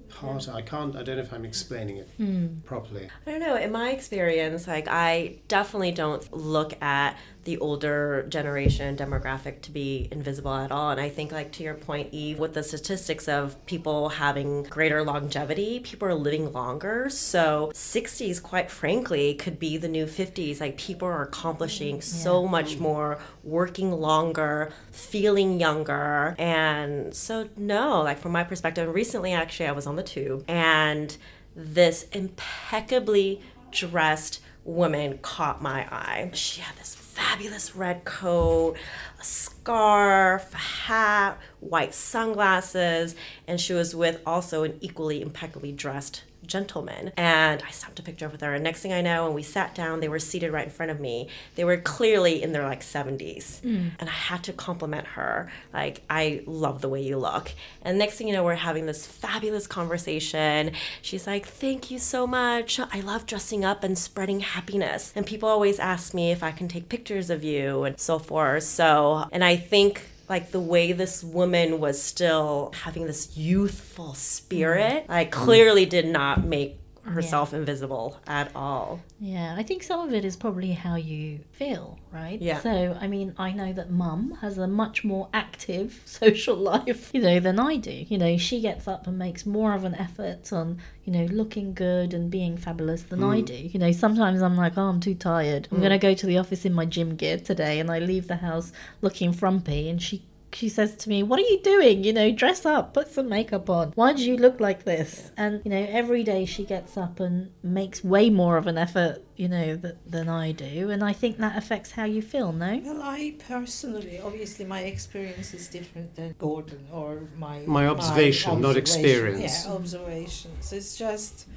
part. 0.10 0.48
I 0.48 0.62
can't. 0.62 0.96
I 0.96 1.02
don't 1.04 1.16
know 1.18 1.24
if 1.24 1.34
I'm 1.34 1.46
explaining 1.46 1.98
it 1.98 2.10
Hmm. 2.18 2.58
properly. 2.66 3.10
I 3.26 3.32
don't 3.32 3.40
know. 3.40 3.56
In 3.56 3.72
my 3.72 3.90
experience, 3.92 4.68
like 4.68 4.88
I 4.88 5.40
definitely 5.48 5.92
don't 5.94 6.32
look 6.34 6.80
at 6.82 7.18
the 7.44 7.58
older 7.58 8.26
generation 8.30 8.96
demographic 8.96 9.62
to 9.62 9.72
be 9.72 10.08
invisible 10.12 10.54
at 10.54 10.72
all. 10.72 10.92
And 10.92 11.00
I 11.00 11.10
think, 11.10 11.32
like 11.32 11.52
to 11.54 11.64
your 11.64 11.74
point, 11.74 12.10
Eve, 12.12 12.40
with 12.40 12.54
the 12.54 12.64
statistics 12.64 13.28
of 13.28 13.64
people 13.66 14.10
having 14.10 14.64
greater 14.64 15.04
longevity, 15.04 15.80
people 15.80 16.08
are 16.08 16.14
living 16.14 16.52
longer. 16.54 17.10
So 17.10 17.72
60s, 17.74 18.42
quite 18.42 18.72
frankly, 18.72 19.34
could 19.34 19.60
be 19.60 19.78
the 19.78 19.88
new 19.88 20.06
50s. 20.06 20.62
Like 20.62 20.78
people 20.78 21.08
are 21.08 21.24
accomplishing 21.24 21.98
mm-hmm. 21.98 22.02
so 22.02 22.48
much 22.48 22.80
more, 22.80 23.20
working 23.44 23.92
longer, 23.92 24.72
feeling 24.92 25.60
younger. 25.60 26.36
And 26.38 27.14
so, 27.14 27.50
no, 27.58 28.02
like 28.02 28.20
from 28.20 28.32
my 28.32 28.44
perspective, 28.44 28.94
recently 28.94 29.34
actually 29.34 29.68
I 29.68 29.72
was 29.72 29.88
on 29.88 29.96
the 29.96 30.04
tube 30.04 30.46
and 30.48 31.16
this 31.56 32.08
impeccably 32.12 33.42
dressed 33.72 34.40
woman 34.64 35.18
caught 35.20 35.62
my 35.62 35.82
eye. 35.94 36.32
She 36.34 36.62
had 36.62 36.76
this 36.78 36.96
fabulous 37.14 37.76
red 37.76 38.04
coat, 38.06 38.76
a 39.20 39.24
scarf, 39.24 40.54
a 40.54 40.58
hat, 40.58 41.40
white 41.60 41.94
sunglasses, 41.94 43.16
and 43.48 43.60
she 43.62 43.74
was 43.74 43.96
with 43.96 44.22
also 44.26 44.64
an 44.64 44.78
equally 44.82 45.22
impeccably 45.22 45.72
dressed 45.72 46.24
gentleman. 46.48 47.12
And 47.18 47.62
I 47.66 47.72
snapped 47.72 48.00
a 48.00 48.04
picture 48.04 48.30
with 48.30 48.42
her. 48.42 48.54
And 48.54 48.64
next 48.64 48.82
thing 48.82 48.94
I 48.94 49.02
know, 49.02 49.26
when 49.26 49.34
we 49.34 49.44
sat 49.44 49.76
down, 49.76 50.00
they 50.00 50.10
were 50.10 50.20
seated 50.20 50.52
right 50.52 50.66
in 50.66 50.72
front 50.72 50.92
of 50.92 51.00
me. 51.00 51.28
They 51.56 51.64
were 51.64 51.78
clearly 51.78 52.42
in 52.42 52.52
their 52.52 52.64
like 52.64 52.82
70s. 52.82 53.62
Mm. 53.62 53.92
And 54.00 54.10
I 54.10 54.14
had 54.14 54.44
to 54.44 54.54
compliment 54.54 55.08
her. 55.08 55.52
Like, 55.74 56.02
I 56.10 56.44
love 56.46 56.82
the 56.82 56.90
way 56.90 57.02
you 57.02 57.18
look. 57.18 57.52
And 57.82 57.98
next 57.98 58.16
thing 58.16 58.28
you 58.28 58.34
know, 58.34 58.44
we're 58.44 58.56
having 58.56 58.86
this 58.86 59.06
fabulous 59.06 59.68
conversation. 59.68 60.72
She's 61.02 61.28
like, 61.28 61.46
Thank 61.48 61.92
you 61.92 62.00
so 62.00 62.28
much. 62.28 62.80
I 62.80 63.00
love 63.02 63.26
dressing 63.26 63.66
up 63.66 63.84
and 63.84 63.98
spreading 63.98 64.40
happiness. 64.42 65.14
And 65.16 65.26
people 65.26 65.50
always 65.50 65.80
ask 65.80 66.14
me 66.14 66.32
if 66.32 66.44
I 66.44 66.52
can 66.52 66.68
take 66.68 66.90
pictures 66.90 67.30
of 67.30 67.44
you 67.44 67.84
and 67.84 68.00
so 68.00 68.20
forth. 68.20 68.64
So, 68.64 69.28
and 69.32 69.44
I 69.44 69.56
think 69.56 70.10
like 70.30 70.52
the 70.52 70.60
way 70.60 70.94
this 70.94 71.24
woman 71.24 71.80
was 71.80 72.02
still 72.02 72.72
having 72.84 73.06
this 73.06 73.36
youthful 73.38 74.14
spirit, 74.14 75.06
mm. 75.06 75.10
like 75.10 75.32
clearly 75.32 75.86
did 75.86 76.06
not 76.06 76.44
make 76.44 76.78
herself 77.04 77.54
invisible 77.54 78.18
at 78.28 78.52
all. 78.56 79.02
Yeah, 79.20 79.56
I 79.58 79.64
think 79.64 79.84
some 79.84 80.08
of 80.08 80.14
it 80.14 80.24
is 80.24 80.36
probably 80.36 80.72
how 80.72 80.96
you 80.96 81.40
feel, 81.52 82.00
right? 82.12 82.42
Yeah. 82.42 82.60
So, 82.60 82.98
I 83.00 83.08
mean, 83.08 83.34
I 83.38 83.52
know 83.52 83.74
that 83.74 83.92
mum 83.92 84.38
has 84.42 84.58
a 84.58 84.68
much 84.68 85.04
more 85.04 85.28
active 85.34 86.02
social 86.06 86.56
life, 86.56 87.12
you 87.14 87.22
know, 87.22 87.40
than 87.40 87.60
I 87.60 87.76
do. 87.78 87.92
You 87.92 88.18
know, 88.18 88.38
she 88.38 88.62
gets 88.62 88.88
up 88.88 89.06
and 89.08 89.18
makes 89.18 89.46
more 89.46 89.74
of 89.74 89.84
an 89.84 89.96
effort 89.96 90.52
on, 90.54 90.80
you 91.04 91.12
know, 91.12 91.26
looking 91.26 91.74
good 91.74 92.14
and 92.14 92.32
being 92.32 92.58
fabulous 92.58 93.04
than 93.04 93.24
I 93.24 93.40
hmm. 93.40 93.46
do. 93.46 93.56
You 93.56 93.80
know, 93.80 93.92
sometimes 93.92 94.42
I'm 94.42 94.56
like, 94.56 94.78
oh, 94.78 94.84
I'm 94.84 95.00
too 95.00 95.16
tired. 95.16 95.68
I'm 95.72 95.78
hmm. 95.78 95.84
going 95.84 95.92
to 95.92 96.00
go 96.00 96.14
to 96.14 96.26
the 96.26 96.38
office 96.38 96.66
in 96.66 96.74
my 96.74 96.86
gym 96.86 97.16
gear 97.16 97.38
today 97.38 97.80
and 97.80 97.92
I 97.92 98.00
leave 98.00 98.28
the 98.28 98.38
house 98.38 98.72
looking 99.02 99.34
frumpy 99.34 99.90
and 99.90 100.02
she 100.02 100.24
she 100.56 100.70
says 100.70 100.96
to 100.98 101.10
me, 101.10 101.24
What 101.24 101.40
are 101.40 101.44
you 101.54 101.60
doing? 101.62 102.04
You 102.04 102.14
know, 102.14 102.32
dress 102.32 102.66
up, 102.66 102.94
put 102.94 103.08
some 103.10 103.30
makeup 103.30 103.70
on. 103.70 103.92
Why 103.96 104.14
do 104.14 104.24
you 104.24 104.38
look 104.38 104.60
like 104.60 104.84
this? 104.84 105.32
And, 105.38 105.62
you 105.66 105.72
know, 105.72 105.86
every 105.90 106.24
day 106.24 106.46
she 106.46 106.64
gets 106.66 106.98
up 106.98 107.20
and 107.20 107.52
makes 107.62 108.04
way 108.04 108.30
more 108.30 108.58
of 108.58 108.68
an 108.68 108.78
effort, 108.78 109.24
you 109.36 109.48
know, 109.48 109.78
th- 109.78 109.96
than 110.06 110.30
I 110.30 110.52
do. 110.52 110.90
And 110.90 111.04
I 111.04 111.14
think 111.14 111.38
that 111.38 111.58
affects 111.58 111.92
how 111.92 112.06
you 112.06 112.22
feel, 112.22 112.52
no? 112.52 112.82
Well, 112.84 113.02
I 113.02 113.36
personally, 113.48 114.20
obviously, 114.20 114.66
my 114.66 114.82
experience 114.82 115.54
is 115.54 115.68
different 115.68 116.16
than 116.16 116.36
Gordon 116.38 116.88
or 116.92 117.22
my 117.38 117.60
My 117.66 117.88
observation, 117.88 118.62
not 118.62 118.78
observation. 118.78 118.78
experience. 118.82 119.66
Yeah, 119.66 119.72
observations. 119.74 120.74
It's 120.74 120.98
just, 120.98 121.48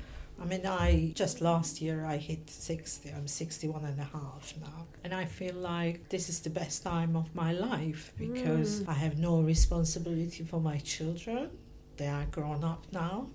I 0.40 0.44
mean, 0.44 0.66
I 0.66 1.12
just 1.14 1.40
last 1.40 1.80
year 1.80 2.04
I 2.04 2.18
hit 2.18 2.50
60. 2.50 3.10
I'm 3.16 3.26
61 3.26 3.84
and 3.84 3.98
a 3.98 4.04
half 4.04 4.54
now. 4.60 4.86
And 5.02 5.14
I 5.14 5.24
feel 5.24 5.54
like 5.54 6.08
this 6.08 6.28
is 6.28 6.40
the 6.40 6.50
best 6.50 6.82
time 6.82 7.16
of 7.16 7.34
my 7.34 7.52
life 7.52 8.12
because 8.18 8.86
I 8.86 8.92
have 8.92 9.18
no 9.18 9.40
responsibility 9.40 10.44
for 10.44 10.60
my 10.60 10.78
children. 10.78 11.50
They 11.96 12.08
are 12.08 12.26
grown 12.30 12.64
up 12.64 12.84
now. 12.92 13.28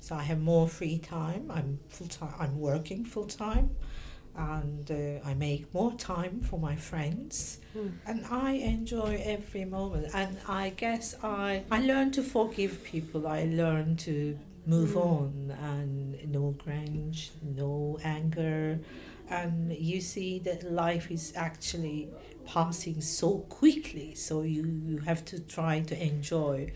So 0.00 0.14
I 0.14 0.22
have 0.22 0.40
more 0.40 0.68
free 0.68 0.98
time. 0.98 1.50
I'm 1.50 1.80
full 1.88 2.08
time. 2.08 2.34
I'm 2.38 2.58
working 2.58 3.04
full 3.04 3.26
time 3.26 3.76
and 4.36 4.90
uh, 4.90 5.28
I 5.28 5.34
make 5.34 5.72
more 5.74 5.92
time 5.94 6.40
for 6.40 6.58
my 6.58 6.76
friends 6.76 7.58
and 8.06 8.24
I 8.30 8.52
enjoy 8.52 9.20
every 9.24 9.64
moment 9.64 10.14
and 10.14 10.38
I 10.48 10.70
guess 10.70 11.16
I 11.22 11.64
I 11.70 11.80
learn 11.80 12.12
to 12.12 12.22
forgive 12.22 12.84
people 12.84 13.26
I 13.26 13.44
learn 13.44 13.96
to 13.96 14.38
move 14.68 14.90
mm. 14.90 15.04
on 15.04 15.56
and 15.62 16.32
no 16.32 16.54
grudge 16.62 17.32
no 17.42 17.98
anger. 18.04 18.78
And 19.30 19.72
you 19.76 20.00
see 20.00 20.38
that 20.40 20.70
life 20.70 21.10
is 21.10 21.32
actually 21.36 22.08
passing 22.46 23.00
so 23.00 23.38
quickly 23.60 24.14
so 24.14 24.42
you, 24.42 24.64
you 24.86 24.98
have 24.98 25.22
to 25.26 25.40
try 25.40 25.80
to 25.80 26.02
enjoy 26.02 26.72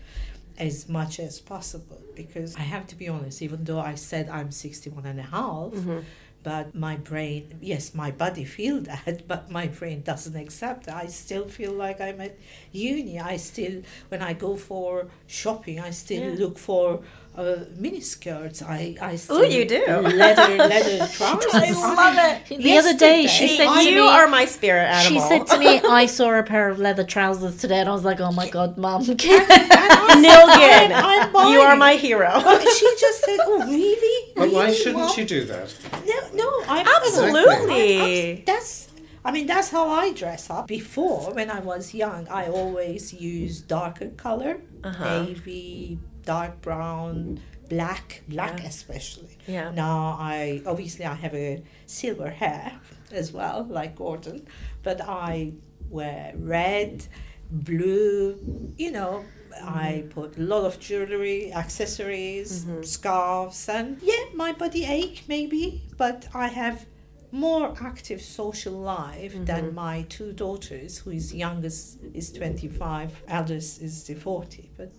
as 0.57 0.87
much 0.89 1.19
as 1.19 1.39
possible. 1.39 2.01
Because 2.15 2.55
I 2.55 2.61
have 2.61 2.85
to 2.87 2.95
be 2.95 3.07
honest 3.07 3.41
even 3.41 3.63
though 3.63 3.79
I 3.79 3.95
said 3.95 4.29
I'm 4.29 4.51
61 4.51 5.05
and 5.05 5.19
a 5.19 5.23
half 5.23 5.71
mm-hmm. 5.71 5.99
but 6.43 6.75
my 6.75 6.95
brain 6.97 7.57
yes 7.59 7.95
my 7.95 8.11
body 8.11 8.45
feel 8.45 8.81
that 8.91 9.27
but 9.27 9.49
my 9.49 9.67
brain 9.67 10.01
doesn't 10.03 10.35
accept 10.35 10.85
that. 10.85 10.95
I 10.95 11.07
still 11.07 11.47
feel 11.47 11.73
like 11.73 11.99
i'm 12.01 12.21
at 12.21 12.37
uni. 12.71 13.19
I 13.19 13.37
still 13.37 13.81
when 14.09 14.21
i 14.21 14.33
go 14.33 14.55
for 14.55 15.07
shopping 15.25 15.79
i 15.79 15.89
still 15.89 16.23
Yeah. 16.33 16.39
look 16.45 16.59
for 16.59 17.01
uh, 17.35 17.55
mini 17.77 17.99
skirts 17.99 18.61
i 18.61 18.95
i 19.01 19.15
still 19.15 19.39
Ooh, 19.41 19.45
you 19.57 19.65
do. 19.65 19.83
leather 20.23 20.57
leather 20.57 21.07
trousers 21.17 21.53
I 21.53 21.71
love 21.71 22.15
it. 22.49 22.57
The 22.61 22.77
other 22.77 22.95
day 22.97 23.25
she 23.27 23.57
Yesterday, 23.57 23.57
said 23.57 23.83
to 23.83 23.89
you 23.89 24.01
me, 24.01 24.07
are 24.17 24.27
my 24.27 24.45
spirit 24.45 24.85
animal." 24.85 25.09
She 25.09 25.19
said 25.27 25.47
to 25.47 25.57
me, 25.57 25.79
I 26.01 26.05
saw 26.05 26.27
a 26.37 26.43
pair 26.43 26.69
of 26.69 26.77
leather 26.79 27.03
trousers 27.03 27.57
today, 27.57 27.79
and 27.79 27.89
I 27.89 27.93
was 27.93 28.05
like, 28.05 28.19
oh 28.21 28.31
my 28.31 28.47
god, 28.49 28.77
mom, 28.77 29.03
Nilgün, 29.03 30.91
I'm 30.93 31.51
you 31.51 31.59
are 31.61 31.75
my 31.75 31.95
hero. 31.95 32.31
But 32.43 32.67
she 32.77 32.87
just 32.99 33.23
said, 33.25 33.39
"Oh, 33.41 33.65
really? 33.67 34.33
But 34.35 34.51
why 34.51 34.71
shouldn't 34.71 34.97
Mom?" 35.09 35.17
you 35.19 35.25
do 35.25 35.45
that? 35.45 35.73
No, 36.05 36.17
no, 36.41 36.49
I'm 36.67 36.85
Absolutely. 36.97 38.43
That's. 38.45 38.89
I 39.25 39.31
mean, 39.31 39.47
that's 39.47 39.69
how 39.69 39.89
I 39.89 40.11
dress 40.11 40.49
up. 40.49 40.67
Before, 40.67 41.33
when 41.33 41.49
I 41.49 41.61
was 41.61 41.93
young, 41.93 42.27
I 42.27 42.47
always 42.47 43.13
used 43.13 43.67
darker 43.69 44.09
color, 44.09 44.53
Uh-huh. 44.83 45.23
navy, 45.23 45.97
dark 46.25 46.61
brown, 46.61 47.15
mm-hmm. 47.15 47.67
black, 47.69 48.23
black 48.27 48.59
Yeah. 48.59 48.67
especially. 48.67 49.37
Yeah. 49.47 49.71
Now 49.71 50.17
I 50.19 50.61
obviously 50.65 51.05
I 51.05 51.15
have 51.15 51.33
a 51.33 51.63
silver 51.85 52.29
hair 52.29 52.79
as 53.11 53.31
well, 53.31 53.65
like 53.69 53.95
Gordon, 53.95 54.47
but 54.83 55.01
I 55.01 55.53
wear 55.89 56.33
red, 56.35 57.05
blue. 57.51 58.37
You 58.77 58.91
know, 58.91 59.25
I 59.63 60.03
mm-hmm. 60.03 60.09
put 60.09 60.37
a 60.37 60.41
lot 60.41 60.65
of 60.65 60.79
jewelry, 60.79 61.53
accessories, 61.53 62.65
mm-hmm. 62.65 62.83
scarves, 62.83 63.69
and 63.69 63.97
yeah, 64.01 64.25
my 64.33 64.51
body 64.53 64.83
ache 64.85 65.23
maybe, 65.27 65.83
but 65.97 66.27
I 66.33 66.47
have 66.47 66.85
more 67.31 67.73
active 67.81 68.21
social 68.21 68.73
life 68.73 69.33
than 69.45 69.73
my 69.73 70.05
two 70.07 70.33
daughters, 70.33 70.99
who 70.99 71.09
is 71.11 71.33
youngest 71.33 71.97
is 72.13 72.31
twenty 72.31 72.67
five, 72.67 73.11
eldest 73.27 73.81
is 73.81 74.03
the 74.03 74.13
forty, 74.15 74.69
but 74.77 74.91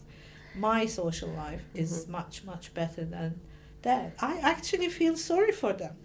my 0.57 0.87
social 0.87 1.29
life 1.31 1.63
is 1.75 2.07
much 2.09 2.45
much 2.45 2.73
better 2.75 3.05
than 3.05 3.41
that. 3.83 4.15
I 4.21 4.39
actually 4.39 4.89
feel 4.89 5.17
sorry 5.17 5.53
for 5.53 5.73
them. 5.73 5.95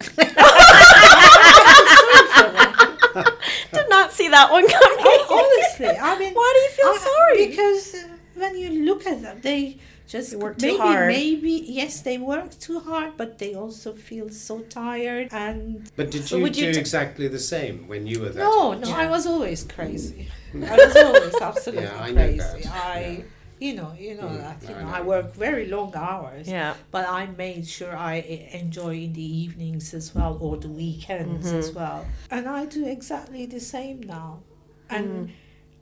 Did 3.72 3.88
not 3.88 4.12
see 4.12 4.28
that 4.28 4.50
one 4.50 4.66
coming. 4.68 5.20
Honestly, 5.30 5.88
I 5.88 6.18
mean, 6.20 6.34
Why 6.34 6.50
do 6.54 6.60
you 6.66 6.70
feel 6.70 6.86
I- 6.94 6.98
sorry? 7.10 7.46
Because 7.48 7.94
uh, 7.94 8.08
when 8.34 8.56
you 8.58 8.84
look 8.84 9.06
at 9.06 9.22
them, 9.22 9.40
they 9.42 9.78
just 10.06 10.30
They 10.30 10.36
work 10.36 10.58
too 10.58 10.66
maybe 10.66 10.78
hard. 10.78 11.08
maybe 11.08 11.52
yes, 11.68 12.00
they 12.02 12.18
work 12.18 12.50
too 12.58 12.80
hard, 12.80 13.16
but 13.16 13.38
they 13.38 13.54
also 13.54 13.92
feel 13.94 14.28
so 14.30 14.60
tired 14.60 15.28
and 15.32 15.88
But 15.96 16.10
did 16.10 16.24
So 16.26 16.36
you 16.36 16.42
would 16.44 16.52
do 16.54 16.66
you 16.66 16.72
t- 16.72 16.80
exactly 16.80 17.28
the 17.28 17.38
same 17.38 17.86
when 17.88 18.06
you 18.06 18.20
were 18.20 18.28
there? 18.30 18.44
No, 18.44 18.74
age? 18.74 18.80
no, 18.80 18.92
I 18.92 19.06
was 19.08 19.26
always 19.26 19.62
crazy. 19.64 20.28
I 20.54 20.76
was 20.76 20.96
always 20.96 21.34
absolutely 21.40 21.84
Yeah, 21.84 22.00
I 22.02 22.10
know 22.10 22.22
crazy. 22.26 22.38
that, 22.64 22.66
I, 22.74 23.00
yeah. 23.00 23.24
You 23.60 23.74
know, 23.74 23.92
you 24.04 24.14
know 24.14 24.28
Mm, 24.28 24.38
that. 24.44 24.58
You 24.68 24.74
I 24.74 24.78
know, 24.82 24.86
know. 24.88 24.94
I 24.98 25.00
work 25.02 25.34
very 25.34 25.66
long 25.68 25.92
hours. 25.94 26.48
Yeah. 26.48 26.74
But 26.90 27.04
I 27.08 27.26
made 27.26 27.66
sure 27.68 27.94
I 27.96 28.14
enjoy 28.62 28.94
in 29.06 29.12
the 29.12 29.28
evenings 29.42 29.94
as 29.94 30.14
well 30.14 30.38
or 30.40 30.56
the 30.56 30.68
weekends 30.68 31.46
Mm-hmm. 31.48 31.58
as 31.58 31.70
well. 31.72 32.06
And 32.30 32.48
I 32.48 32.64
do 32.66 32.86
exactly 32.86 33.46
the 33.46 33.60
same 33.60 34.00
now. 34.02 34.40
And 34.88 35.08
Mm. 35.28 35.30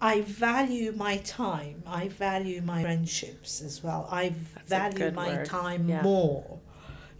I 0.00 0.20
value 0.22 0.92
my 0.92 1.16
time. 1.18 1.82
I 1.86 2.08
value 2.08 2.60
my 2.62 2.82
friendships 2.82 3.60
as 3.62 3.82
well. 3.82 4.06
I 4.10 4.24
a 4.24 4.32
value 4.66 5.10
my 5.12 5.28
word. 5.38 5.46
time 5.46 5.88
Yeah. 5.88 6.02
more. 6.02 6.58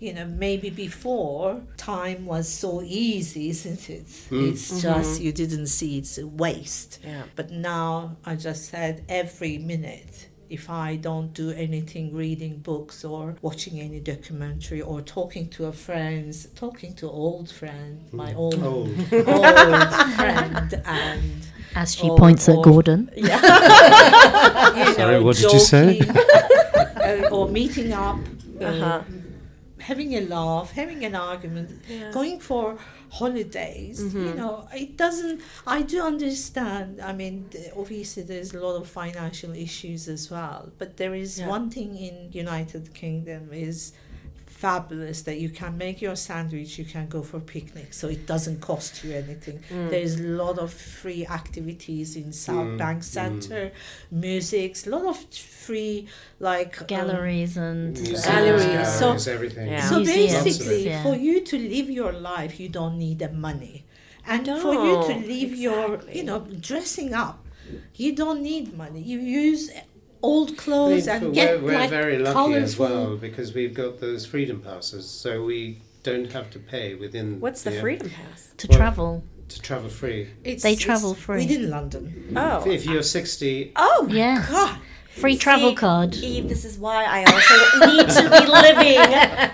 You 0.01 0.13
know, 0.15 0.27
maybe 0.27 0.71
before 0.71 1.63
time 1.77 2.25
was 2.25 2.49
so 2.49 2.83
easy, 2.85 3.49
isn't 3.49 3.91
it? 3.91 4.07
Mm. 4.31 4.51
It's 4.53 4.81
just 4.81 5.21
you 5.21 5.33
didn't 5.33 5.67
see 5.67 5.99
it's 5.99 6.19
a 6.19 6.27
waste. 6.27 7.01
Yeah. 7.05 7.25
But 7.35 7.51
now 7.51 8.17
I 8.25 8.37
just 8.37 8.67
said 8.67 9.05
every 9.09 9.59
minute, 9.59 10.28
if 10.51 10.71
I 10.71 10.97
don't 10.97 11.33
do 11.35 11.51
anything, 11.51 12.15
reading 12.15 12.59
books 12.59 13.05
or 13.05 13.37
watching 13.43 13.81
any 13.81 14.01
documentary 14.01 14.81
or 14.81 15.01
talking 15.03 15.49
to 15.51 15.67
a 15.67 15.73
friends, 15.73 16.47
talking 16.55 16.95
to 16.95 17.09
old 17.11 17.51
friend, 17.51 18.01
my 18.13 18.33
old 18.35 18.55
Oh, 18.63 18.89
old 18.89 18.91
friend, 20.17 20.83
and 20.87 21.33
As 21.75 21.95
she 21.95 22.09
Or- 22.09 22.17
points 22.17 22.49
at 22.49 22.63
Gordon. 22.63 23.11
Yeah. 23.17 23.37
you 24.87 24.95
Sorry, 24.95 25.13
know, 25.19 25.23
what 25.23 25.37
did 25.37 25.53
you 25.53 25.61
say? 25.61 26.01
uh, 26.01 27.29
or 27.31 27.49
meeting 27.49 27.93
up, 27.93 28.19
uh, 28.61 28.65
Uh-huh. 28.65 29.03
Having 29.89 30.14
a 30.14 30.22
laugh, 30.36 30.68
having 30.82 31.03
an 31.11 31.14
argument, 31.14 31.68
Yeah. 31.89 32.11
going 32.18 32.39
for 32.49 32.64
holidays. 33.20 33.99
You 34.03 34.11
mm-hmm. 34.11 34.39
know, 34.41 34.68
it 34.84 34.91
doesn't. 35.05 35.41
I 35.66 35.78
do 35.93 35.99
understand. 36.12 37.01
I 37.11 37.12
mean, 37.20 37.34
obviously, 37.82 38.22
there's 38.22 38.53
a 38.55 38.61
lot 38.66 38.76
of 38.80 38.86
financial 39.03 39.53
issues 39.66 40.03
as 40.16 40.30
well. 40.34 40.61
But 40.80 40.91
there 41.01 41.14
is 41.24 41.30
Yeah. 41.39 41.49
one 41.57 41.66
thing 41.76 41.91
in 42.07 42.14
United 42.47 42.84
Kingdom 43.03 43.43
is 43.68 43.78
fabulous 44.59 45.23
that 45.23 45.39
you 45.39 45.49
can 45.61 45.73
make 45.79 46.03
your 46.03 46.17
sandwich, 46.17 46.79
you 46.81 46.85
can 46.85 47.07
go 47.09 47.23
for 47.23 47.39
picnic, 47.39 47.89
so 47.95 48.09
it 48.09 48.27
doesn't 48.27 48.61
cost 48.61 49.05
you 49.05 49.13
anything. 49.25 49.59
Mm. 49.71 49.91
There's 49.91 50.15
a 50.19 50.25
lot 50.43 50.59
of 50.59 50.73
free 50.73 51.25
activities 51.41 52.17
in 52.17 52.33
South 52.33 52.67
Mm, 52.73 52.79
Bank 52.83 52.99
mm. 53.03 53.05
Center, 53.19 53.63
music, 54.11 54.71
a 54.87 54.91
lot 54.97 55.05
of 55.13 55.17
free 55.67 56.09
like 56.51 56.75
um, 56.81 56.87
Galleries 56.95 57.57
and 57.57 57.93
Museums, 57.95 58.25
Galleries. 58.27 58.65
galleries, 58.65 59.25
So- 59.27 59.33
everything. 59.37 59.69
Yeah. 59.69 59.89
So 59.91 59.97
Museums. 59.99 60.45
basically, 60.45 60.83
Yeah. 60.87 61.03
for 61.05 61.15
you 61.27 61.37
to 61.51 61.57
live 61.75 61.89
your 62.01 62.13
life, 62.33 62.53
you 62.63 62.69
don't 62.79 62.97
need 62.99 63.19
the 63.25 63.31
money, 63.49 63.77
and 64.33 64.43
for 64.65 64.75
you 64.87 64.95
to 65.09 65.15
No, 65.21 65.27
live 65.35 65.53
your, 65.67 65.89
you 66.19 66.25
know, 66.29 66.41
dressing 66.71 67.11
up, 67.27 67.39
you 68.03 68.11
don't 68.21 68.43
need 68.43 68.65
money. 68.85 69.01
You 69.13 69.19
use 69.21 69.71
old 70.23 70.49
I 70.49 70.51
mean, 70.53 70.57
clothes 70.59 71.05
for- 71.05 71.11
and 71.11 71.35
get 71.35 71.61
we're, 71.62 71.73
we're 71.73 71.79
like 71.79 71.91
very 71.91 72.19
lucky 72.19 72.35
colorful. 72.35 72.62
as 72.62 72.79
well 72.79 73.16
because 73.16 73.53
we've 73.55 73.75
got 73.75 74.01
those 74.01 74.25
freedom 74.27 74.61
passes, 74.61 75.09
so 75.09 75.45
we 75.45 75.79
don't 76.03 76.33
have 76.33 76.51
to 76.51 76.59
pay 76.59 76.95
within. 76.95 77.41
What's 77.41 77.62
the 77.62 77.77
uh, 77.77 77.81
freedom 77.81 78.11
pass? 78.11 78.53
to 78.59 78.66
Well- 78.69 78.79
travel. 78.79 79.25
to 79.49 79.61
travel 79.62 79.89
free? 79.89 80.29
It's, 80.45 80.62
They 80.62 80.73
it's 80.75 80.83
travel 80.83 81.14
free. 81.14 81.39
within 81.47 81.71
London. 81.71 82.33
Oh. 82.37 82.69
If 82.71 82.85
you're 82.87 83.03
sixty, 83.03 83.73
Oh 83.77 84.07
my 84.09 84.14
Yeah. 84.14 84.47
God, 84.49 84.79
Free 85.11 85.37
travel 85.37 85.71
See, 85.71 85.75
card. 85.75 86.14
Eve, 86.14 86.49
this 86.49 86.64
is 86.64 86.79
why 86.79 87.03
I 87.05 87.25
also 87.25 87.87
need 87.93 88.09
to 88.09 88.23
be 88.31 88.47
living 88.47 89.01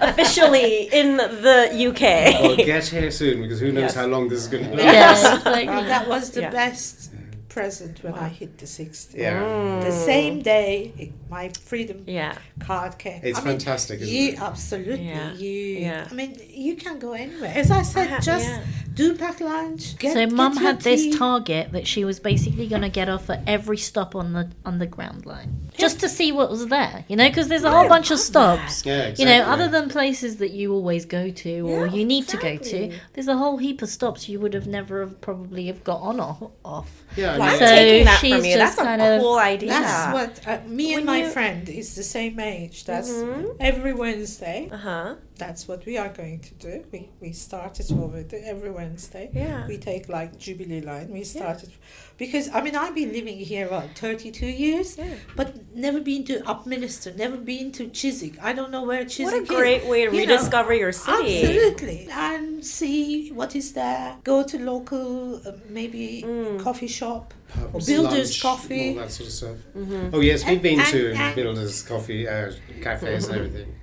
officially 0.03 0.89
in 0.93 1.17
the 1.17 1.71
UK. 1.89 2.03
well, 2.43 2.57
get 2.57 2.85
here 2.87 3.11
soon 3.11 3.41
because 3.43 3.61
who 3.61 3.73
knows 3.73 3.83
Yes. 3.83 3.95
how 3.95 4.07
long 4.07 4.29
this 4.29 4.41
is 4.41 4.47
going 4.49 4.65
to 4.71 4.77
last. 4.77 5.23
Yeah, 5.47 5.65
well, 5.71 5.85
that 5.85 6.07
was 6.09 6.31
the 6.33 6.43
Yeah. 6.43 6.51
best 6.51 7.11
present 7.55 8.03
when 8.03 8.15
I 8.15 8.29
hit 8.29 8.59
the 8.59 8.67
60. 8.67 9.17
Yeah. 9.17 9.39
The 9.81 9.91
mm. 9.91 10.05
same 10.05 10.43
day 10.43 10.93
it, 10.99 11.13
my 11.31 11.49
freedom 11.51 12.03
Yeah. 12.07 12.37
card 12.59 12.99
came. 12.99 13.21
It's 13.23 13.39
I 13.39 13.43
mean, 13.43 13.53
fantastic, 13.53 14.01
isn't 14.01 14.13
you 14.15 14.31
it? 14.31 14.41
absolutely 14.41 15.07
Yeah. 15.07 15.33
you. 15.35 15.51
Yeah. 15.89 16.09
I 16.11 16.15
mean, 16.15 16.37
you 16.51 16.75
can 16.75 16.99
go 16.99 17.13
anywhere. 17.13 17.53
As 17.55 17.71
I 17.71 17.83
said, 17.83 18.11
ha- 18.11 18.21
just 18.21 18.49
yeah. 18.49 18.63
do 18.93 19.15
pack 19.17 19.41
lunch. 19.41 19.97
Get, 19.99 20.15
so 20.15 20.27
get 20.27 20.33
mum 20.33 20.55
your 20.55 20.63
had 20.63 20.81
this 20.81 21.17
target 21.17 21.71
that 21.73 21.87
she 21.87 22.05
was 22.05 22.19
basically 22.19 22.67
going 22.67 22.83
to 22.83 22.89
get 22.89 23.09
off 23.09 23.31
at 23.31 23.43
every 23.47 23.77
stop 23.79 24.17
on 24.17 24.33
the 24.33 24.51
underground 24.65 25.25
line 25.25 25.65
just 25.77 26.01
to 26.01 26.09
see 26.09 26.33
what 26.33 26.51
was 26.51 26.67
there 26.69 27.05
you 27.09 27.17
know 27.17 27.29
because 27.29 27.49
there's 27.49 27.65
a 27.65 27.71
whole 27.71 27.89
bunch 27.89 28.11
of 28.11 28.19
stops 28.19 28.85
Yeah, 28.87 29.09
exactly. 29.09 29.25
you 29.25 29.31
know 29.31 29.45
other 29.45 29.69
than 29.69 29.89
places 29.89 30.37
that 30.37 30.51
you 30.51 30.73
always 30.73 31.05
go 31.05 31.31
to 31.31 31.61
or 31.69 31.87
Yeah, 31.87 31.95
you 31.95 32.05
need 32.05 32.29
to 32.29 32.37
go 32.37 32.57
to 32.57 32.93
there's 33.13 33.29
a 33.29 33.37
whole 33.37 33.59
heap 33.59 33.83
of 33.83 33.89
stops 33.89 34.29
you 34.29 34.39
would 34.41 34.55
have 34.55 34.67
never 34.67 35.01
have 35.01 35.21
probably 35.21 35.67
have 35.67 35.83
got 35.85 36.01
on 36.01 36.21
or 36.21 36.53
off 36.65 37.03
Yeah, 37.17 37.35
I 37.35 37.44
I'm 37.45 37.59
So 37.59 37.67
taking 37.67 38.05
that 38.07 38.19
she's 38.21 38.35
from 38.35 38.45
you. 38.45 38.55
just 38.57 38.77
That's 38.77 38.79
a 38.79 38.85
kind 38.91 39.03
of- 39.03 39.21
cool 39.21 39.39
idea. 39.39 39.69
That's 39.71 40.13
what 40.15 40.49
uh, 40.49 40.59
me 40.69 40.87
When 40.91 40.97
and 40.99 41.07
my 41.07 41.19
you- 41.25 41.31
friend 41.31 41.69
is 41.69 41.95
the 41.95 42.03
same 42.03 42.39
age. 42.41 42.85
That's 42.85 43.11
Mhm. 43.11 43.57
every 43.61 43.93
Wednesday. 43.95 44.69
Uh 44.73 44.77
huh. 44.77 45.15
That's 45.37 45.67
what 45.67 45.85
we 45.85 45.97
are 45.99 46.11
going 46.11 46.39
to 46.41 46.55
do. 46.55 46.85
We 46.93 47.09
we 47.21 47.33
started 47.33 47.91
over 47.93 48.23
the, 48.23 48.39
every 48.47 48.71
Wednesday. 48.71 49.31
Yeah. 49.33 49.67
We 49.67 49.79
take 49.79 50.09
like 50.09 50.39
Jubilee 50.39 50.81
line. 50.81 51.11
We 51.11 51.25
started 51.25 51.71
because 52.19 52.49
I 52.55 52.61
mean 52.61 52.77
I've 52.77 52.95
been 52.95 53.13
living 53.13 53.39
here 53.39 53.69
what 53.69 53.99
thirty 53.99 54.31
two 54.31 54.47
years, 54.47 54.97
Yeah. 54.97 55.15
but 55.35 55.75
never 55.75 56.01
been 56.01 56.23
to 56.27 56.35
Upminster, 56.53 57.17
never 57.17 57.37
been 57.37 57.73
to 57.73 57.89
Chiswick. 57.89 58.39
I 58.41 58.53
don't 58.53 58.71
know 58.71 58.85
where 58.85 59.05
Chiswick 59.05 59.27
What 59.27 59.35
a 59.35 59.43
is. 59.43 59.49
great 59.49 59.85
way 59.87 60.07
to 60.07 60.13
You 60.17 60.25
know, 60.27 60.35
rediscover 60.35 60.73
your 60.73 60.93
city. 60.93 61.43
Absolutely, 61.43 62.09
and 62.13 62.65
see 62.65 63.33
what 63.33 63.57
is 63.57 63.73
there. 63.73 64.17
Go 64.23 64.45
to 64.45 64.57
local, 64.73 65.41
uh, 65.45 65.53
maybe 65.69 66.23
Mm. 66.25 66.61
coffee 66.61 66.87
shop. 67.01 67.35
pubs, 67.55 67.87
Builders 67.87 68.31
lunch, 68.31 68.43
Coffee. 68.43 68.89
all 68.91 68.95
that 69.03 69.11
sort 69.13 69.29
of 69.29 69.33
stuff. 69.41 69.57
Mm-hmm. 69.77 70.15
Oh 70.15 70.21
yes, 70.21 70.45
we've 70.47 70.63
been 70.63 70.81
And- 70.81 70.89
to 70.89 71.11
and- 71.11 71.19
and- 71.19 71.35
Builders 71.37 71.83
Coffee 71.83 72.27
uh, 72.29 72.53
cafes 72.83 73.27
and 73.29 73.37
everything. 73.37 73.75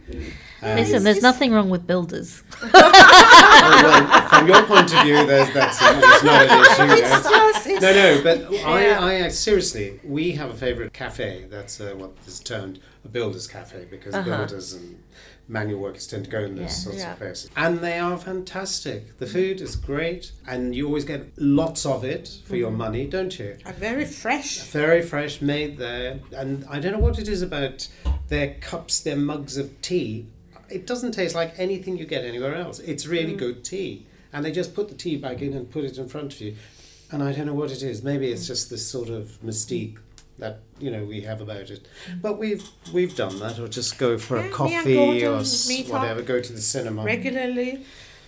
Um, 0.63 0.75
listen 0.75 1.03
there's 1.03 1.23
nothing 1.23 1.51
wrong 1.53 1.69
with 1.71 1.87
builders 1.87 2.43
well, 2.73 4.29
from 4.29 4.47
your 4.47 4.63
point 4.63 4.93
of 4.93 5.03
view, 5.03 5.25
there's 5.25 5.51
that's 5.53 5.77
it's 5.81 6.23
not 6.23 6.41
an 6.43 6.61
issue. 6.61 6.93
It's 6.93 7.01
yeah. 7.01 7.21
just 7.23 7.67
it's 7.67 7.81
No, 7.81 7.93
no, 7.93 8.21
but 8.23 8.51
Yeah. 8.51 8.99
I, 8.99 9.25
I 9.25 9.27
seriously, 9.29 9.99
we 10.03 10.33
have 10.33 10.49
a 10.51 10.53
favourite 10.53 10.93
cafe. 10.93 11.45
That's 11.49 11.81
uh, 11.81 11.93
what 11.97 12.11
is 12.27 12.39
termed 12.39 12.79
a 13.03 13.07
builders' 13.07 13.47
cafe 13.47 13.85
because 13.89 14.13
Uh-huh. 14.13 14.29
builders 14.37 14.73
and 14.73 15.01
manual 15.51 15.81
workers 15.81 16.07
tend 16.07 16.23
to 16.25 16.31
go 16.31 16.39
in 16.39 16.55
those 16.55 16.63
Yeah. 16.63 16.67
sorts 16.69 16.99
Yeah. 16.99 17.11
of 17.13 17.19
places, 17.19 17.49
and 17.55 17.79
they 17.79 17.99
are 17.99 18.17
fantastic. 18.17 19.17
The 19.19 19.25
mm. 19.25 19.33
food 19.33 19.61
is 19.61 19.75
great, 19.75 20.31
and 20.47 20.73
you 20.73 20.87
always 20.87 21.05
get 21.05 21.27
lots 21.37 21.85
of 21.85 22.03
it 22.03 22.39
for 22.45 22.55
your 22.55 22.71
mm. 22.71 22.77
money, 22.77 23.05
don't 23.07 23.37
you? 23.37 23.57
are 23.65 23.73
very 23.73 24.05
fresh. 24.05 24.61
Very 24.61 25.01
fresh, 25.01 25.41
made 25.41 25.77
there, 25.77 26.19
and 26.35 26.65
I 26.69 26.79
don't 26.79 26.93
know 26.93 26.99
what 26.99 27.19
it 27.19 27.27
is 27.27 27.41
about 27.41 27.87
their 28.29 28.55
cups, 28.61 28.99
their 29.01 29.17
mugs 29.17 29.57
of 29.57 29.81
tea. 29.81 30.25
It 30.69 30.87
doesn't 30.87 31.11
taste 31.11 31.35
like 31.35 31.53
anything 31.59 31.97
you 31.97 32.05
get 32.05 32.23
anywhere 32.23 32.55
else. 32.55 32.79
It's 32.79 33.05
really 33.05 33.33
mm. 33.33 33.39
good 33.39 33.65
tea, 33.65 34.05
and 34.31 34.45
they 34.45 34.51
just 34.51 34.73
put 34.73 34.87
the 34.87 34.95
tea 34.95 35.17
bag 35.17 35.41
in 35.41 35.53
and 35.53 35.69
put 35.69 35.83
it 35.83 35.97
in 35.97 36.07
front 36.07 36.33
of 36.33 36.41
you. 36.41 36.55
And 37.11 37.21
I 37.21 37.33
don't 37.33 37.45
know 37.45 37.53
what 37.53 37.71
it 37.71 37.83
is. 37.83 38.03
Maybe 38.03 38.31
it's 38.31 38.47
just 38.47 38.69
this 38.69 38.87
sort 38.87 39.09
of 39.09 39.37
mystique 39.43 39.97
that 40.41 40.55
you 40.83 40.89
know 40.93 41.03
we 41.13 41.21
have 41.29 41.39
about 41.47 41.67
it. 41.75 41.81
But 42.25 42.33
we've 42.43 42.63
we've 42.95 43.15
done 43.23 43.35
that, 43.43 43.55
or 43.59 43.67
just 43.79 43.97
go 44.05 44.17
for 44.17 44.37
Yeah, 44.37 44.47
a 44.47 44.49
coffee 44.61 45.25
or 45.25 45.39
s- 45.39 45.67
meet 45.69 45.85
up 45.87 45.93
whatever. 45.93 46.21
Go 46.33 46.37
to 46.47 46.51
the 46.59 46.61
cinema. 46.75 47.03
regularly. 47.03 47.71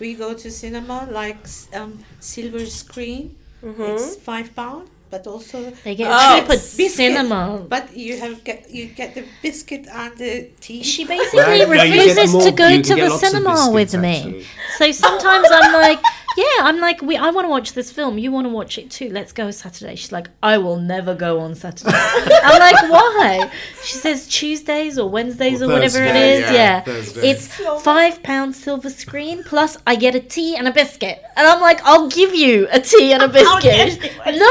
We 0.00 0.14
go 0.14 0.30
to 0.42 0.50
cinema 0.50 0.98
like 1.20 1.42
um, 1.80 1.92
silver 2.20 2.64
screen. 2.66 3.36
Mm-hmm. 3.62 3.82
It's 3.82 4.16
five 4.16 4.48
pound, 4.54 4.88
but 5.10 5.26
also 5.26 5.58
they 5.84 5.94
get 5.94 6.08
Oh, 6.10 6.20
cheaper 6.40 6.48
biscuit. 6.58 6.90
cinema 7.02 7.40
but 7.74 7.84
you 7.96 8.12
have 8.22 8.34
get 8.44 8.58
you 8.78 8.84
get 9.00 9.14
the 9.14 9.24
biscuit 9.42 9.84
and 10.00 10.12
the 10.18 10.32
tea. 10.60 10.82
she 10.82 11.04
basically 11.16 11.40
no, 11.40 11.52
you 11.52 11.66
get 11.66 11.68
refuses 11.96 12.32
more- 12.32 12.42
to 12.46 12.50
go 12.64 12.68
to 12.88 12.94
the 12.94 13.08
lots 13.08 13.22
of 13.22 13.28
cinema 13.28 13.70
with 13.76 13.92
biscuits, 13.92 14.02
me 14.02 14.16
actually. 14.16 14.44
So 14.78 14.84
sometimes 15.06 15.46
I'm 15.58 15.72
like, 15.86 16.00
yeah, 16.36 16.44
I'm 16.60 16.78
like, 16.80 17.00
we, 17.02 17.16
I 17.16 17.30
want 17.30 17.44
to 17.44 17.48
watch 17.48 17.72
this 17.74 17.92
film. 17.92 18.18
You 18.18 18.32
want 18.32 18.46
to 18.46 18.52
watch 18.52 18.78
it 18.78 18.90
too? 18.90 19.08
Let's 19.10 19.32
go 19.32 19.50
Saturday. 19.50 19.94
She's 19.96 20.12
like, 20.12 20.28
I 20.42 20.58
will 20.58 20.76
never 20.78 21.14
go 21.14 21.40
on 21.40 21.54
Saturday. 21.54 21.90
I'm 21.94 22.58
like, 22.60 22.90
why? 22.90 23.50
She 23.82 23.96
says 23.98 24.26
Tuesdays 24.28 24.98
or 24.98 25.08
Wednesdays 25.08 25.62
Or 25.62 25.66
or 25.66 25.74
whatever 25.74 26.02
it 26.02 26.08
Thursday, 26.12 26.32
is. 26.34 26.40
yeah, 26.42 26.52
Yeah, 26.52 26.80
Thursday. 26.82 27.30
it's 27.30 27.48
five 27.82 28.22
pound 28.22 28.54
silver 28.56 28.90
screen 28.90 29.42
plus 29.44 29.76
I 29.86 29.96
get 29.96 30.14
a 30.14 30.20
tea 30.20 30.56
and 30.56 30.66
a 30.66 30.72
biscuit, 30.72 31.22
and 31.36 31.46
I'm 31.46 31.60
like, 31.60 31.80
I'll 31.84 32.08
give 32.08 32.34
you 32.34 32.66
a 32.72 32.80
tea 32.80 33.12
and 33.12 33.22
a 33.22 33.28
biscuit. 33.28 34.10
No, 34.26 34.50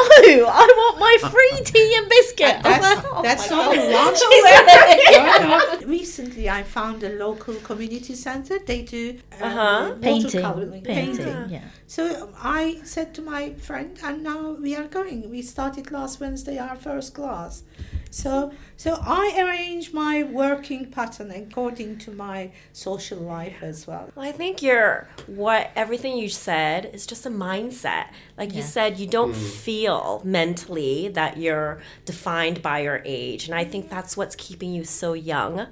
I 0.49 0.73
want 0.77 0.99
my 0.99 1.29
free 1.29 1.61
tea 1.65 1.95
and 1.97 2.07
biscuit. 2.09 2.55
I'm 2.57 2.63
That's 2.63 2.95
like, 2.95 3.05
oh 3.13 3.21
that's 3.21 3.49
my 3.49 3.57
not 3.57 3.75
God. 3.75 3.93
wrong. 3.93 4.15
She's 4.21 5.79
like- 5.79 5.87
Recently, 5.87 6.49
I 6.49 6.63
found 6.63 7.03
a 7.03 7.09
local 7.09 7.55
community 7.55 8.15
center. 8.15 8.59
They 8.59 8.81
do 8.83 9.19
uh, 9.41 9.45
Uh-huh. 9.45 9.95
Painting, 10.01 10.41
painting, 10.41 10.83
painting. 10.83 11.45
yeah. 11.49 11.61
So 11.87 12.23
um, 12.23 12.33
I 12.41 12.79
said 12.83 13.13
to 13.15 13.21
my 13.21 13.53
friend, 13.53 13.97
and 14.03 14.23
now 14.23 14.51
we 14.51 14.75
are 14.75 14.87
going. 14.87 15.29
We 15.29 15.41
started 15.41 15.91
last 15.91 16.19
Wednesday 16.19 16.57
our 16.57 16.75
first 16.75 17.13
class. 17.13 17.63
So 18.09 18.51
so 18.77 18.99
I 19.01 19.41
arrange 19.43 19.91
my 19.93 20.23
working 20.23 20.91
pattern 20.91 21.31
according 21.31 21.97
to 21.99 22.11
my 22.11 22.51
social 22.71 23.19
life 23.19 23.57
as 23.61 23.87
well. 23.87 24.09
Well, 24.15 24.25
I 24.25 24.31
think 24.31 24.61
you're 24.61 25.07
what 25.27 25.71
everything 25.75 26.17
you 26.17 26.29
said 26.29 26.91
is 26.93 27.05
just 27.07 27.25
a 27.25 27.29
mindset. 27.29 28.07
Like 28.37 28.53
you 28.53 28.61
said, 28.61 28.99
you 28.99 29.07
don't 29.07 29.35
feel 29.35 30.21
mentally 30.23 31.07
that 31.09 31.37
you're 31.37 31.81
defined 32.05 32.61
by 32.61 32.79
your 32.79 33.01
age, 33.05 33.45
and 33.47 33.55
I 33.55 33.63
think 33.65 33.89
that's 33.89 34.15
what's 34.15 34.35
keeping 34.35 34.73
you 34.73 34.83
so 34.83 35.13
young. 35.13 35.67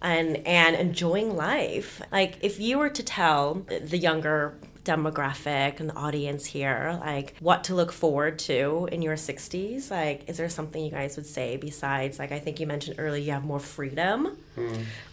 And, 0.00 0.46
and 0.46 0.76
enjoying 0.76 1.34
life. 1.34 2.00
Like, 2.12 2.38
if 2.40 2.60
you 2.60 2.78
were 2.78 2.88
to 2.88 3.02
tell 3.02 3.66
the 3.66 3.98
younger 3.98 4.56
demographic 4.88 5.80
and 5.80 5.86
the 5.90 5.94
audience 6.06 6.42
here, 6.46 6.98
like, 7.00 7.28
what 7.40 7.64
to 7.64 7.74
look 7.80 7.92
forward 7.92 8.38
to 8.50 8.88
in 8.90 9.00
your 9.02 9.16
60s, 9.16 9.90
like, 9.90 10.18
is 10.30 10.36
there 10.38 10.48
something 10.48 10.80
you 10.84 10.90
guys 10.90 11.16
would 11.16 11.26
say 11.38 11.56
besides, 11.56 12.18
like, 12.18 12.32
I 12.32 12.40
think 12.44 12.54
you 12.60 12.66
mentioned 12.66 12.96
earlier, 12.98 13.22
you 13.28 13.32
have 13.32 13.44
more 13.44 13.60
freedom? 13.76 14.18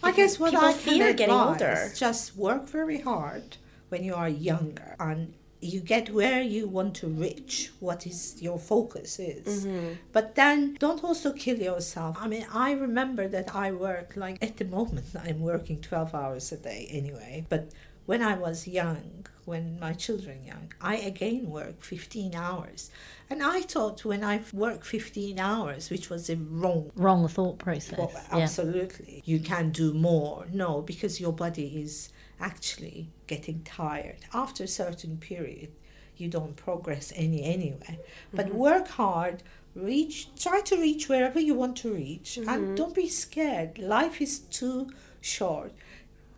I 0.02 0.10
guess 0.12 0.38
what 0.40 0.54
I 0.54 0.72
fear 0.72 1.12
getting 1.12 1.34
older. 1.34 1.76
just 1.94 2.36
work 2.36 2.64
very 2.68 3.00
hard 3.00 3.56
when 3.90 4.02
you 4.08 4.14
are 4.14 4.28
younger 4.28 4.96
and 4.98 5.34
you 5.60 5.80
get 5.80 6.10
where 6.10 6.42
you 6.42 6.68
want 6.68 6.92
to 6.94 7.06
reach 7.08 7.70
what 7.80 8.06
is 8.06 8.18
your 8.46 8.58
focus 8.58 9.10
is 9.18 9.64
Mm-hmm. 9.64 9.92
but 10.12 10.34
then 10.34 10.58
don't 10.84 11.02
also 11.08 11.28
kill 11.32 11.58
yourself 11.70 12.12
i 12.20 12.26
mean 12.32 12.44
i 12.52 12.68
remember 12.86 13.24
that 13.36 13.48
i 13.64 13.72
work 13.72 14.08
like 14.24 14.36
at 14.42 14.58
the 14.58 14.66
moment 14.66 15.06
i'm 15.24 15.40
working 15.40 15.80
12 15.80 16.14
hours 16.14 16.52
a 16.52 16.58
day 16.58 16.86
anyway 16.90 17.46
but 17.48 17.62
when 18.06 18.22
i 18.22 18.34
was 18.34 18.66
young 18.66 19.26
when 19.44 19.78
my 19.78 19.92
children 19.92 20.42
young 20.44 20.72
i 20.80 20.96
again 20.96 21.48
work 21.50 21.82
15 21.82 22.34
hours 22.34 22.90
and 23.30 23.42
i 23.42 23.60
thought 23.60 24.04
when 24.04 24.24
i 24.24 24.40
work 24.52 24.84
15 24.84 25.38
hours 25.38 25.90
which 25.90 26.10
was 26.10 26.28
a 26.30 26.36
wrong 26.36 26.90
Wrong 26.96 27.28
thought 27.28 27.58
process. 27.58 27.98
well, 27.98 28.10
yeah. 28.14 28.38
absolutely. 28.44 29.22
You 29.24 29.40
can 29.40 29.70
do 29.70 29.92
more. 29.92 30.46
No, 30.52 30.82
because 30.82 31.20
your 31.20 31.32
body 31.32 31.80
is 31.82 32.10
actually 32.40 33.08
getting 33.26 33.62
tired. 33.62 34.18
After 34.32 34.64
a 34.64 34.68
certain 34.68 35.18
period, 35.18 35.70
you 36.16 36.28
don't 36.28 36.56
progress 36.56 37.12
any 37.14 37.42
anyway. 37.42 38.00
But 38.32 38.46
mm-hmm. 38.46 38.56
work 38.56 38.88
hard, 38.88 39.42
reach 39.74 40.28
try 40.38 40.60
to 40.62 40.76
reach 40.76 41.08
wherever 41.08 41.38
you 41.38 41.54
want 41.54 41.76
to 41.76 41.92
reach 41.92 42.38
and 42.38 42.48
mm-hmm. 42.48 42.74
don't 42.74 42.94
be 42.94 43.08
scared. 43.08 43.78
Life 43.78 44.20
is 44.20 44.38
too 44.38 44.90
short. 45.20 45.72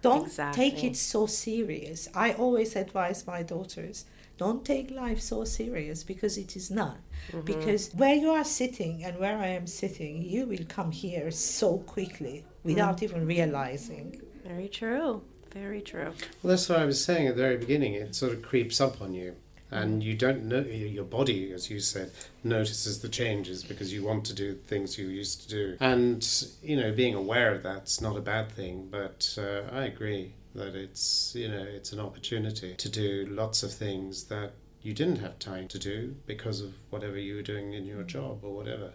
Don't 0.02 0.26
Exactly. 0.26 0.70
take 0.70 0.84
it 0.84 0.96
so 0.96 1.26
serious. 1.26 2.08
I 2.14 2.32
always 2.32 2.76
advise 2.76 3.26
my 3.26 3.42
daughters 3.42 4.04
don't 4.38 4.64
take 4.64 4.92
life 4.92 5.20
so 5.20 5.44
serious 5.44 6.04
because 6.04 6.38
it 6.38 6.56
is 6.56 6.70
not. 6.70 6.98
Mm-hmm. 7.32 7.40
Because 7.40 7.90
where 7.94 8.14
you 8.14 8.30
are 8.30 8.44
sitting 8.44 9.04
and 9.04 9.18
where 9.18 9.36
I 9.36 9.48
am 9.48 9.66
sitting, 9.66 10.22
you 10.22 10.46
will 10.46 10.64
come 10.68 10.92
here 10.92 11.30
so 11.32 11.78
quickly 11.78 12.44
without 12.62 13.02
even 13.02 13.26
realizing. 13.26 14.22
Very 14.46 14.68
true. 14.68 15.22
Very 15.52 15.80
true. 15.80 16.12
Well, 16.42 16.50
that's 16.50 16.68
what 16.68 16.78
I 16.78 16.84
was 16.84 17.04
saying 17.04 17.26
at 17.26 17.36
the 17.36 17.42
very 17.42 17.56
beginning. 17.56 17.94
It 17.94 18.14
sort 18.14 18.32
of 18.32 18.42
creeps 18.42 18.80
up 18.80 19.02
on 19.02 19.12
you, 19.12 19.34
and 19.70 20.02
you 20.02 20.14
don't 20.14 20.44
know 20.44 20.60
your 20.60 21.04
body, 21.04 21.52
as 21.52 21.70
you 21.70 21.80
said, 21.80 22.10
notices 22.42 23.00
the 23.00 23.08
changes 23.08 23.62
because 23.62 23.92
you 23.92 24.02
want 24.02 24.24
to 24.26 24.34
do 24.34 24.54
things 24.66 24.98
you 24.98 25.08
used 25.08 25.42
to 25.42 25.48
do. 25.48 25.76
And 25.80 26.26
you 26.62 26.76
know, 26.76 26.92
being 26.92 27.14
aware 27.14 27.54
of 27.54 27.62
that's 27.62 28.00
not 28.00 28.16
a 28.16 28.20
bad 28.20 28.50
thing. 28.50 28.88
But 28.90 29.36
uh, 29.38 29.74
I 29.74 29.84
agree 29.84 30.32
that 30.54 30.74
it's 30.74 31.34
you 31.34 31.48
know 31.48 31.62
it's 31.62 31.92
an 31.92 32.00
opportunity 32.00 32.74
to 32.74 32.88
do 32.88 33.26
lots 33.30 33.62
of 33.62 33.72
things 33.72 34.24
that 34.24 34.52
you 34.82 34.94
didn't 34.94 35.18
have 35.18 35.38
time 35.38 35.68
to 35.68 35.78
do 35.78 36.14
because 36.26 36.60
of 36.60 36.72
whatever 36.90 37.18
you 37.18 37.34
were 37.34 37.42
doing 37.42 37.72
in 37.72 37.84
your 37.84 38.04
job 38.04 38.38
or 38.42 38.54
whatever, 38.54 38.92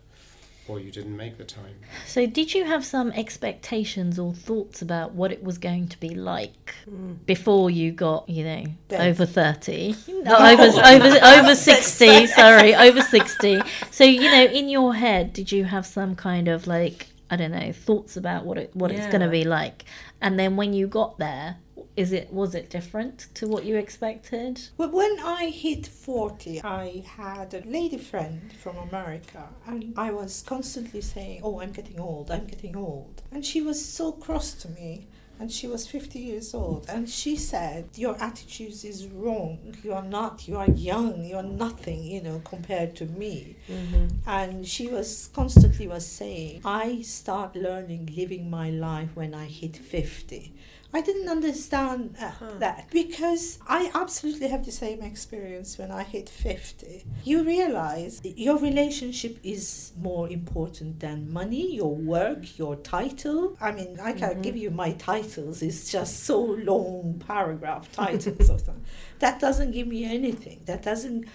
or 0.68 0.80
you 0.80 0.91
didn't 0.91 1.16
make 1.16 1.38
the 1.38 1.43
time. 1.43 1.76
So, 2.05 2.26
did 2.26 2.53
you 2.53 2.66
have 2.66 2.86
some 2.86 3.11
expectations 3.11 4.18
or 4.18 4.34
thoughts 4.34 4.82
about 4.82 5.14
what 5.14 5.32
it 5.32 5.43
was 5.43 5.57
going 5.57 5.88
to 5.89 5.99
be 5.99 6.09
like 6.09 6.76
mm. 6.89 7.18
before 7.26 7.70
you 7.70 7.91
got, 7.91 8.30
you 8.30 8.43
know, 8.43 8.64
Dead. 8.88 9.01
over 9.01 9.26
thirty, 9.26 9.95
no, 10.07 10.36
over 10.36 10.64
over 10.64 11.26
over 11.26 11.55
sixty? 11.72 12.28
Sorry, 12.28 12.76
over 12.76 13.01
sixty. 13.01 13.61
So, 13.91 14.03
you 14.03 14.32
know, 14.32 14.45
in 14.45 14.70
your 14.70 14.95
head, 14.95 15.34
did 15.34 15.51
you 15.51 15.66
have 15.66 15.86
some 15.86 16.16
kind 16.16 16.47
of 16.47 16.68
like 16.68 17.07
I 17.30 17.36
don't 17.36 17.51
know 17.51 17.72
thoughts 17.72 18.16
about 18.16 18.45
what 18.45 18.57
it 18.57 18.76
what 18.76 18.91
it's 18.91 19.07
going 19.07 19.22
to 19.22 19.30
be 19.30 19.43
like? 19.43 19.86
And 20.22 20.39
then 20.39 20.55
when 20.55 20.72
you 20.74 20.88
got 20.88 21.20
there, 21.20 21.57
is 21.95 22.11
it 22.11 22.33
was 22.33 22.55
it 22.55 22.69
different 22.69 23.27
to 23.35 23.47
what 23.47 23.65
you 23.65 23.75
expected? 23.77 24.69
But 24.77 24.91
when 24.91 25.19
I 25.19 25.49
hit 25.49 25.85
40, 25.85 26.63
I 26.63 27.03
had 27.05 27.53
a 27.53 27.61
lady 27.65 27.97
friend 27.97 28.51
from 28.53 28.77
America, 28.77 29.49
and 29.67 29.93
I 29.97 30.11
was 30.11 30.43
constantly 30.45 31.01
saying, 31.01 31.41
Oh, 31.43 31.61
I'm 31.61 31.71
getting 31.71 31.99
old, 31.99 32.31
I'm 32.31 32.47
getting 32.47 32.75
old. 32.75 33.21
And 33.31 33.45
she 33.45 33.61
was 33.61 33.83
so 33.83 34.11
cross 34.11 34.53
to 34.53 34.69
me. 34.69 35.07
And 35.39 35.51
she 35.51 35.65
was 35.67 35.87
50 35.87 36.19
years 36.19 36.53
old. 36.53 36.85
And 36.87 37.09
she 37.09 37.35
said, 37.35 37.89
Your 37.95 38.15
attitude 38.21 38.85
is 38.85 39.07
wrong. 39.07 39.75
You 39.83 39.93
are 39.93 40.03
not. 40.03 40.47
You 40.47 40.57
are 40.57 40.69
young. 40.69 41.25
You 41.25 41.37
are 41.37 41.43
nothing, 41.43 42.03
you 42.03 42.21
know, 42.21 42.39
compared 42.45 42.95
to 42.97 43.05
me. 43.07 43.55
Mm-hmm. 43.67 44.29
And 44.29 44.65
she 44.65 44.87
was 44.87 45.31
constantly 45.33 45.87
was 45.87 46.05
saying, 46.05 46.61
I 46.63 47.01
start 47.01 47.55
learning 47.55 48.13
living 48.15 48.49
my 48.49 48.69
life 48.69 49.09
when 49.15 49.33
I 49.33 49.45
hit 49.45 49.75
50. 49.75 50.53
I 50.95 51.01
didn't 51.01 51.27
understand 51.27 52.15
uh, 52.21 52.31
that 52.59 52.87
because 52.91 53.57
I 53.67 53.89
absolutely 53.95 54.47
have 54.49 54.63
the 54.63 54.71
same 54.71 55.01
experience 55.01 55.77
when 55.79 55.89
I 55.91 56.03
hit 56.03 56.29
50. 56.29 57.03
You 57.23 57.43
realize 57.43 58.21
your 58.23 58.59
relationship 58.59 59.39
is 59.43 59.91
more 59.99 60.29
important 60.29 60.99
than 60.99 61.33
money, 61.33 61.73
your 61.75 61.95
work, 61.95 62.59
your 62.59 62.75
title. 62.75 63.57
I 63.59 63.71
mean, 63.71 63.99
I 63.99 64.13
can't 64.13 64.43
give 64.43 64.55
you 64.55 64.69
my 64.69 64.91
titles, 64.91 65.63
it's 65.63 65.91
just 65.91 66.23
so 66.25 66.39
long 66.39 67.21
paragraph 67.25 67.91
titles 67.91 68.49
of 68.49 68.65
them. 68.67 68.83
That 69.17 69.39
doesn't 69.39 69.71
give 69.71 69.87
me 69.87 70.05
anything. 70.05 70.61
That 70.65 70.83
doesn't 70.83 71.25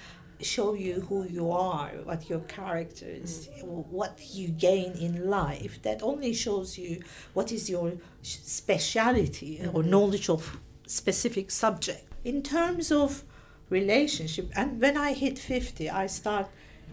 show 0.40 0.74
you 0.74 1.00
who 1.08 1.24
you 1.24 1.50
are, 1.50 1.90
what 2.04 2.28
your 2.28 2.40
character 2.40 3.06
is, 3.06 3.48
mm. 3.58 3.86
what 3.88 4.20
you 4.32 4.48
gain 4.48 4.92
in 4.92 5.28
life. 5.28 5.82
That 5.82 6.02
only 6.02 6.32
shows 6.32 6.78
you 6.78 7.02
what 7.34 7.52
is 7.52 7.68
your 7.68 7.94
speciality 8.22 9.60
or 9.62 9.80
mm-hmm. 9.80 9.90
knowledge 9.90 10.28
of 10.28 10.58
specific 10.86 11.50
subject. 11.50 12.04
In 12.24 12.42
terms 12.42 12.90
of 12.92 13.24
relationship, 13.70 14.50
and 14.56 14.80
when 14.80 14.96
I 14.96 15.12
hit 15.12 15.38
50, 15.38 15.90
I 15.90 16.06
start 16.06 16.48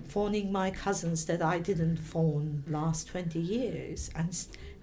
phoning 0.08 0.52
my 0.52 0.72
cousins 0.72 1.26
that 1.26 1.42
I 1.42 1.60
didn't 1.60 1.98
phone 1.98 2.64
last 2.68 3.08
20 3.08 3.40
years 3.40 4.10
and 4.16 4.36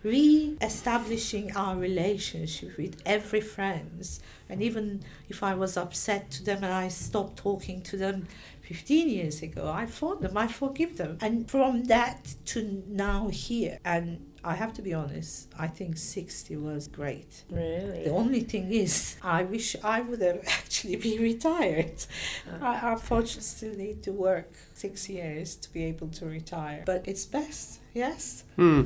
re-establishing 0.02 1.56
our 1.56 1.76
relationship 1.76 2.76
with 2.76 3.00
every 3.06 3.40
friends 3.40 4.20
and 4.48 4.62
even 4.62 5.02
if 5.28 5.42
I 5.42 5.54
was 5.54 5.76
upset 5.76 6.30
to 6.32 6.44
them 6.44 6.62
and 6.64 6.72
I 6.72 6.88
stopped 6.88 7.36
talking 7.38 7.82
to 7.82 7.96
them 7.96 8.26
15 8.62 9.08
years 9.08 9.42
ago 9.42 9.70
I 9.70 9.86
phone 9.86 10.20
them 10.20 10.36
I 10.36 10.48
forgive 10.48 10.96
them 10.96 11.18
and 11.20 11.48
from 11.50 11.84
that 11.84 12.34
to 12.46 12.82
now 12.88 13.28
here 13.28 13.78
and 13.84 14.26
I 14.44 14.54
have 14.54 14.72
to 14.74 14.82
be 14.82 14.92
honest 14.92 15.48
I 15.58 15.68
think 15.68 15.96
60 15.96 16.56
was 16.56 16.88
great 16.88 17.44
Really? 17.50 18.04
the 18.04 18.10
only 18.10 18.40
thing 18.40 18.72
is, 18.72 19.16
I 19.22 19.44
wish 19.44 19.76
I 19.84 20.00
would 20.00 20.20
have 20.20 20.42
actually 20.48 20.96
been 20.96 21.22
retired. 21.22 22.04
Uh. 22.50 22.64
I 22.64 22.92
unfortunately 22.92 23.42
still 23.42 23.74
need 23.76 24.02
to 24.02 24.12
work 24.12 24.50
six 24.74 25.08
years 25.08 25.54
to 25.56 25.72
be 25.72 25.84
able 25.84 26.08
to 26.08 26.26
retire. 26.26 26.82
But 26.84 27.06
it's 27.06 27.24
best, 27.24 27.78
yes. 27.94 28.44
Hmm. 28.56 28.82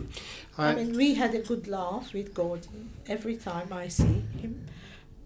I, 0.58 0.70
I, 0.70 0.74
mean, 0.74 0.96
we 0.96 1.14
had 1.14 1.34
a 1.34 1.40
good 1.40 1.68
laugh 1.68 2.12
with 2.12 2.34
Gordon 2.34 2.90
every 3.08 3.36
time 3.36 3.72
I 3.72 3.88
see 3.88 4.22
him. 4.40 4.66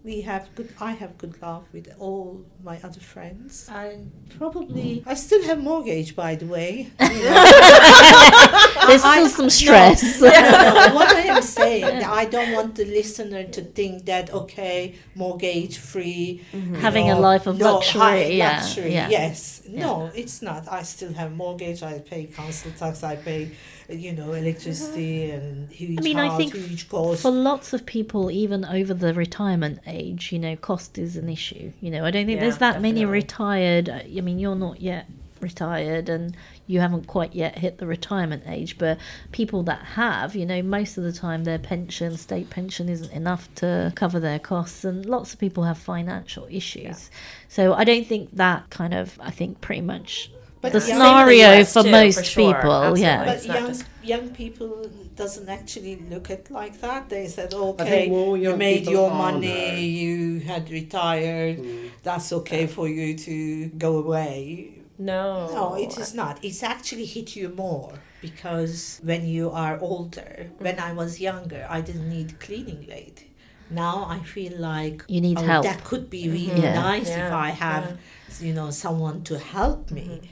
We 0.03 0.21
have 0.21 0.49
good. 0.55 0.73
I 0.79 0.93
have 0.93 1.17
good 1.19 1.39
laugh 1.43 1.63
with 1.71 1.93
all 1.99 2.43
my 2.63 2.79
other 2.83 2.99
friends, 2.99 3.69
and 3.71 4.11
probably 4.37 5.03
I 5.05 5.13
still 5.13 5.43
have 5.43 5.61
mortgage, 5.61 6.15
by 6.15 6.33
the 6.33 6.47
way. 6.47 6.89
You 6.99 7.07
know. 7.07 8.87
There's 8.87 9.03
I- 9.03 9.17
still 9.17 9.29
some 9.29 9.49
stress. 9.51 10.19
No, 10.19 10.29
no, 10.29 10.41
no. 10.41 10.95
What 10.95 11.15
I 11.15 11.21
am 11.35 11.43
saying, 11.43 12.03
I 12.21 12.25
don't 12.25 12.51
want 12.53 12.75
the 12.75 12.85
listener 12.85 13.43
to 13.43 13.61
think 13.61 14.05
that 14.05 14.33
okay, 14.33 14.95
mortgage 15.13 15.77
free, 15.77 16.41
mm-hmm. 16.51 16.73
you 16.73 16.81
Having 16.81 17.11
a 17.11 17.19
life 17.19 17.45
of 17.45 17.59
no, 17.59 17.75
luxury, 17.75 18.01
high 18.01 18.23
yeah, 18.25 18.57
luxury, 18.57 18.93
yeah. 18.93 19.09
Yes, 19.09 19.61
no, 19.67 20.09
it's 20.15 20.41
not. 20.41 20.71
I 20.71 20.81
still 20.81 21.13
have 21.13 21.31
mortgage. 21.33 21.83
I 21.83 21.99
pay 21.99 22.25
council 22.25 22.71
tax. 22.77 23.03
I 23.03 23.17
pay, 23.17 23.51
you 23.93 24.13
know, 24.13 24.33
electricity 24.33 25.31
and 25.31 25.69
huge 25.69 25.99
I 25.99 26.01
mean, 26.01 26.19
I 26.19 26.27
house, 26.27 26.37
think 26.37 26.53
huge 26.53 26.89
cost. 26.89 27.21
For 27.21 27.31
lots 27.31 27.73
of 27.73 27.85
people, 27.85 28.31
even 28.31 28.65
over 28.65 28.93
the 28.93 29.13
retirement 29.13 29.79
age, 29.87 30.31
you 30.31 30.39
know, 30.39 30.55
cost 30.55 30.97
is 30.97 31.17
an 31.17 31.29
issue. 31.29 31.71
You 31.81 31.91
know, 31.91 32.05
I 32.05 32.11
don't 32.11 32.25
think 32.25 32.37
Yeah, 32.37 32.43
there's 32.43 32.57
that 32.59 32.81
many 32.81 33.05
retired. 33.05 33.89
uh, 33.89 33.99
I 34.05 34.21
mean, 34.21 34.39
you're 34.39 34.55
not 34.55 34.81
yet 34.81 35.07
retired 35.41 36.07
and 36.07 36.37
you 36.67 36.79
haven't 36.79 37.07
quite 37.07 37.33
yet 37.33 37.57
hit 37.57 37.79
the 37.79 37.87
retirement 37.87 38.43
age, 38.47 38.77
but 38.77 38.97
people 39.31 39.63
that 39.63 39.79
have, 39.79 40.35
you 40.35 40.45
know, 40.45 40.61
most 40.61 40.97
of 40.97 41.03
the 41.03 41.11
time 41.11 41.43
their 41.43 41.59
pension, 41.59 42.15
state 42.15 42.49
pension, 42.49 42.87
isn't 42.87 43.11
enough 43.11 43.53
to 43.55 43.91
cover 43.95 44.19
their 44.19 44.39
costs, 44.39 44.85
and 44.85 45.05
lots 45.05 45.33
of 45.33 45.39
people 45.39 45.63
have 45.63 45.77
financial 45.77 46.47
issues. 46.49 47.09
So 47.47 47.73
I 47.73 47.83
don't 47.83 48.05
think 48.07 48.35
that 48.35 48.69
kind 48.69 48.93
of, 48.93 49.19
I 49.19 49.31
think 49.31 49.61
pretty 49.61 49.81
much 49.81 50.31
But 50.61 50.73
the 50.73 50.79
yeah. 50.79 50.85
scenario 50.85 51.57
the 51.59 51.65
for 51.65 51.83
too, 51.83 51.91
most 51.91 52.17
for 52.19 52.23
sure. 52.23 52.53
people, 52.53 52.71
Absolutely. 52.73 53.01
yeah. 53.01 53.25
but 53.25 53.35
It's 53.37 53.45
young 53.47 53.67
just- 53.67 53.85
young 54.03 54.29
people 54.29 54.89
doesn't 55.15 55.49
actually 55.49 55.95
look 56.09 56.29
at 56.29 56.49
like 56.51 56.79
that. 56.81 57.09
They 57.09 57.27
said, 57.27 57.53
okay, 57.53 58.07
you 58.07 58.55
made 58.55 58.87
your 58.87 59.09
money, 59.11 59.71
now. 59.71 59.75
you 59.75 60.39
had 60.39 60.69
retired. 60.71 61.57
Mm. 61.59 61.89
That's 62.03 62.31
okay 62.39 62.65
for 62.67 62.87
you 62.87 63.17
to 63.27 63.67
go 63.85 63.97
away. 63.97 64.79
No. 64.97 65.49
No, 65.53 65.75
it 65.75 65.97
is 65.97 66.13
not. 66.13 66.43
It's 66.43 66.61
actually 66.63 67.05
hit 67.05 67.35
you 67.35 67.49
more 67.49 67.93
because 68.21 68.99
when 69.03 69.25
you 69.25 69.49
are 69.49 69.79
older, 69.79 70.51
when 70.59 70.79
I 70.79 70.93
was 70.93 71.19
younger, 71.19 71.65
I 71.69 71.81
didn't 71.81 72.09
need 72.09 72.39
cleaning 72.39 72.85
lady. 72.87 73.27
Now 73.71 74.05
I 74.09 74.19
feel 74.19 74.53
like 74.57 75.03
You 75.07 75.21
need 75.21 75.37
oh, 75.39 75.43
help. 75.43 75.63
that 75.65 75.83
could 75.83 76.09
be 76.09 76.29
really 76.29 76.61
Yeah. 76.61 76.73
nice 76.75 77.09
if 77.09 77.31
I 77.31 77.49
have, 77.49 77.97
you 78.39 78.53
know, 78.53 78.69
someone 78.69 79.23
to 79.23 79.39
help 79.39 79.89
me, 79.91 80.29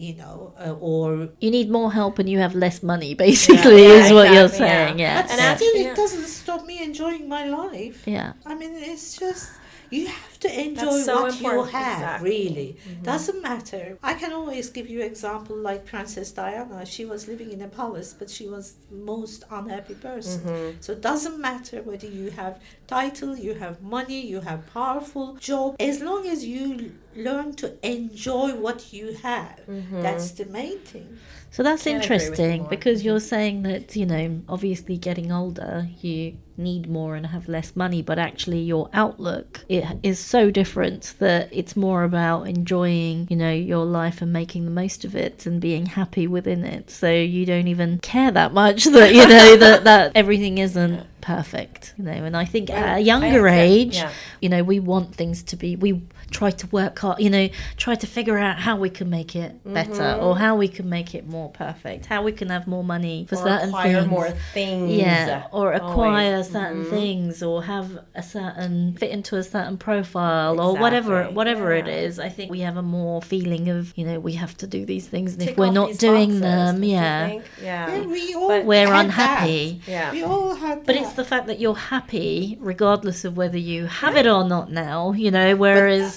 you 0.00 0.14
know, 0.16 0.54
uh, 0.58 0.72
or 0.80 1.28
You 1.40 1.50
need 1.50 1.70
more 1.70 1.92
help 1.92 2.18
and 2.18 2.28
you 2.28 2.38
have 2.38 2.54
less 2.54 2.82
money, 2.82 3.14
basically, 3.14 3.82
Yeah, 3.84 4.00
is 4.00 4.12
what 4.12 4.32
you're 4.32 4.44
exactly, 4.44 4.66
yeah. 4.66 4.86
saying. 4.86 4.98
Yeah. 4.98 5.20
And 5.30 5.38
yeah. 5.40 5.56
still, 5.56 5.76
yeah. 5.76 5.92
it 5.92 5.96
doesn't 5.96 6.26
stop 6.26 6.64
me 6.66 6.82
enjoying 6.82 7.28
my 7.28 7.44
life. 7.46 8.02
yeah. 8.06 8.32
I 8.46 8.54
mean, 8.54 8.72
it's 8.76 9.16
just 9.18 9.50
you 9.90 10.06
have 10.06 10.38
to 10.40 10.60
enjoy 10.60 11.00
so 11.00 11.22
what 11.22 11.40
you 11.40 11.62
have. 11.64 11.98
exactly. 11.98 12.30
Really, 12.30 12.76
doesn't 13.02 13.42
matter. 13.42 13.98
I 14.02 14.14
can 14.14 14.32
always 14.32 14.70
give 14.70 14.88
you 14.88 15.00
example 15.02 15.56
like 15.56 15.84
Princess 15.86 16.30
Diana. 16.32 16.86
She 16.86 17.04
was 17.04 17.28
living 17.28 17.52
in 17.52 17.62
a 17.62 17.68
palace, 17.68 18.14
but 18.18 18.30
she 18.30 18.48
was 18.48 18.74
most 18.90 19.44
unhappy 19.50 19.94
person. 19.94 20.40
Mm-hmm. 20.40 20.76
So 20.80 20.92
it 20.92 21.00
doesn't 21.00 21.38
matter 21.38 21.82
whether 21.82 22.06
you 22.06 22.30
have 22.30 22.60
title, 22.86 23.36
you 23.36 23.54
have 23.54 23.82
money, 23.82 24.20
you 24.26 24.40
have 24.40 24.72
powerful 24.72 25.34
job. 25.36 25.76
As 25.80 26.00
long 26.00 26.26
as 26.26 26.44
you 26.44 26.92
learn 27.16 27.54
to 27.54 27.74
enjoy 27.86 28.54
what 28.54 28.92
you 28.92 29.14
have, 29.22 29.60
that's 29.90 30.30
the 30.32 30.46
main 30.46 30.78
thing. 30.78 31.18
So 31.50 31.64
that's 31.64 31.82
Can't 31.82 32.04
agree 32.04 32.16
you 32.16 32.22
interesting 32.22 32.66
because 32.70 33.04
you're 33.04 33.20
saying 33.20 33.62
that, 33.62 33.96
you 33.96 34.06
know, 34.06 34.42
obviously 34.48 34.96
getting 34.96 35.32
older, 35.32 35.88
you 36.00 36.36
need 36.60 36.88
more 36.88 37.16
and 37.16 37.26
have 37.26 37.48
less 37.48 37.74
money, 37.74 38.02
but 38.02 38.18
actually 38.18 38.60
your 38.60 38.88
outlook 38.92 39.64
it 39.68 39.84
is 40.02 40.18
so 40.18 40.50
different 40.50 41.14
that 41.18 41.48
it's 41.52 41.76
more 41.76 42.04
about 42.04 42.48
enjoying, 42.48 43.26
you 43.30 43.36
know, 43.36 43.52
your 43.52 43.84
life 43.84 44.22
and 44.22 44.32
making 44.32 44.64
the 44.64 44.70
most 44.70 45.04
of 45.04 45.14
it 45.16 45.46
and 45.46 45.60
being 45.60 45.86
happy 45.86 46.26
within 46.26 46.64
it. 46.64 46.90
So 46.90 47.10
you 47.10 47.46
don't 47.46 47.68
even 47.68 47.98
care 47.98 48.30
that 48.30 48.52
much 48.52 48.84
that, 48.96 49.14
you 49.14 49.26
know, 49.26 49.56
that, 49.56 49.84
that 49.84 50.12
everything 50.14 50.58
isn't 50.58 51.06
perfect. 51.34 51.94
You 51.98 52.04
know, 52.04 52.12
and 52.28 52.36
I 52.36 52.44
think 52.44 52.68
Yeah, 52.68 52.76
at 52.92 52.98
a 52.98 53.00
younger 53.00 53.46
agree. 53.46 53.52
age, 53.52 53.96
Yeah. 53.96 54.10
you 54.40 54.48
know, 54.48 54.62
we 54.62 54.80
want 54.80 55.14
things 55.14 55.42
to 55.50 55.56
be. 55.56 55.76
We 55.76 56.02
try 56.30 56.50
to 56.50 56.66
work 56.68 56.98
hard. 56.98 57.18
You 57.20 57.30
know, 57.30 57.48
try 57.76 57.94
to 57.96 58.06
figure 58.06 58.38
out 58.38 58.56
how 58.66 58.76
we 58.76 58.90
can 58.90 59.08
make 59.10 59.34
it 59.34 59.52
better, 59.64 60.08
or 60.20 60.38
how 60.38 60.56
we 60.56 60.68
can 60.68 60.88
make 60.88 61.14
it 61.14 61.26
more 61.28 61.50
perfect, 61.50 62.06
how 62.06 62.22
we 62.22 62.32
can 62.32 62.48
have 62.50 62.66
more 62.66 62.84
money 62.84 63.26
for 63.28 63.36
Or 63.36 63.42
certain 63.48 63.68
acquire 63.70 64.00
things. 64.00 64.10
more 64.10 64.30
things. 64.54 64.92
Yeah, 64.92 65.42
or 65.52 65.72
acquire 65.72 66.34
Always. 66.36 66.50
certain 66.50 66.84
Mhm. 66.84 66.90
things, 66.90 67.42
or 67.42 67.64
have 67.64 67.88
a 68.14 68.22
certain 68.22 68.94
fit 69.00 69.10
into 69.10 69.36
a 69.36 69.42
certain 69.42 69.76
profile, 69.76 70.60
or 70.60 70.76
whatever, 70.76 71.14
Exactly, 71.20 71.36
whatever 71.36 71.72
it 71.72 71.86
yeah. 71.86 72.06
is. 72.06 72.18
I 72.18 72.28
think 72.28 72.50
we 72.50 72.60
have 72.60 72.76
a 72.76 72.82
more 72.82 73.20
feeling 73.22 73.68
of 73.68 73.92
you 73.96 74.04
know 74.08 74.18
we 74.20 74.34
have 74.34 74.56
to 74.58 74.66
do 74.66 74.84
these 74.84 75.06
things, 75.06 75.34
and 75.34 75.42
if 75.48 75.56
we're 75.56 75.72
not 75.82 75.98
doing 75.98 76.30
boxes, 76.40 76.40
them, 76.40 76.84
yeah. 76.84 77.26
Yeah, 77.28 77.40
Yeah. 77.62 78.06
we 78.06 78.34
all 78.34 78.48
But 78.48 78.64
we're 78.66 78.92
unhappy. 78.92 79.80
That. 79.86 79.90
Yeah. 79.92 80.12
We 80.12 80.22
all 80.22 80.54
had 80.54 80.78
But 80.86 80.94
that. 80.94 81.02
it's 81.02 81.12
the 81.20 81.28
fact 81.28 81.46
that 81.46 81.58
you're 81.62 81.82
happy, 81.96 82.56
regardless 82.60 83.24
of 83.24 83.36
whether 83.36 83.58
you 83.58 83.86
have 83.86 84.16
it 84.16 84.26
or 84.26 84.44
not 84.54 84.66
now. 84.72 85.12
You 85.12 85.30
know, 85.30 85.48
whereas 85.64 86.12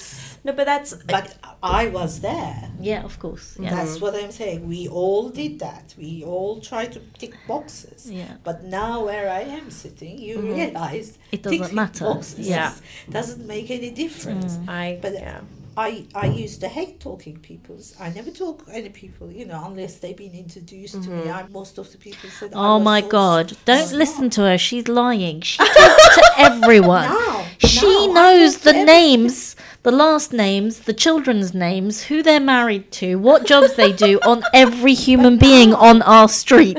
No, 0.45 0.51
but 0.59 0.65
that's 0.65 0.91
But 1.17 1.27
I 1.61 1.87
was 1.99 2.11
there. 2.29 2.69
yeah, 2.91 3.01
of 3.09 3.15
course, 3.23 3.45
yeah, 3.59 3.75
That's 3.75 3.95
what 4.03 4.13
I'm 4.21 4.33
saying. 4.41 4.59
We 4.75 4.81
all 5.01 5.29
did 5.29 5.53
that. 5.59 5.85
We 5.97 6.11
all 6.33 6.53
tried 6.69 6.91
to 6.95 6.99
tick 7.21 7.33
boxes. 7.47 7.99
yeah. 8.19 8.33
But 8.43 8.57
now 8.79 9.05
where 9.09 9.27
I 9.29 9.43
am 9.59 9.67
sitting, 9.83 10.15
you 10.27 10.35
mm-hmm. 10.37 10.59
realize 10.59 11.07
It 11.31 11.41
doesn't 11.43 11.73
matter. 11.81 12.05
Boxes 12.05 12.47
Yeah. 12.55 12.71
doesn't 13.17 13.45
make 13.55 13.67
any 13.79 13.91
difference. 14.03 14.51
Mm. 14.57 14.69
I. 14.81 14.85
But 15.03 15.13
yeah. 15.13 15.41
I, 15.75 16.05
I 16.13 16.27
used 16.27 16.61
to 16.61 16.67
hate 16.67 16.99
talking 16.99 17.37
people. 17.37 17.77
I 17.99 18.09
never 18.09 18.29
talk 18.29 18.63
any 18.71 18.89
people, 18.89 19.31
you 19.31 19.45
know, 19.45 19.63
unless 19.65 19.97
they've 19.97 20.15
been 20.15 20.33
introduced 20.33 21.03
to 21.03 21.09
me. 21.09 21.23
Mm-hmm. 21.23 21.31
I, 21.31 21.43
most 21.49 21.77
of 21.77 21.91
the 21.91 21.97
people 21.97 22.29
said, 22.29 22.51
Oh 22.53 22.79
my 22.79 23.01
God! 23.01 23.57
Don't 23.65 23.87
smart. 23.87 23.99
listen 23.99 24.29
to 24.31 24.41
her. 24.41 24.57
She's 24.57 24.87
lying. 24.87 25.41
She 25.41 25.57
talks 25.57 26.15
to 26.15 26.23
everyone. 26.37 27.09
She 27.57 28.07
no, 28.07 28.13
knows 28.13 28.59
the 28.59 28.73
names, 28.73 29.55
the 29.83 29.91
last 29.91 30.31
names, 30.31 30.79
the 30.79 30.93
children's 30.93 31.53
names, 31.53 32.03
who 32.03 32.23
they're 32.23 32.39
married 32.39 32.89
to, 32.93 33.15
what 33.17 33.45
jobs 33.45 33.75
they 33.75 33.91
do 33.91 34.19
on 34.25 34.43
every 34.53 34.93
human 34.93 35.37
being 35.37 35.73
on 35.73 36.01
our 36.03 36.29
street. 36.29 36.77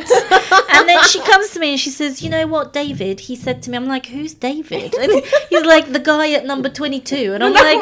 And 0.75 0.89
then 0.89 1.03
she 1.05 1.21
comes 1.21 1.51
to 1.51 1.61
me 1.61 1.71
and 1.71 1.81
she 1.81 1.89
says, 1.91 2.21
"You 2.21 2.31
know 2.31 2.47
what, 2.47 2.73
David?" 2.73 3.21
He 3.21 3.37
said 3.37 3.63
to 3.63 3.71
me, 3.71 3.77
"I'm 3.77 3.87
like, 3.87 4.07
who's 4.07 4.35
David?" 4.35 4.95
And 4.95 5.23
he's 5.49 5.65
like, 5.65 5.93
"The 5.93 6.01
guy 6.01 6.33
at 6.33 6.45
number 6.45 6.69
22." 6.69 7.33
And 7.33 7.45
I'm 7.45 7.53
like, 7.53 7.81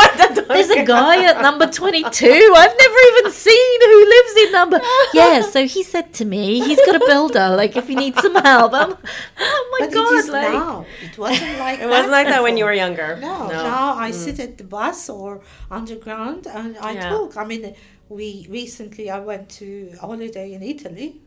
"There's 0.49 0.71
a 0.71 0.85
guy 0.85 1.25
at 1.25 1.41
number 1.41 1.67
22. 1.67 2.55
I've 2.57 2.77
never 2.85 2.99
even 3.11 3.33
seen 3.33 3.81
who 3.81 4.05
lives 4.09 4.37
in 4.43 4.53
number." 4.53 4.81
Yeah. 5.15 5.41
So 5.43 5.67
he 5.67 5.83
said 5.83 6.13
to 6.15 6.25
me, 6.25 6.61
he's 6.61 6.79
got 6.87 6.97
a 6.97 7.05
builder. 7.07 7.57
Like, 7.57 7.77
if 7.77 7.89
you 7.89 7.97
need 7.97 8.17
some 8.19 8.35
help, 8.37 8.73
I'm, 8.75 8.97
oh 9.41 9.69
my 9.73 9.87
But 9.87 9.95
god! 9.95 10.13
it 10.13 10.17
is 10.19 10.29
like, 10.29 10.53
now. 10.53 10.87
It 11.03 11.19
wasn't 11.19 11.59
like 11.59 11.81
It 11.81 11.89
wasn't 11.89 12.13
like 12.13 12.29
that 12.29 12.43
when 12.43 12.57
you 12.57 12.65
were 12.65 12.73
younger. 12.73 13.17
No, 13.21 13.49
now 13.49 13.97
I 13.97 14.11
mm. 14.11 14.15
sit 14.15 14.39
at 14.39 14.59
the 14.59 14.65
bus 14.65 15.09
or 15.13 15.41
underground 15.71 16.47
and 16.47 16.77
I 16.79 16.93
Yeah. 16.93 17.09
talk. 17.11 17.37
I 17.37 17.45
mean, 17.45 17.75
we 18.09 18.47
recently 18.51 19.11
I 19.11 19.19
went 19.21 19.49
to 19.61 19.91
a 19.95 19.99
holiday 20.07 20.53
in 20.57 20.63
Italy. 20.63 21.21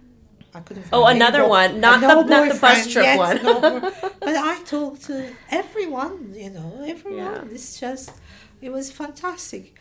I 0.53 0.59
couldn't. 0.61 0.85
Oh, 0.93 1.05
another 1.05 1.45
one, 1.47 1.81
not 1.81 1.99
no 2.01 2.23
the- 2.23 2.29
not 2.29 2.53
the 2.53 2.59
bus 2.59 2.87
trip 2.91 3.17
one. 3.17 3.37
no 3.43 3.59
but 4.25 4.35
I 4.51 4.61
talked 4.63 5.01
to 5.09 5.15
everyone. 5.51 6.33
You 6.43 6.51
know, 6.51 6.83
everyone. 6.93 7.19
Yeah. 7.47 7.53
It's 7.55 7.79
just, 7.79 8.11
it 8.61 8.71
was 8.71 8.91
fantastic. 8.91 9.75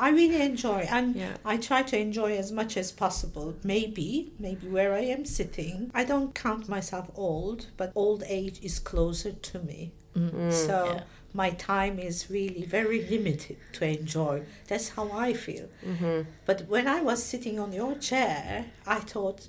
I 0.00 0.10
really 0.10 0.40
enjoy, 0.42 0.80
and 0.96 1.16
Yeah. 1.16 1.36
I 1.44 1.56
try 1.56 1.82
to 1.82 1.96
enjoy 1.98 2.36
as 2.36 2.52
much 2.52 2.76
as 2.76 2.92
possible. 2.92 3.54
Maybe, 3.64 4.32
maybe 4.38 4.68
where 4.68 4.92
I 4.94 5.00
am 5.16 5.24
sitting, 5.24 5.90
I 5.92 6.04
don't 6.04 6.34
count 6.34 6.68
myself 6.68 7.06
old, 7.16 7.66
but 7.76 7.90
old 7.96 8.22
age 8.28 8.60
is 8.62 8.78
closer 8.78 9.32
to 9.32 9.58
me. 9.58 9.80
Mm. 10.14 10.52
So 10.52 10.76
Yeah. 10.94 11.00
My 11.42 11.50
time 11.50 11.96
is 12.10 12.16
really 12.38 12.64
very 12.78 13.00
limited 13.14 13.56
to 13.76 13.82
enjoy. 13.98 14.36
That's 14.68 14.88
how 14.96 15.06
I 15.26 15.32
feel. 15.46 15.68
Mm-hmm. 15.90 16.18
But 16.48 16.58
when 16.74 16.86
I 16.96 17.00
was 17.10 17.18
sitting 17.32 17.56
on 17.64 17.70
your 17.80 17.94
chair, 18.10 18.66
I 18.96 18.98
thought 19.12 19.40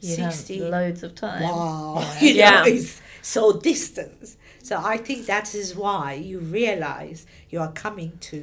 you 0.00 0.16
have 0.24 0.34
60. 0.34 0.60
loads 0.76 1.02
of 1.06 1.14
time. 1.14 1.42
Wow, 1.42 2.14
you 2.20 2.32
Yeah. 2.34 2.50
know, 2.50 2.64
it's 2.74 3.00
so 3.22 3.42
distant. 3.70 4.36
So 4.68 4.74
I 4.94 4.96
think 5.06 5.20
that 5.34 5.54
is 5.54 5.68
why 5.84 6.06
you 6.30 6.38
realize 6.40 7.18
you 7.50 7.58
are 7.64 7.72
coming 7.72 8.12
to 8.30 8.38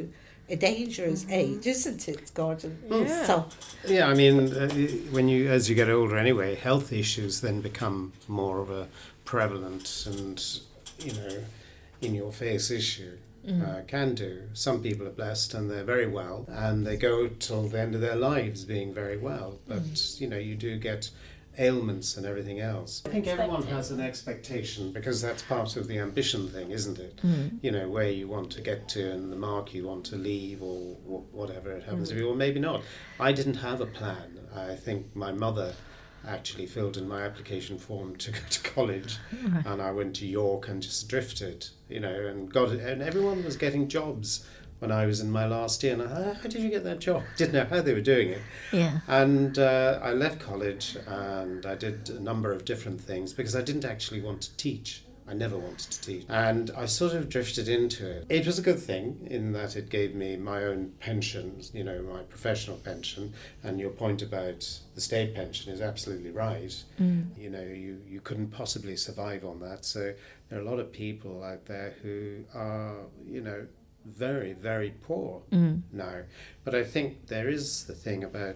a 0.49 0.55
dangerous 0.55 1.25
age, 1.29 1.65
isn't 1.75 2.07
it, 2.13 2.31
Gordon? 2.33 2.73
Yeah. 2.89 3.25
So 3.29 3.33
Yeah, 3.97 4.07
I 4.07 4.13
mean, 4.21 4.35
uh, 4.53 4.69
when 5.15 5.27
you 5.33 5.49
as 5.57 5.69
you 5.69 5.75
get 5.75 5.89
older, 5.89 6.17
anyway, 6.17 6.49
health 6.55 6.91
issues 7.03 7.33
then 7.41 7.61
become 7.61 7.97
more 8.27 8.57
of 8.65 8.69
a 8.69 8.87
prevalent 9.25 9.85
and 10.11 10.37
you 11.05 11.13
know 11.19 11.35
in 12.03 12.15
your 12.15 12.31
face 12.31 12.71
issue. 12.71 13.17
Mm-hmm. 13.45 13.61
Uh, 13.61 13.81
can 13.87 14.15
do. 14.15 14.43
Some 14.53 14.81
people 14.81 15.05
are 15.05 15.11
blessed 15.11 15.53
and 15.53 15.69
they're 15.69 15.83
very 15.83 16.07
well, 16.07 16.45
and 16.47 16.87
they 16.87 16.95
go 16.95 17.27
till 17.27 17.67
the 17.67 17.77
end 17.77 17.93
of 17.93 17.99
their 17.99 18.15
lives 18.15 18.63
being 18.63 18.93
very 18.93 19.17
well. 19.17 19.59
But 19.67 19.83
mm-hmm. 19.83 20.23
you 20.23 20.29
know, 20.29 20.37
you 20.37 20.55
do 20.55 20.77
get 20.77 21.09
ailments 21.57 22.17
and 22.17 22.25
everything 22.25 22.59
else. 22.59 23.03
I 23.05 23.09
think 23.09 23.27
everyone 23.27 23.63
has 23.63 23.91
an 23.91 23.99
expectation 23.99 24.91
because 24.91 25.21
that's 25.21 25.41
part 25.43 25.75
of 25.75 25.87
the 25.87 25.99
ambition 25.99 26.47
thing, 26.47 26.71
isn't 26.71 26.99
it? 26.99 27.17
Mm-hmm. 27.17 27.57
You 27.61 27.71
know, 27.71 27.89
where 27.89 28.09
you 28.09 28.27
want 28.27 28.51
to 28.51 28.61
get 28.61 28.87
to 28.89 29.11
and 29.11 29.31
the 29.31 29.35
mark 29.35 29.73
you 29.73 29.85
want 29.87 30.05
to 30.05 30.15
leave 30.15 30.61
or 30.61 30.95
wh- 30.95 31.33
whatever 31.33 31.71
it 31.71 31.83
happens 31.83 32.09
to 32.09 32.15
be, 32.15 32.21
or 32.21 32.35
maybe 32.35 32.59
not. 32.59 32.81
I 33.19 33.31
didn't 33.33 33.55
have 33.55 33.81
a 33.81 33.85
plan. 33.85 34.39
I 34.55 34.75
think 34.75 35.15
my 35.15 35.31
mother 35.31 35.73
actually 36.27 36.65
filled 36.65 36.97
in 36.97 37.07
my 37.07 37.23
application 37.23 37.77
form 37.77 38.15
to 38.17 38.31
go 38.31 38.39
to 38.49 38.61
college 38.61 39.17
and 39.65 39.81
I 39.81 39.91
went 39.91 40.15
to 40.17 40.25
York 40.25 40.67
and 40.67 40.81
just 40.81 41.07
drifted, 41.09 41.67
you 41.89 41.99
know, 41.99 42.27
and 42.27 42.51
got 42.51 42.71
it. 42.71 42.79
And 42.79 43.01
everyone 43.01 43.43
was 43.43 43.57
getting 43.57 43.87
jobs 43.87 44.45
when 44.79 44.91
I 44.91 45.05
was 45.05 45.21
in 45.21 45.31
my 45.31 45.45
last 45.45 45.81
year. 45.81 45.93
And 45.93 46.01
I 46.01 46.33
how 46.33 46.41
did 46.41 46.55
you 46.55 46.69
get 46.69 46.83
that 46.83 46.99
job? 46.99 47.23
Didn't 47.37 47.53
know 47.53 47.65
how 47.65 47.81
they 47.81 47.93
were 47.93 48.01
doing 48.01 48.29
it. 48.29 48.41
Yeah. 48.71 48.99
And 49.07 49.57
uh, 49.57 49.99
I 50.03 50.11
left 50.11 50.39
college 50.39 50.97
and 51.07 51.65
I 51.65 51.75
did 51.75 52.09
a 52.09 52.19
number 52.19 52.51
of 52.51 52.65
different 52.65 52.99
things 52.99 53.31
because 53.33 53.55
I 53.55 53.61
didn't 53.61 53.85
actually 53.85 54.21
want 54.21 54.41
to 54.41 54.57
teach. 54.57 55.02
I 55.27 55.33
never 55.33 55.57
wanted 55.57 55.91
to 55.91 56.01
teach. 56.01 56.25
And 56.29 56.71
I 56.75 56.85
sort 56.85 57.13
of 57.13 57.29
drifted 57.29 57.67
into 57.67 58.09
it. 58.09 58.25
It 58.29 58.45
was 58.45 58.59
a 58.59 58.61
good 58.61 58.79
thing 58.79 59.27
in 59.29 59.53
that 59.53 59.75
it 59.75 59.89
gave 59.89 60.15
me 60.15 60.35
my 60.35 60.63
own 60.63 60.93
pension, 60.99 61.61
you 61.73 61.83
know, 61.83 62.01
my 62.01 62.23
professional 62.23 62.77
pension. 62.77 63.33
And 63.63 63.79
your 63.79 63.91
point 63.91 64.21
about 64.21 64.67
the 64.95 65.01
state 65.01 65.33
pension 65.33 65.71
is 65.71 65.81
absolutely 65.81 66.31
right. 66.31 66.75
Mm. 66.99 67.27
You 67.37 67.49
know, 67.49 67.61
you, 67.61 68.01
you 68.07 68.21
couldn't 68.21 68.47
possibly 68.47 68.95
survive 68.97 69.45
on 69.45 69.59
that. 69.61 69.85
So 69.85 70.13
there 70.49 70.59
are 70.59 70.61
a 70.61 70.65
lot 70.65 70.79
of 70.79 70.91
people 70.91 71.43
out 71.43 71.65
there 71.65 71.95
who 72.01 72.43
are, 72.53 72.97
you 73.25 73.41
know, 73.41 73.65
very, 74.05 74.53
very 74.53 74.93
poor 75.01 75.41
mm. 75.51 75.81
now. 75.91 76.23
But 76.63 76.75
I 76.75 76.83
think 76.83 77.27
there 77.27 77.47
is 77.47 77.85
the 77.85 77.95
thing 77.95 78.23
about 78.23 78.55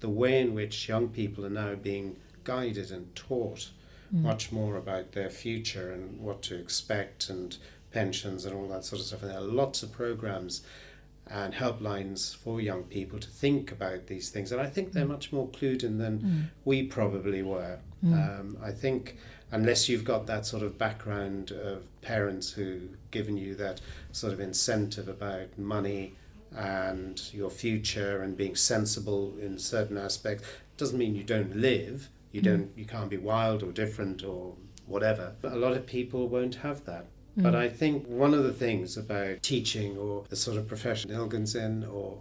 the 0.00 0.08
way 0.08 0.40
in 0.40 0.54
which 0.54 0.88
young 0.88 1.08
people 1.08 1.44
are 1.44 1.50
now 1.50 1.74
being 1.74 2.16
guided 2.44 2.90
and 2.90 3.14
taught 3.16 3.70
Mm. 4.14 4.22
much 4.22 4.52
more 4.52 4.76
about 4.76 5.12
their 5.12 5.30
future 5.30 5.90
and 5.90 6.20
what 6.20 6.42
to 6.42 6.54
expect 6.54 7.28
and 7.30 7.56
pensions 7.90 8.44
and 8.44 8.54
all 8.54 8.68
that 8.68 8.84
sort 8.84 9.00
of 9.00 9.06
stuff. 9.06 9.22
And 9.22 9.30
there 9.30 9.38
are 9.38 9.42
lots 9.42 9.82
of 9.82 9.92
programs 9.92 10.62
and 11.26 11.54
helplines 11.54 12.36
for 12.36 12.60
young 12.60 12.84
people 12.84 13.18
to 13.18 13.28
think 13.28 13.72
about 13.72 14.06
these 14.06 14.28
things. 14.30 14.52
And 14.52 14.60
I 14.60 14.66
think 14.66 14.92
they're 14.92 15.06
mm. 15.06 15.08
much 15.08 15.32
more 15.32 15.48
clued 15.48 15.82
in 15.82 15.98
than 15.98 16.18
mm. 16.18 16.44
we 16.64 16.84
probably 16.84 17.42
were. 17.42 17.78
Um, 18.04 18.58
I 18.62 18.70
think 18.70 19.16
unless 19.50 19.88
you've 19.88 20.04
got 20.04 20.26
that 20.26 20.44
sort 20.44 20.62
of 20.62 20.76
background 20.76 21.52
of 21.52 21.84
parents 22.02 22.50
who've 22.50 22.96
given 23.10 23.36
you 23.36 23.54
that 23.54 23.80
sort 24.12 24.32
of 24.32 24.40
incentive 24.40 25.08
about 25.08 25.56
money 25.56 26.14
and 26.54 27.32
your 27.32 27.50
future 27.50 28.22
and 28.22 28.36
being 28.36 28.54
sensible 28.54 29.34
in 29.40 29.58
certain 29.58 29.96
aspects 29.96 30.44
it 30.44 30.76
doesn't 30.76 30.98
mean 30.98 31.16
you 31.16 31.24
don't 31.24 31.56
live 31.56 32.08
you 32.34 32.42
don't 32.42 32.64
hmm. 32.64 32.78
you 32.78 32.84
can't 32.84 33.08
be 33.08 33.16
wild 33.16 33.62
or 33.62 33.72
different 33.72 34.24
or 34.24 34.54
whatever. 34.86 35.34
But 35.40 35.52
a 35.52 35.56
lot 35.56 35.72
of 35.72 35.86
people 35.86 36.28
won't 36.28 36.56
have 36.56 36.84
that. 36.84 37.06
Hmm. 37.36 37.42
But 37.42 37.54
I 37.54 37.68
think 37.68 38.06
one 38.06 38.34
of 38.34 38.44
the 38.44 38.52
things 38.52 38.96
about 38.96 39.42
teaching 39.42 39.96
or 39.96 40.24
the 40.28 40.36
sort 40.36 40.56
of 40.56 40.66
profession 40.66 41.10
Ilgan's 41.10 41.54
in 41.54 41.84
or 41.84 42.18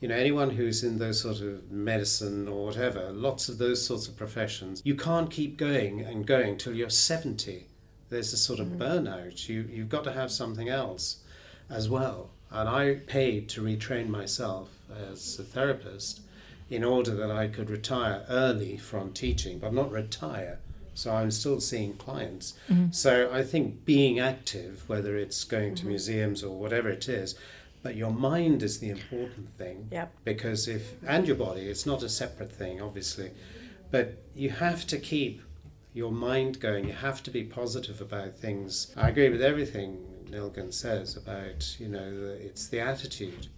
you 0.00 0.08
know 0.08 0.14
anyone 0.14 0.50
who's 0.50 0.84
in 0.84 0.98
those 0.98 1.20
sort 1.20 1.40
of 1.40 1.70
medicine 1.70 2.48
or 2.48 2.66
whatever 2.66 3.10
lots 3.12 3.48
of 3.48 3.56
those 3.56 3.84
sorts 3.84 4.06
of 4.06 4.14
professions 4.14 4.82
you 4.84 4.94
can't 4.94 5.30
keep 5.30 5.56
going 5.56 6.02
and 6.02 6.26
going 6.26 6.58
till 6.58 6.74
you're 6.74 6.90
70 6.90 7.66
there's 8.08 8.32
a 8.32 8.36
sort 8.36 8.60
of 8.60 8.68
hmm. 8.68 8.82
burnout. 8.82 9.48
You 9.48 9.68
you've 9.70 9.88
got 9.88 10.04
to 10.04 10.12
have 10.12 10.30
something 10.30 10.68
else 10.68 11.22
as 11.68 11.88
well. 11.88 12.30
And 12.50 12.68
I 12.68 12.94
paid 13.06 13.48
to 13.50 13.62
retrain 13.62 14.08
myself 14.08 14.68
as 15.10 15.38
a 15.38 15.42
therapist 15.42 16.20
in 16.68 16.82
order 16.82 17.14
that 17.14 17.30
I 17.30 17.48
could 17.48 17.70
retire 17.70 18.24
early 18.28 18.76
from 18.76 19.12
teaching 19.12 19.58
but 19.58 19.72
not 19.72 19.90
retire 19.90 20.58
so 20.96 21.14
I'm 21.14 21.30
still 21.30 21.60
seeing 21.60 21.92
clients. 21.98 22.54
Mm-hmm. 22.70 22.90
So 22.90 23.30
I 23.30 23.42
think 23.42 23.84
being 23.84 24.18
active, 24.18 24.82
whether 24.86 25.16
it's 25.16 25.44
going 25.44 25.74
to 25.74 25.82
mm-hmm. 25.82 25.90
museums 25.90 26.42
or 26.42 26.58
whatever 26.58 26.88
it 26.88 27.06
is, 27.06 27.34
but 27.82 27.96
your 27.96 28.10
mind 28.10 28.62
is 28.62 28.78
the 28.78 28.88
important 28.88 29.54
thing. 29.58 29.88
Yep. 29.92 30.12
Because 30.24 30.66
if 30.66 30.94
and 31.06 31.26
your 31.26 31.36
body, 31.36 31.68
it's 31.68 31.84
not 31.84 32.02
a 32.02 32.08
separate 32.08 32.50
thing, 32.50 32.80
obviously, 32.80 33.30
but 33.90 34.14
you 34.34 34.50
have 34.50 34.86
to 34.86 34.98
keep 34.98 35.42
your 35.92 36.10
mind 36.10 36.60
going. 36.60 36.86
You 36.86 36.94
have 36.94 37.22
to 37.24 37.30
be 37.30 37.44
positive 37.44 38.00
about 38.00 38.34
things. 38.34 38.92
I 38.96 39.10
agree 39.10 39.28
with 39.28 39.42
everything 39.42 39.98
Nilgün 40.30 40.72
says 40.72 41.14
about, 41.14 41.76
you 41.78 41.88
know, 41.88 42.10
the, 42.10 42.32
it's 42.32 42.68
the 42.68 42.80
attitude. 42.80 43.48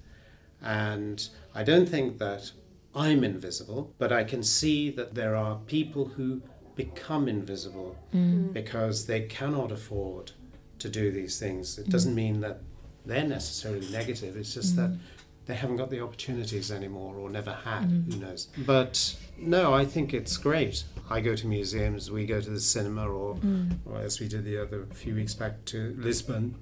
And 0.61 1.27
I 1.55 1.63
don't 1.63 1.89
think 1.89 2.19
that 2.19 2.51
I'm 2.95 3.23
invisible, 3.25 3.95
but 3.99 4.13
I 4.13 4.25
can 4.25 4.43
see 4.43 4.91
that 4.91 5.15
there 5.15 5.37
are 5.37 5.57
people 5.67 6.07
who 6.07 6.43
become 6.75 7.29
invisible 7.29 7.97
mm. 8.15 8.53
because 8.53 9.07
they 9.07 9.23
cannot 9.23 9.73
afford 9.73 10.33
to 10.79 10.89
do 10.89 11.11
these 11.11 11.39
things. 11.39 11.79
It 11.79 11.89
doesn't 11.89 12.13
mm. 12.13 12.17
mean 12.17 12.41
that 12.41 12.61
they're 13.05 13.27
necessarily 13.27 13.89
negative, 13.91 14.37
it's 14.37 14.55
just 14.55 14.77
that 14.77 14.91
mm. 14.91 14.99
they 15.47 15.55
haven't 15.55 15.77
got 15.77 15.91
the 15.91 16.01
opportunities 16.01 16.71
anymore 16.71 17.17
or 17.17 17.31
never 17.31 17.53
had, 17.53 17.85
who 18.11 18.19
knows. 18.19 18.49
But 18.59 19.17
no, 19.39 19.75
I 19.75 19.85
think 19.85 20.15
it's 20.15 20.37
great. 20.37 20.85
I 21.11 21.21
go 21.21 21.35
to 21.35 21.47
museums, 21.47 22.11
we 22.11 22.27
go 22.27 22.41
to 22.41 22.51
the 22.51 22.61
cinema, 22.61 23.09
or, 23.09 23.39
or 23.87 23.99
as 23.99 24.21
we 24.21 24.29
did 24.29 24.45
the 24.45 24.63
other 24.63 24.87
few 24.93 25.15
weeks 25.15 25.35
back 25.35 25.65
to 25.67 25.97
Lisbon 25.99 26.55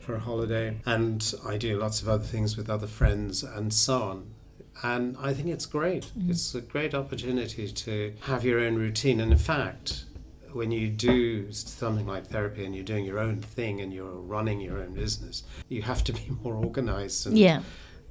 for 0.00 0.14
a 0.16 0.20
holiday, 0.20 0.78
and 0.84 1.34
I 1.46 1.56
do 1.58 1.78
lots 1.78 2.02
of 2.02 2.08
other 2.08 2.24
things 2.24 2.56
with 2.56 2.68
other 2.68 2.86
friends 2.86 3.42
and 3.42 3.72
so 3.72 4.02
on. 4.02 4.33
And 4.82 5.16
I 5.20 5.32
think 5.32 5.48
it's 5.48 5.66
great. 5.66 6.06
Mm-hmm. 6.18 6.30
It's 6.30 6.54
a 6.54 6.60
great 6.60 6.94
opportunity 6.94 7.68
to 7.68 8.14
have 8.22 8.44
your 8.44 8.60
own 8.60 8.74
routine. 8.76 9.20
And 9.20 9.32
in 9.32 9.38
fact, 9.38 10.04
when 10.52 10.70
you 10.70 10.88
do 10.88 11.50
something 11.52 12.06
like 12.06 12.26
therapy 12.26 12.64
and 12.64 12.74
you're 12.74 12.84
doing 12.84 13.04
your 13.04 13.18
own 13.18 13.40
thing 13.40 13.80
and 13.80 13.92
you're 13.92 14.06
running 14.06 14.60
your 14.60 14.78
own 14.78 14.94
business, 14.94 15.42
you 15.68 15.82
have 15.82 16.04
to 16.04 16.12
be 16.12 16.30
more 16.42 16.54
organized 16.54 17.26
and 17.26 17.38
Yeah. 17.38 17.62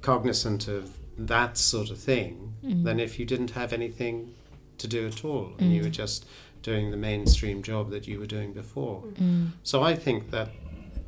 cognizant 0.01 0.67
of 0.67 0.97
that 1.17 1.57
sort 1.57 1.89
of 1.89 1.99
thing 1.99 2.53
mm-hmm. 2.63 2.83
than 2.83 2.99
if 2.99 3.19
you 3.19 3.25
didn't 3.25 3.51
have 3.51 3.71
anything 3.71 4.33
to 4.79 4.87
do 4.87 5.07
at 5.07 5.23
all 5.23 5.53
and 5.59 5.71
you 5.71 5.79
mm-hmm. 5.79 5.85
were 5.85 5.91
just 5.91 6.25
doing 6.63 6.91
the 6.91 6.97
mainstream 6.97 7.61
job 7.61 7.91
that 7.91 8.07
you 8.07 8.19
were 8.19 8.25
doing 8.25 8.53
before. 8.53 9.03
Mm. 9.21 9.51
So 9.63 9.83
I 9.83 9.95
think 9.95 10.31
that 10.31 10.49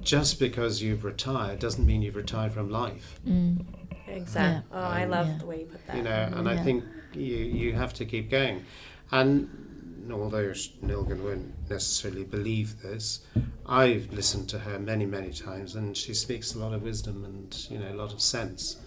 just 0.06 0.40
because 0.40 0.82
you've 0.82 1.04
retired 1.04 1.60
doesn't 1.60 1.86
mean 1.86 2.02
you've 2.02 2.16
retired 2.16 2.54
from 2.54 2.70
life. 2.70 3.20
Mm. 3.28 3.66
Exactly. 4.08 4.64
Oh, 4.72 4.80
I 4.80 5.04
love 5.06 5.28
Yeah. 5.28 5.38
the 5.40 5.46
way 5.46 5.60
you 5.62 5.66
put 5.66 5.86
that. 5.88 5.96
you 5.98 6.04
know 6.04 6.30
and 6.38 6.48
i 6.48 6.56
think 6.64 6.84
you 7.14 7.36
you 7.62 7.74
have 7.74 7.94
to 8.00 8.06
keep 8.06 8.30
going 8.30 8.64
and 9.12 9.50
although 10.12 10.52
nilgün 10.90 11.20
won't 11.28 11.70
necessarily 11.70 12.24
believe 12.24 12.70
this 12.82 13.06
i've 13.66 14.06
listened 14.14 14.48
to 14.54 14.60
her 14.60 14.78
many 14.80 15.06
many 15.18 15.32
times 15.34 15.76
and 15.76 15.98
she 15.98 16.14
speaks 16.14 16.54
a 16.56 16.60
lot 16.64 16.72
of 16.74 16.82
wisdom 16.84 17.26
and 17.26 17.48
you 17.72 17.78
know 17.80 17.92
a 17.92 17.98
lot 18.04 18.14
of 18.14 18.22
sense 18.22 18.78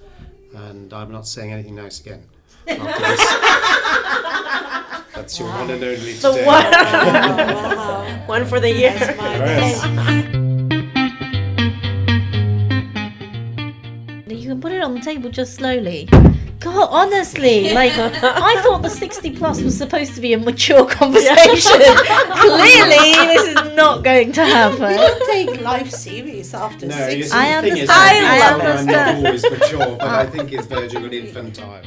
and 0.54 0.92
i'm 0.98 1.10
not 1.18 1.26
saying 1.26 1.50
anything 1.52 1.74
nice 1.74 2.00
again 2.00 2.22
after 2.68 3.06
this. 3.10 3.24
that's 5.14 5.38
your 5.38 5.48
one 5.48 5.68
and 5.74 5.82
only 5.82 6.12
The 6.14 6.30
today 6.30 6.46
one, 6.46 6.64
wow. 6.72 8.22
one 8.26 8.44
for 8.46 8.60
the 8.60 8.70
year. 8.72 10.34
Put 14.61 14.72
it 14.72 14.82
on 14.82 14.94
the 14.94 15.00
table 15.00 15.30
just 15.30 15.54
slowly. 15.54 16.09
God, 16.61 16.88
honestly, 16.90 17.72
like 17.72 17.92
I 17.96 18.61
thought 18.62 18.82
the 18.82 18.90
sixty 18.90 19.30
plus 19.34 19.61
was 19.61 19.76
supposed 19.78 20.14
to 20.16 20.20
be 20.20 20.32
a 20.32 20.38
mature 20.38 20.84
conversation. 21.00 21.80
Clearly, 22.34 23.12
this 23.28 23.48
is 23.48 23.76
not 23.76 24.02
going 24.02 24.32
to 24.32 24.40
You 24.44 24.52
happen. 24.52 24.96
don't 24.96 25.26
take 25.30 25.61
life 25.61 25.90
serious 25.90 26.54
after 26.54 26.86
no, 26.86 27.09
you 27.09 27.22
six 27.22 27.30
see, 27.30 27.38
I 27.38 27.61
the 27.61 27.68
thing 27.68 27.76
is, 27.78 27.88
understand, 27.88 28.26
I 28.26 28.50
I'm 28.50 28.59
not 28.59 28.66
understand. 28.66 29.26
always 29.26 29.42
mature, 29.50 29.96
but 29.98 30.09
I 30.09 30.26
think 30.26 30.52
it's 30.52 30.66
verging 30.74 31.04
on 31.04 31.12
infantile. 31.12 31.82